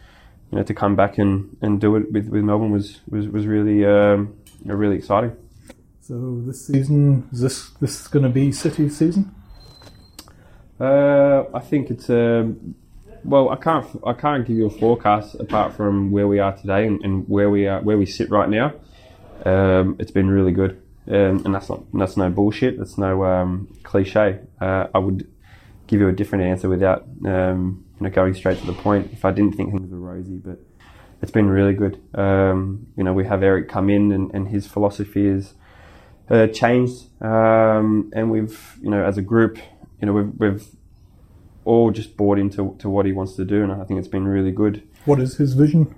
you 0.51 0.58
know 0.58 0.63
to 0.63 0.73
come 0.73 0.95
back 0.95 1.17
and, 1.17 1.56
and 1.62 1.80
do 1.80 1.95
it 1.95 2.12
with, 2.12 2.27
with 2.27 2.43
Melbourne 2.43 2.71
was 2.71 2.99
was, 3.10 3.27
was 3.27 3.45
really 3.45 3.86
um, 3.86 4.36
really 4.65 4.95
exciting. 4.95 5.36
So 6.01 6.41
this 6.45 6.67
season 6.67 7.30
is 7.32 7.41
this 7.41 7.69
this 7.82 8.08
going 8.08 8.23
to 8.23 8.30
be 8.30 8.51
City 8.51 8.89
season? 8.89 9.34
Uh, 10.82 11.46
I 11.54 11.60
think 11.60 11.91
it's 11.91 12.10
um, 12.10 12.74
well. 13.24 13.50
I 13.50 13.56
can't 13.56 13.86
I 14.04 14.13
can't 14.13 14.48
give 14.48 14.58
you 14.58 14.65
a 14.65 14.70
forecast 14.72 15.36
apart 15.36 15.76
from 15.76 16.10
where 16.10 16.28
we 16.28 16.39
are 16.39 16.58
today 16.58 16.88
and, 16.88 17.00
and 17.04 17.30
where 17.30 17.52
we 17.52 17.67
are 17.67 17.82
where 17.82 18.00
we 18.00 18.08
sit 18.08 18.32
right 18.32 18.50
now. 18.50 18.74
Um, 19.46 19.96
it's 20.00 20.10
been 20.12 20.30
really 20.30 20.52
good, 20.52 20.82
um, 21.08 21.46
and 21.46 21.54
that's 21.54 21.70
not 21.70 21.84
that's 21.94 22.17
no 22.17 22.32
bullshit. 22.32 22.80
That's 22.80 22.98
no 22.98 23.24
um, 23.26 23.67
cliche. 23.84 24.39
Uh, 24.60 24.88
I 24.96 24.98
would 24.98 25.28
give 25.86 26.00
you 26.00 26.08
a 26.08 26.13
different 26.13 26.46
answer 26.46 26.67
without 26.67 27.04
um, 27.26 27.86
you 28.00 28.06
know 28.06 28.10
going 28.10 28.34
straight 28.34 28.58
to 28.60 28.65
the 28.65 28.74
point. 28.74 29.12
If 29.13 29.24
I 29.24 29.32
didn't 29.32 29.56
think 29.56 29.72
things 29.74 29.91
were 29.91 30.00
rosy, 30.00 30.38
but 30.38 30.58
it's 31.22 31.32
been 31.32 31.48
really 31.48 31.74
good. 31.74 32.02
Um, 32.15 32.88
you 32.98 33.04
know, 33.04 33.13
we 33.13 33.26
have 33.26 33.44
Eric 33.44 33.70
come 33.70 33.91
in, 33.91 34.12
and, 34.12 34.34
and 34.34 34.48
his 34.48 34.65
philosophy 34.65 35.28
is 35.28 35.54
uh, 36.30 36.48
changed, 36.48 37.08
um, 37.22 38.12
and 38.15 38.32
we've 38.32 38.78
you 38.82 38.89
know 38.89 39.04
as 39.04 39.20
a 39.20 39.22
group, 39.22 39.60
you 40.02 40.08
know, 40.08 40.14
we've 40.14 40.34
we've 40.38 40.68
all 41.64 41.92
just 41.92 42.18
bought 42.18 42.40
into 42.40 42.76
to 42.80 42.90
what 42.90 43.06
he 43.06 43.12
wants 43.12 43.36
to 43.36 43.46
do, 43.46 43.64
and 43.64 43.72
I 43.72 43.84
think 43.86 44.00
it's 44.00 44.08
been 44.08 44.28
really 44.28 44.52
good. 44.52 44.84
What 45.06 45.20
is 45.20 45.38
his 45.38 45.54
vision? 45.54 45.96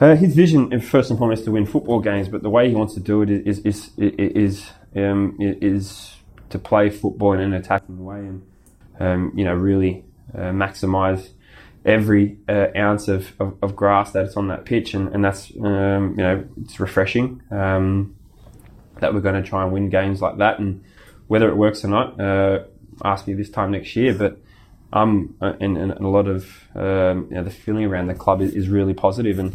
Uh, 0.00 0.16
his 0.16 0.34
vision 0.34 0.80
first 0.80 1.10
and 1.10 1.18
foremost 1.18 1.44
to 1.44 1.52
win 1.52 1.66
football 1.66 2.00
games, 2.00 2.28
but 2.28 2.42
the 2.42 2.50
way 2.50 2.68
he 2.68 2.74
wants 2.74 2.94
to 2.94 3.00
do 3.00 3.22
it 3.22 3.30
is 3.30 3.60
is 3.60 3.90
is 3.96 4.12
is, 4.18 4.70
um, 4.96 5.36
is 5.40 6.16
to 6.50 6.58
play 6.58 6.90
football 6.90 7.32
in 7.32 7.40
an 7.40 7.52
attacking 7.52 8.04
way 8.04 8.18
and 8.18 8.42
um, 9.00 9.32
you 9.34 9.44
know, 9.44 9.54
really 9.54 10.04
uh, 10.34 10.50
maximize 10.50 11.30
every 11.84 12.38
uh, 12.48 12.68
ounce 12.76 13.08
of, 13.08 13.32
of, 13.40 13.56
of, 13.62 13.76
grass 13.76 14.10
that's 14.12 14.36
on 14.36 14.48
that 14.48 14.64
pitch, 14.64 14.94
and, 14.94 15.14
and 15.14 15.24
that's 15.24 15.52
um, 15.62 16.14
you 16.16 16.22
know 16.22 16.44
it's 16.62 16.80
refreshing 16.80 17.42
um, 17.50 18.16
that 19.00 19.12
we're 19.12 19.20
going 19.20 19.40
to 19.40 19.48
try 19.48 19.62
and 19.62 19.72
win 19.72 19.90
games 19.90 20.22
like 20.22 20.38
that, 20.38 20.58
and 20.58 20.82
whether 21.26 21.48
it 21.48 21.56
works 21.56 21.84
or 21.84 21.88
not, 21.88 22.20
uh, 22.20 22.64
ask 23.04 23.26
me 23.26 23.34
this 23.34 23.50
time 23.50 23.70
next 23.72 23.94
year. 23.94 24.14
But 24.14 24.38
um, 24.92 25.34
and, 25.40 25.76
and 25.76 25.92
a 25.92 26.08
lot 26.08 26.28
of 26.28 26.44
um, 26.74 27.26
you 27.30 27.36
know, 27.36 27.44
the 27.44 27.50
feeling 27.50 27.84
around 27.84 28.06
the 28.06 28.14
club 28.14 28.40
is, 28.40 28.54
is, 28.54 28.68
really 28.68 28.94
positive, 28.94 29.38
and 29.38 29.52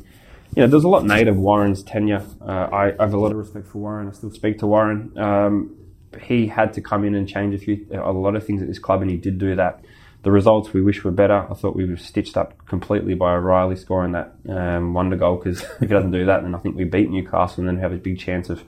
you 0.55 0.61
know 0.61 0.67
there's 0.67 0.83
a 0.83 0.89
lot 0.89 1.05
made 1.05 1.27
of 1.27 1.37
Warren's 1.37 1.81
tenure. 1.81 2.25
Uh, 2.41 2.45
I, 2.45 2.87
I, 2.99 3.03
have 3.03 3.13
a 3.13 3.19
lot 3.19 3.31
of 3.31 3.37
respect 3.37 3.67
for 3.67 3.77
Warren. 3.79 4.09
I 4.09 4.11
still 4.11 4.31
speak 4.31 4.59
to 4.59 4.67
Warren. 4.67 5.17
Um, 5.17 5.75
he 6.21 6.47
had 6.47 6.73
to 6.73 6.81
come 6.81 7.05
in 7.05 7.15
and 7.15 7.27
change 7.27 7.53
a 7.53 7.57
few, 7.57 7.85
a 7.91 8.11
lot 8.11 8.35
of 8.35 8.45
things 8.45 8.61
at 8.61 8.67
this 8.67 8.79
club, 8.79 9.01
and 9.01 9.09
he 9.09 9.17
did 9.17 9.37
do 9.37 9.55
that. 9.55 9.83
The 10.23 10.31
results 10.31 10.73
we 10.73 10.81
wish 10.81 11.03
were 11.03 11.11
better. 11.11 11.47
I 11.49 11.53
thought 11.53 11.75
we 11.75 11.85
were 11.85 11.95
stitched 11.95 12.35
up 12.35 12.65
completely 12.65 13.13
by 13.13 13.35
O'Riley 13.35 13.77
scoring 13.77 14.11
that 14.13 14.33
um, 14.49 14.93
wonder 14.93 15.15
goal 15.15 15.37
because 15.37 15.61
if 15.63 15.79
he 15.79 15.87
doesn't 15.87 16.11
do 16.11 16.25
that, 16.25 16.41
then 16.41 16.53
I 16.53 16.57
think 16.57 16.75
we 16.75 16.83
beat 16.83 17.09
Newcastle 17.09 17.61
and 17.61 17.69
then 17.69 17.77
have 17.77 17.93
a 17.93 17.97
big 17.97 18.19
chance 18.19 18.49
of, 18.49 18.61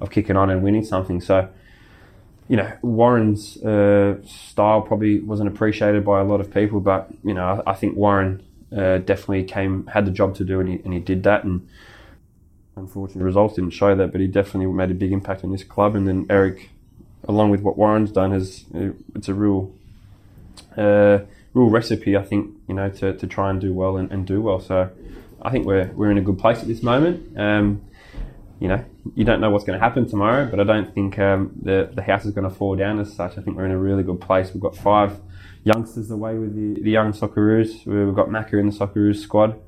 of 0.00 0.10
kicking 0.10 0.36
on 0.36 0.50
and 0.50 0.62
winning 0.62 0.84
something. 0.84 1.20
So, 1.20 1.48
you 2.48 2.56
know, 2.56 2.72
Warren's 2.82 3.56
uh, 3.62 4.16
style 4.24 4.82
probably 4.82 5.20
wasn't 5.20 5.48
appreciated 5.48 6.04
by 6.04 6.20
a 6.20 6.24
lot 6.24 6.40
of 6.40 6.52
people, 6.52 6.80
but 6.80 7.08
you 7.24 7.34
know, 7.34 7.62
I, 7.66 7.72
I 7.72 7.74
think 7.74 7.96
Warren 7.96 8.42
uh, 8.76 8.98
definitely 8.98 9.44
came 9.44 9.86
had 9.86 10.06
the 10.06 10.10
job 10.10 10.34
to 10.36 10.44
do, 10.44 10.60
and 10.60 10.68
he, 10.68 10.80
and 10.84 10.92
he 10.92 11.00
did 11.00 11.22
that. 11.24 11.44
And 11.44 11.68
unfortunately, 12.76 13.22
results 13.22 13.54
didn't 13.54 13.70
show 13.70 13.94
that, 13.94 14.12
but 14.12 14.20
he 14.20 14.26
definitely 14.26 14.72
made 14.72 14.90
a 14.90 14.94
big 14.94 15.12
impact 15.12 15.44
on 15.44 15.52
this 15.52 15.64
club. 15.64 15.96
And 15.96 16.06
then 16.06 16.26
Eric 16.30 16.70
along 17.28 17.50
with 17.50 17.60
what 17.60 17.76
Warren's 17.76 18.10
done, 18.10 18.32
has 18.32 18.64
it's 19.14 19.28
a 19.28 19.34
real 19.34 19.72
uh, 20.76 21.18
real 21.54 21.70
recipe. 21.70 22.16
I 22.16 22.22
think 22.22 22.54
you 22.68 22.74
know 22.74 22.88
to, 22.90 23.14
to 23.14 23.26
try 23.26 23.50
and 23.50 23.60
do 23.60 23.72
well 23.72 23.96
and, 23.96 24.10
and 24.10 24.26
do 24.26 24.40
well. 24.40 24.60
So 24.60 24.90
I 25.42 25.50
think 25.50 25.66
we're 25.66 25.90
we're 25.92 26.10
in 26.10 26.18
a 26.18 26.22
good 26.22 26.38
place 26.38 26.58
at 26.58 26.68
this 26.68 26.82
moment. 26.82 27.38
Um, 27.38 27.82
you 28.58 28.68
know, 28.68 28.82
you 29.14 29.24
don't 29.24 29.40
know 29.40 29.50
what's 29.50 29.64
going 29.64 29.78
to 29.78 29.84
happen 29.84 30.08
tomorrow, 30.08 30.48
but 30.50 30.60
I 30.60 30.64
don't 30.64 30.92
think 30.94 31.18
um, 31.18 31.52
the 31.60 31.90
the 31.92 32.02
house 32.02 32.24
is 32.24 32.32
going 32.32 32.48
to 32.48 32.54
fall 32.54 32.76
down 32.76 32.98
as 33.00 33.14
such. 33.14 33.36
I 33.36 33.42
think 33.42 33.56
we're 33.56 33.66
in 33.66 33.72
a 33.72 33.78
really 33.78 34.02
good 34.02 34.20
place. 34.20 34.52
We've 34.52 34.62
got 34.62 34.76
five 34.76 35.20
youngsters 35.64 36.10
away 36.10 36.38
with 36.38 36.54
the, 36.54 36.80
the 36.80 36.90
young 36.90 37.12
Socceroos. 37.12 37.84
We've 37.86 38.14
got 38.14 38.28
Macca 38.28 38.54
in 38.54 38.70
the 38.70 38.72
Socceroos 38.72 39.16
squad. 39.16 39.60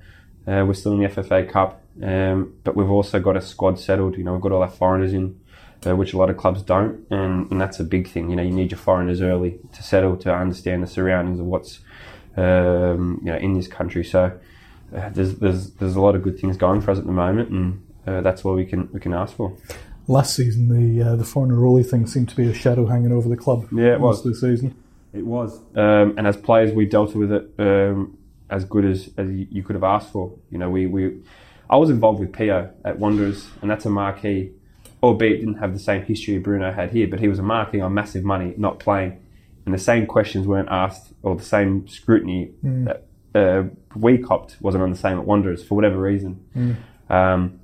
Uh, 0.46 0.64
we're 0.66 0.74
still 0.74 0.92
in 0.92 1.00
the 1.00 1.08
FFA 1.08 1.50
Cup, 1.50 1.82
um, 2.02 2.54
but 2.64 2.74
we've 2.74 2.90
also 2.90 3.20
got 3.20 3.36
a 3.36 3.40
squad 3.40 3.78
settled. 3.78 4.16
You 4.16 4.24
know, 4.24 4.32
we've 4.32 4.40
got 4.40 4.52
all 4.52 4.62
our 4.62 4.70
foreigners 4.70 5.12
in 5.12 5.38
uh, 5.86 5.94
which 5.94 6.12
a 6.12 6.16
lot 6.16 6.30
of 6.30 6.36
clubs 6.36 6.62
don't, 6.62 7.06
and, 7.10 7.50
and, 7.50 7.60
that's 7.60 7.78
a 7.78 7.84
big 7.84 8.08
thing. 8.08 8.30
You 8.30 8.36
know, 8.36 8.42
you 8.42 8.50
need 8.50 8.70
your 8.70 8.78
foreigners 8.78 9.20
early 9.20 9.58
to 9.74 9.82
settle 9.82 10.16
to 10.18 10.34
understand 10.34 10.82
the 10.82 10.86
surroundings 10.86 11.38
of 11.38 11.46
what's 11.46 11.80
um, 12.36 13.20
you 13.22 13.30
know 13.30 13.38
in 13.38 13.52
this 13.52 13.68
country. 13.68 14.04
So 14.04 14.38
uh, 14.96 15.10
there's 15.10 15.36
there's 15.36 15.70
there's 15.74 15.94
a 15.94 16.00
lot 16.00 16.14
of 16.14 16.22
good 16.22 16.38
things 16.40 16.56
going 16.56 16.80
for 16.80 16.90
us 16.90 16.98
at 16.98 17.06
the 17.06 17.12
moment, 17.12 17.50
and 17.50 17.84
uh, 18.08 18.20
that's 18.20 18.44
all 18.44 18.54
we 18.54 18.64
can 18.64 18.88
we 18.92 19.00
can 19.00 19.12
ask 19.12 19.36
for. 19.36 19.56
Last 20.06 20.34
season, 20.34 20.68
the 20.68 21.10
uh, 21.10 21.16
the 21.16 21.24
Fornaroli 21.24 21.88
thing 21.88 22.06
seemed 22.06 22.28
to 22.30 22.36
be 22.36 22.48
a 22.48 22.54
shadow 22.54 22.86
hanging 22.86 23.12
over 23.12 23.28
the 23.28 23.36
club. 23.36 23.68
Yeah, 23.72 23.92
it 23.94 24.00
was 24.00 24.24
this 24.24 24.40
season. 24.40 24.74
It 25.12 25.24
was, 25.24 25.58
um, 25.74 26.14
and 26.18 26.26
as 26.26 26.36
players, 26.36 26.72
we 26.72 26.84
dealt 26.86 27.14
with 27.14 27.32
it 27.32 27.50
um, 27.58 28.18
as 28.50 28.64
good 28.64 28.84
as, 28.84 29.08
as 29.16 29.30
you 29.30 29.62
could 29.62 29.74
have 29.74 29.84
asked 29.84 30.12
for. 30.12 30.34
You 30.50 30.58
know, 30.58 30.68
we, 30.68 30.86
we 30.86 31.22
I 31.68 31.76
was 31.76 31.88
involved 31.88 32.20
with 32.20 32.32
Pio 32.32 32.70
at 32.84 32.98
Wanderers, 32.98 33.48
and 33.62 33.70
that's 33.70 33.86
a 33.86 33.90
marquee 33.90 34.52
albeit 35.02 35.40
didn't 35.40 35.58
have 35.58 35.72
the 35.72 35.78
same 35.78 36.02
history 36.02 36.38
Bruno 36.38 36.72
had 36.72 36.90
here, 36.90 37.06
but 37.06 37.20
he 37.20 37.28
was 37.28 37.38
a 37.38 37.42
marquee 37.42 37.80
on 37.80 37.94
massive 37.94 38.24
money, 38.24 38.54
not 38.56 38.78
playing. 38.78 39.20
And 39.64 39.74
the 39.74 39.78
same 39.78 40.06
questions 40.06 40.46
weren't 40.46 40.68
asked, 40.70 41.12
or 41.22 41.36
the 41.36 41.44
same 41.44 41.86
scrutiny 41.88 42.52
mm. 42.64 42.86
that 42.86 43.04
uh, 43.34 43.64
we 43.94 44.18
copped 44.18 44.56
wasn't 44.60 44.82
on 44.82 44.90
the 44.90 44.96
same 44.96 45.18
at 45.18 45.24
Wanderers 45.24 45.62
for 45.62 45.74
whatever 45.74 46.00
reason. 46.00 46.44
Mm. 46.56 46.76
Um, 47.14 47.60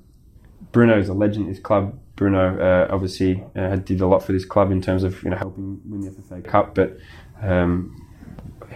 Bruno 0.75 0.99
is 0.99 1.07
a 1.07 1.13
legend 1.13 1.45
at 1.45 1.49
his 1.51 1.59
club. 1.61 1.97
Bruno 2.17 2.59
uh, 2.59 2.93
obviously 2.93 3.41
uh, 3.55 3.77
did 3.77 4.01
a 4.01 4.07
lot 4.07 4.21
for 4.21 4.33
this 4.33 4.43
club 4.43 4.71
in 4.71 4.81
terms 4.81 5.03
of 5.03 5.23
you 5.23 5.29
know 5.29 5.37
helping 5.37 5.79
win 5.85 6.01
the 6.01 6.09
FFA 6.09 6.43
Cup, 6.43 6.75
but 6.75 6.97
um, 7.41 7.95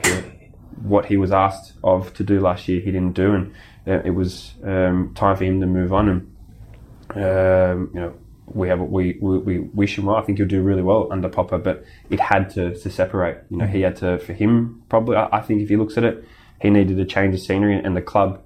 he, 0.06 0.12
what 0.82 1.08
he 1.08 1.18
was 1.18 1.34
asked 1.34 1.74
of 1.84 2.14
to 2.14 2.24
do 2.24 2.40
last 2.40 2.70
year, 2.70 2.80
he 2.80 2.90
didn't 2.90 3.16
do, 3.16 3.34
and 3.34 3.54
uh, 3.86 4.02
it 4.06 4.12
was 4.12 4.54
um, 4.64 5.14
time 5.14 5.36
for 5.36 5.44
him 5.44 5.60
to 5.60 5.66
move 5.66 5.92
on. 5.92 6.08
And 6.08 7.22
um, 7.22 7.92
you 7.94 8.00
know, 8.00 8.14
we 8.46 8.70
have 8.70 8.80
we, 8.80 9.18
we, 9.20 9.38
we 9.40 9.60
wish 9.60 9.98
him 9.98 10.06
well. 10.06 10.16
I 10.16 10.22
think 10.22 10.38
he'll 10.38 10.48
do 10.48 10.62
really 10.62 10.82
well 10.82 11.10
under 11.12 11.28
Popa, 11.28 11.58
but 11.58 11.84
it 12.10 12.22
had 12.22 12.50
to, 12.52 12.80
to 12.80 12.90
separate. 12.90 13.40
You 13.50 13.58
know, 13.58 13.68
he 13.68 13.82
had 13.82 13.98
to 13.98 14.20
for 14.20 14.32
him 14.32 14.84
probably. 14.88 15.18
I, 15.18 15.28
I 15.34 15.42
think 15.42 15.62
if 15.64 15.68
he 15.68 15.76
looks 15.76 15.98
at 15.98 16.06
it, 16.06 16.24
he 16.62 16.70
needed 16.70 16.96
to 16.96 17.04
change 17.04 17.34
the 17.34 17.40
scenery, 17.40 17.78
and 17.78 17.94
the 17.94 18.02
club 18.02 18.42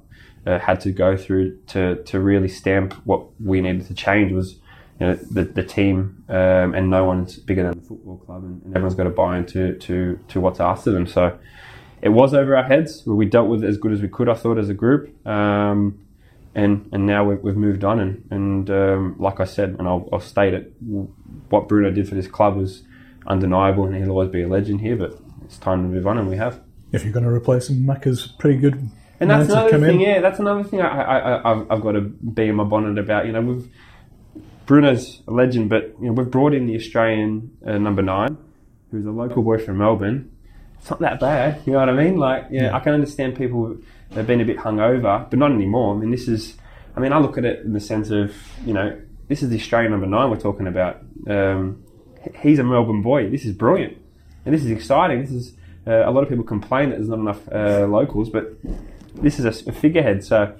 uh, 0.45 0.59
had 0.59 0.81
to 0.81 0.91
go 0.91 1.15
through 1.17 1.57
to 1.67 2.03
to 2.03 2.19
really 2.19 2.47
stamp 2.47 2.93
what 3.05 3.27
we 3.41 3.61
needed 3.61 3.87
to 3.87 3.93
change 3.93 4.31
was. 4.31 4.59
You 4.99 5.07
know, 5.07 5.15
the, 5.15 5.43
the 5.43 5.63
team 5.63 6.23
um, 6.29 6.75
and 6.75 6.91
no 6.91 7.03
one's 7.03 7.37
bigger 7.37 7.63
than 7.63 7.79
the 7.79 7.85
football 7.85 8.17
club 8.17 8.43
and, 8.43 8.61
and 8.63 8.75
everyone's 8.75 8.93
got 8.93 9.05
to 9.05 9.09
buy 9.09 9.39
into 9.39 9.73
to, 9.79 10.19
to 10.27 10.39
what's 10.39 10.59
asked 10.59 10.85
of 10.85 10.93
them. 10.93 11.07
So 11.07 11.37
it 12.03 12.09
was 12.09 12.33
over 12.33 12.57
our 12.57 12.63
heads. 12.63 13.03
We 13.05 13.25
dealt 13.25 13.47
with 13.47 13.63
it 13.63 13.67
as 13.67 13.77
good 13.77 13.93
as 13.93 14.01
we 14.01 14.09
could, 14.09 14.27
I 14.27 14.33
thought, 14.33 14.57
as 14.57 14.67
a 14.67 14.73
group. 14.73 15.25
Um, 15.25 16.05
and 16.53 16.89
and 16.91 17.05
now 17.05 17.23
we've, 17.23 17.39
we've 17.39 17.55
moved 17.55 17.85
on. 17.85 17.99
And, 18.01 18.27
and 18.29 18.69
um, 18.69 19.15
like 19.19 19.39
I 19.39 19.45
said, 19.45 19.77
and 19.79 19.87
I'll, 19.87 20.09
I'll, 20.11 20.19
state 20.19 20.53
it, 20.53 20.73
what 20.81 21.69
Bruno 21.69 21.91
did 21.91 22.09
for 22.09 22.15
this 22.15 22.27
club 22.27 22.57
was 22.57 22.83
undeniable, 23.25 23.85
and 23.85 23.95
he'll 23.95 24.11
always 24.11 24.29
be 24.29 24.43
a 24.43 24.47
legend 24.49 24.81
here. 24.81 24.97
But 24.97 25.17
it's 25.45 25.57
time 25.57 25.81
to 25.81 25.87
move 25.87 26.05
on, 26.05 26.17
and 26.17 26.27
we 26.27 26.35
have. 26.35 26.61
If 26.91 27.05
you're 27.05 27.13
going 27.13 27.25
to 27.25 27.31
replace 27.31 27.69
him, 27.69 27.87
Macca's 27.87 28.27
pretty 28.27 28.59
good. 28.59 28.89
And 29.23 29.31
that's 29.31 29.49
another 29.49 29.79
thing. 29.79 30.01
In. 30.01 30.07
Yeah, 30.07 30.21
that's 30.21 30.39
another 30.39 30.63
thing 30.63 30.81
I, 30.81 30.87
I, 30.87 31.51
I, 31.53 31.55
have 31.69 31.81
got 31.81 31.93
to 31.93 32.01
be 32.01 32.47
in 32.47 32.55
my 32.55 32.63
bonnet 32.63 32.97
about. 32.97 33.25
You 33.25 33.31
know, 33.31 33.41
we've 33.41 33.69
Bruno's 34.65 35.21
a 35.27 35.31
legend, 35.31 35.69
but 35.69 35.95
you 35.99 36.07
know 36.07 36.13
we've 36.13 36.29
brought 36.29 36.53
in 36.53 36.67
the 36.67 36.75
Australian 36.75 37.57
uh, 37.65 37.77
number 37.77 38.01
nine, 38.01 38.37
who's 38.91 39.05
a 39.05 39.11
local 39.11 39.43
boy 39.43 39.57
from 39.57 39.77
Melbourne. 39.77 40.29
It's 40.79 40.89
not 40.89 40.99
that 40.99 41.19
bad, 41.19 41.61
you 41.65 41.73
know 41.73 41.79
what 41.79 41.89
I 41.89 41.93
mean? 41.93 42.17
Like, 42.17 42.47
yeah, 42.51 42.63
yeah. 42.63 42.75
I 42.75 42.81
can 42.81 42.93
understand 42.93 43.37
people 43.37 43.77
they've 44.11 44.27
been 44.27 44.41
a 44.41 44.45
bit 44.45 44.57
hungover, 44.57 45.29
but 45.29 45.39
not 45.39 45.51
anymore. 45.51 45.95
I 45.95 45.97
mean, 45.97 46.11
this 46.11 46.27
is, 46.27 46.57
I 46.95 46.99
mean, 46.99 47.13
I 47.13 47.19
look 47.19 47.37
at 47.37 47.45
it 47.45 47.61
in 47.61 47.71
the 47.71 47.79
sense 47.79 48.09
of, 48.09 48.35
you 48.65 48.73
know, 48.73 48.99
this 49.29 49.41
is 49.41 49.49
the 49.49 49.55
Australian 49.55 49.91
number 49.91 50.07
nine 50.07 50.29
we're 50.29 50.41
talking 50.41 50.67
about. 50.67 51.01
Um, 51.25 51.83
he's 52.41 52.59
a 52.59 52.63
Melbourne 52.65 53.01
boy. 53.01 53.29
This 53.29 53.45
is 53.45 53.53
brilliant, 53.53 53.97
and 54.45 54.53
this 54.53 54.63
is 54.63 54.71
exciting. 54.71 55.21
This 55.21 55.31
is 55.31 55.53
uh, 55.87 56.03
a 56.05 56.11
lot 56.11 56.23
of 56.23 56.29
people 56.29 56.43
complain 56.43 56.89
that 56.89 56.97
there's 56.97 57.09
not 57.09 57.19
enough 57.19 57.47
uh, 57.49 57.87
locals, 57.87 58.29
but 58.29 58.53
this 59.15 59.39
is 59.39 59.45
a, 59.45 59.69
a 59.69 59.73
figurehead. 59.73 60.23
So, 60.23 60.55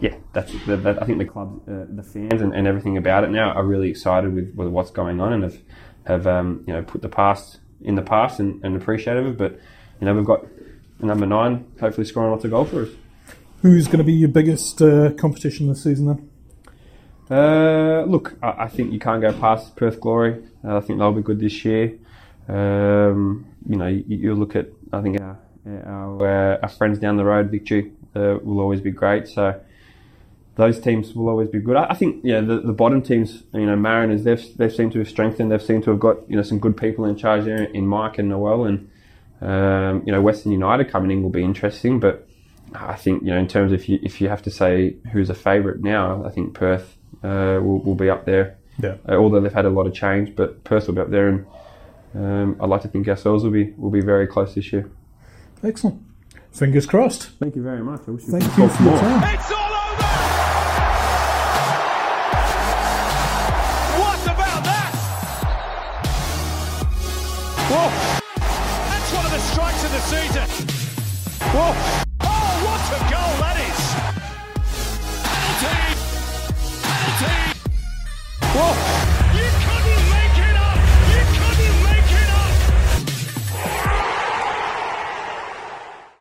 yeah, 0.00 0.16
that's 0.32 0.52
the, 0.66 0.98
I 1.00 1.04
think 1.04 1.18
the 1.18 1.24
club, 1.24 1.60
uh, 1.68 1.84
the 1.88 2.02
fans, 2.02 2.40
and, 2.40 2.54
and, 2.54 2.66
everything 2.66 2.96
about 2.96 3.24
it 3.24 3.30
now 3.30 3.50
are 3.50 3.64
really 3.64 3.90
excited 3.90 4.34
with, 4.34 4.54
with 4.54 4.68
what's 4.68 4.90
going 4.90 5.20
on 5.20 5.32
and 5.32 5.42
have 5.42 5.58
have 6.04 6.26
um, 6.26 6.64
you 6.66 6.72
know 6.72 6.82
put 6.82 7.02
the 7.02 7.08
past 7.08 7.60
in 7.82 7.94
the 7.94 8.02
past 8.02 8.40
and, 8.40 8.64
and 8.64 8.76
appreciative 8.76 9.26
of. 9.26 9.36
But 9.36 9.58
you 10.00 10.06
know, 10.06 10.14
we've 10.14 10.24
got 10.24 10.46
number 11.00 11.26
nine, 11.26 11.66
hopefully 11.80 12.06
scoring 12.06 12.30
lots 12.30 12.44
of 12.44 12.50
goals 12.50 12.70
for 12.70 12.82
us. 12.82 12.90
Who's 13.62 13.86
going 13.86 13.98
to 13.98 14.04
be 14.04 14.14
your 14.14 14.30
biggest 14.30 14.80
uh, 14.80 15.12
competition 15.12 15.68
this 15.68 15.82
season 15.82 16.06
then? 16.06 16.30
Uh, 17.30 18.04
look, 18.04 18.36
I, 18.42 18.64
I, 18.64 18.68
think 18.68 18.92
you 18.92 18.98
can't 18.98 19.20
go 19.20 19.32
past 19.32 19.76
Perth 19.76 20.00
Glory. 20.00 20.42
Uh, 20.64 20.78
I 20.78 20.80
think 20.80 20.98
they'll 20.98 21.12
be 21.12 21.22
good 21.22 21.38
this 21.38 21.64
year. 21.64 21.96
Um, 22.48 23.46
you 23.68 23.76
know, 23.76 23.86
you, 23.86 24.04
you, 24.08 24.34
look 24.34 24.56
at, 24.56 24.68
I 24.92 25.00
think 25.00 25.20
our, 25.20 25.38
our, 25.84 26.54
uh, 26.54 26.58
our 26.62 26.68
friends 26.68 26.98
down 26.98 27.16
the 27.16 27.24
road, 27.24 27.50
Victory, 27.50 27.92
uh, 28.14 28.38
will 28.42 28.60
always 28.60 28.80
be 28.80 28.90
great. 28.90 29.28
So 29.28 29.60
those 30.56 30.80
teams 30.80 31.14
will 31.14 31.28
always 31.28 31.48
be 31.48 31.60
good. 31.60 31.76
I, 31.76 31.86
I 31.90 31.94
think, 31.94 32.20
yeah, 32.24 32.40
the, 32.40 32.60
the 32.60 32.72
bottom 32.72 33.02
teams, 33.02 33.44
you 33.52 33.66
know, 33.66 33.76
Mariners, 33.76 34.24
they've, 34.24 34.44
they've 34.56 34.72
seemed 34.72 34.92
to 34.92 34.98
have 34.98 35.08
strengthened. 35.08 35.50
They've 35.50 35.62
seemed 35.62 35.84
to 35.84 35.90
have 35.90 36.00
got, 36.00 36.16
you 36.28 36.36
know, 36.36 36.42
some 36.42 36.58
good 36.58 36.76
people 36.76 37.04
in 37.04 37.16
charge 37.16 37.44
there 37.44 37.64
in 37.64 37.86
Mike 37.86 38.18
and 38.18 38.28
Noel 38.28 38.64
and, 38.64 38.90
um, 39.40 40.02
you 40.04 40.12
know, 40.12 40.20
Western 40.20 40.52
United 40.52 40.90
coming 40.90 41.10
in 41.10 41.22
will 41.22 41.30
be 41.30 41.42
interesting, 41.42 41.98
but 41.98 42.28
I 42.74 42.94
think 42.94 43.22
you 43.22 43.30
know 43.30 43.38
in 43.38 43.48
terms 43.48 43.72
of 43.72 43.80
if 43.80 43.88
you, 43.88 43.98
if 44.02 44.20
you 44.20 44.28
have 44.28 44.42
to 44.42 44.50
say 44.50 44.96
who's 45.12 45.30
a 45.30 45.34
favourite 45.34 45.80
now, 45.80 46.24
I 46.24 46.30
think 46.30 46.54
Perth 46.54 46.96
uh, 47.22 47.58
will, 47.62 47.80
will 47.80 47.94
be 47.94 48.10
up 48.10 48.24
there. 48.24 48.58
Yeah. 48.78 48.96
Uh, 49.08 49.16
although 49.16 49.40
they've 49.40 49.52
had 49.52 49.66
a 49.66 49.70
lot 49.70 49.86
of 49.86 49.94
change, 49.94 50.34
but 50.36 50.64
Perth 50.64 50.86
will 50.86 50.94
be 50.94 51.00
up 51.00 51.10
there, 51.10 51.28
and 51.28 51.46
um, 52.14 52.56
I'd 52.60 52.68
like 52.68 52.82
to 52.82 52.88
think 52.88 53.08
ourselves 53.08 53.44
will 53.44 53.50
be 53.50 53.72
will 53.76 53.90
be 53.90 54.00
very 54.00 54.26
close 54.26 54.54
this 54.54 54.72
year. 54.72 54.90
Excellent. 55.62 56.02
Fingers 56.52 56.86
crossed. 56.86 57.30
Thank 57.38 57.54
you 57.54 57.62
very 57.62 57.82
much. 57.82 58.00
I 58.08 58.10
wish 58.12 58.24
you 58.24 58.32
Thank 58.32 58.44
you 58.44 58.68
for 58.68 58.82
your 58.82 58.98
time. 58.98 59.34
It's 59.34 59.50
all 59.52 59.58
over. 59.58 60.10
What 64.00 64.22
about 64.24 64.64
that? 64.64 64.92
Whoa 67.70 67.90
That's 68.88 69.12
one 69.12 69.26
of 69.26 69.32
the 69.32 69.38
strikes 69.38 69.84
of 69.84 69.90
the 69.92 70.00
season. 70.00 70.48
Whoa. 71.52 71.74
Oh, 72.20 72.50
what 72.64 72.82
a 72.96 73.00
goal 73.12 73.32
that 73.44 73.56
is. 73.68 73.80
Penalty. 75.28 75.76
Penalty. 76.82 77.36
Whoa. 78.58 78.99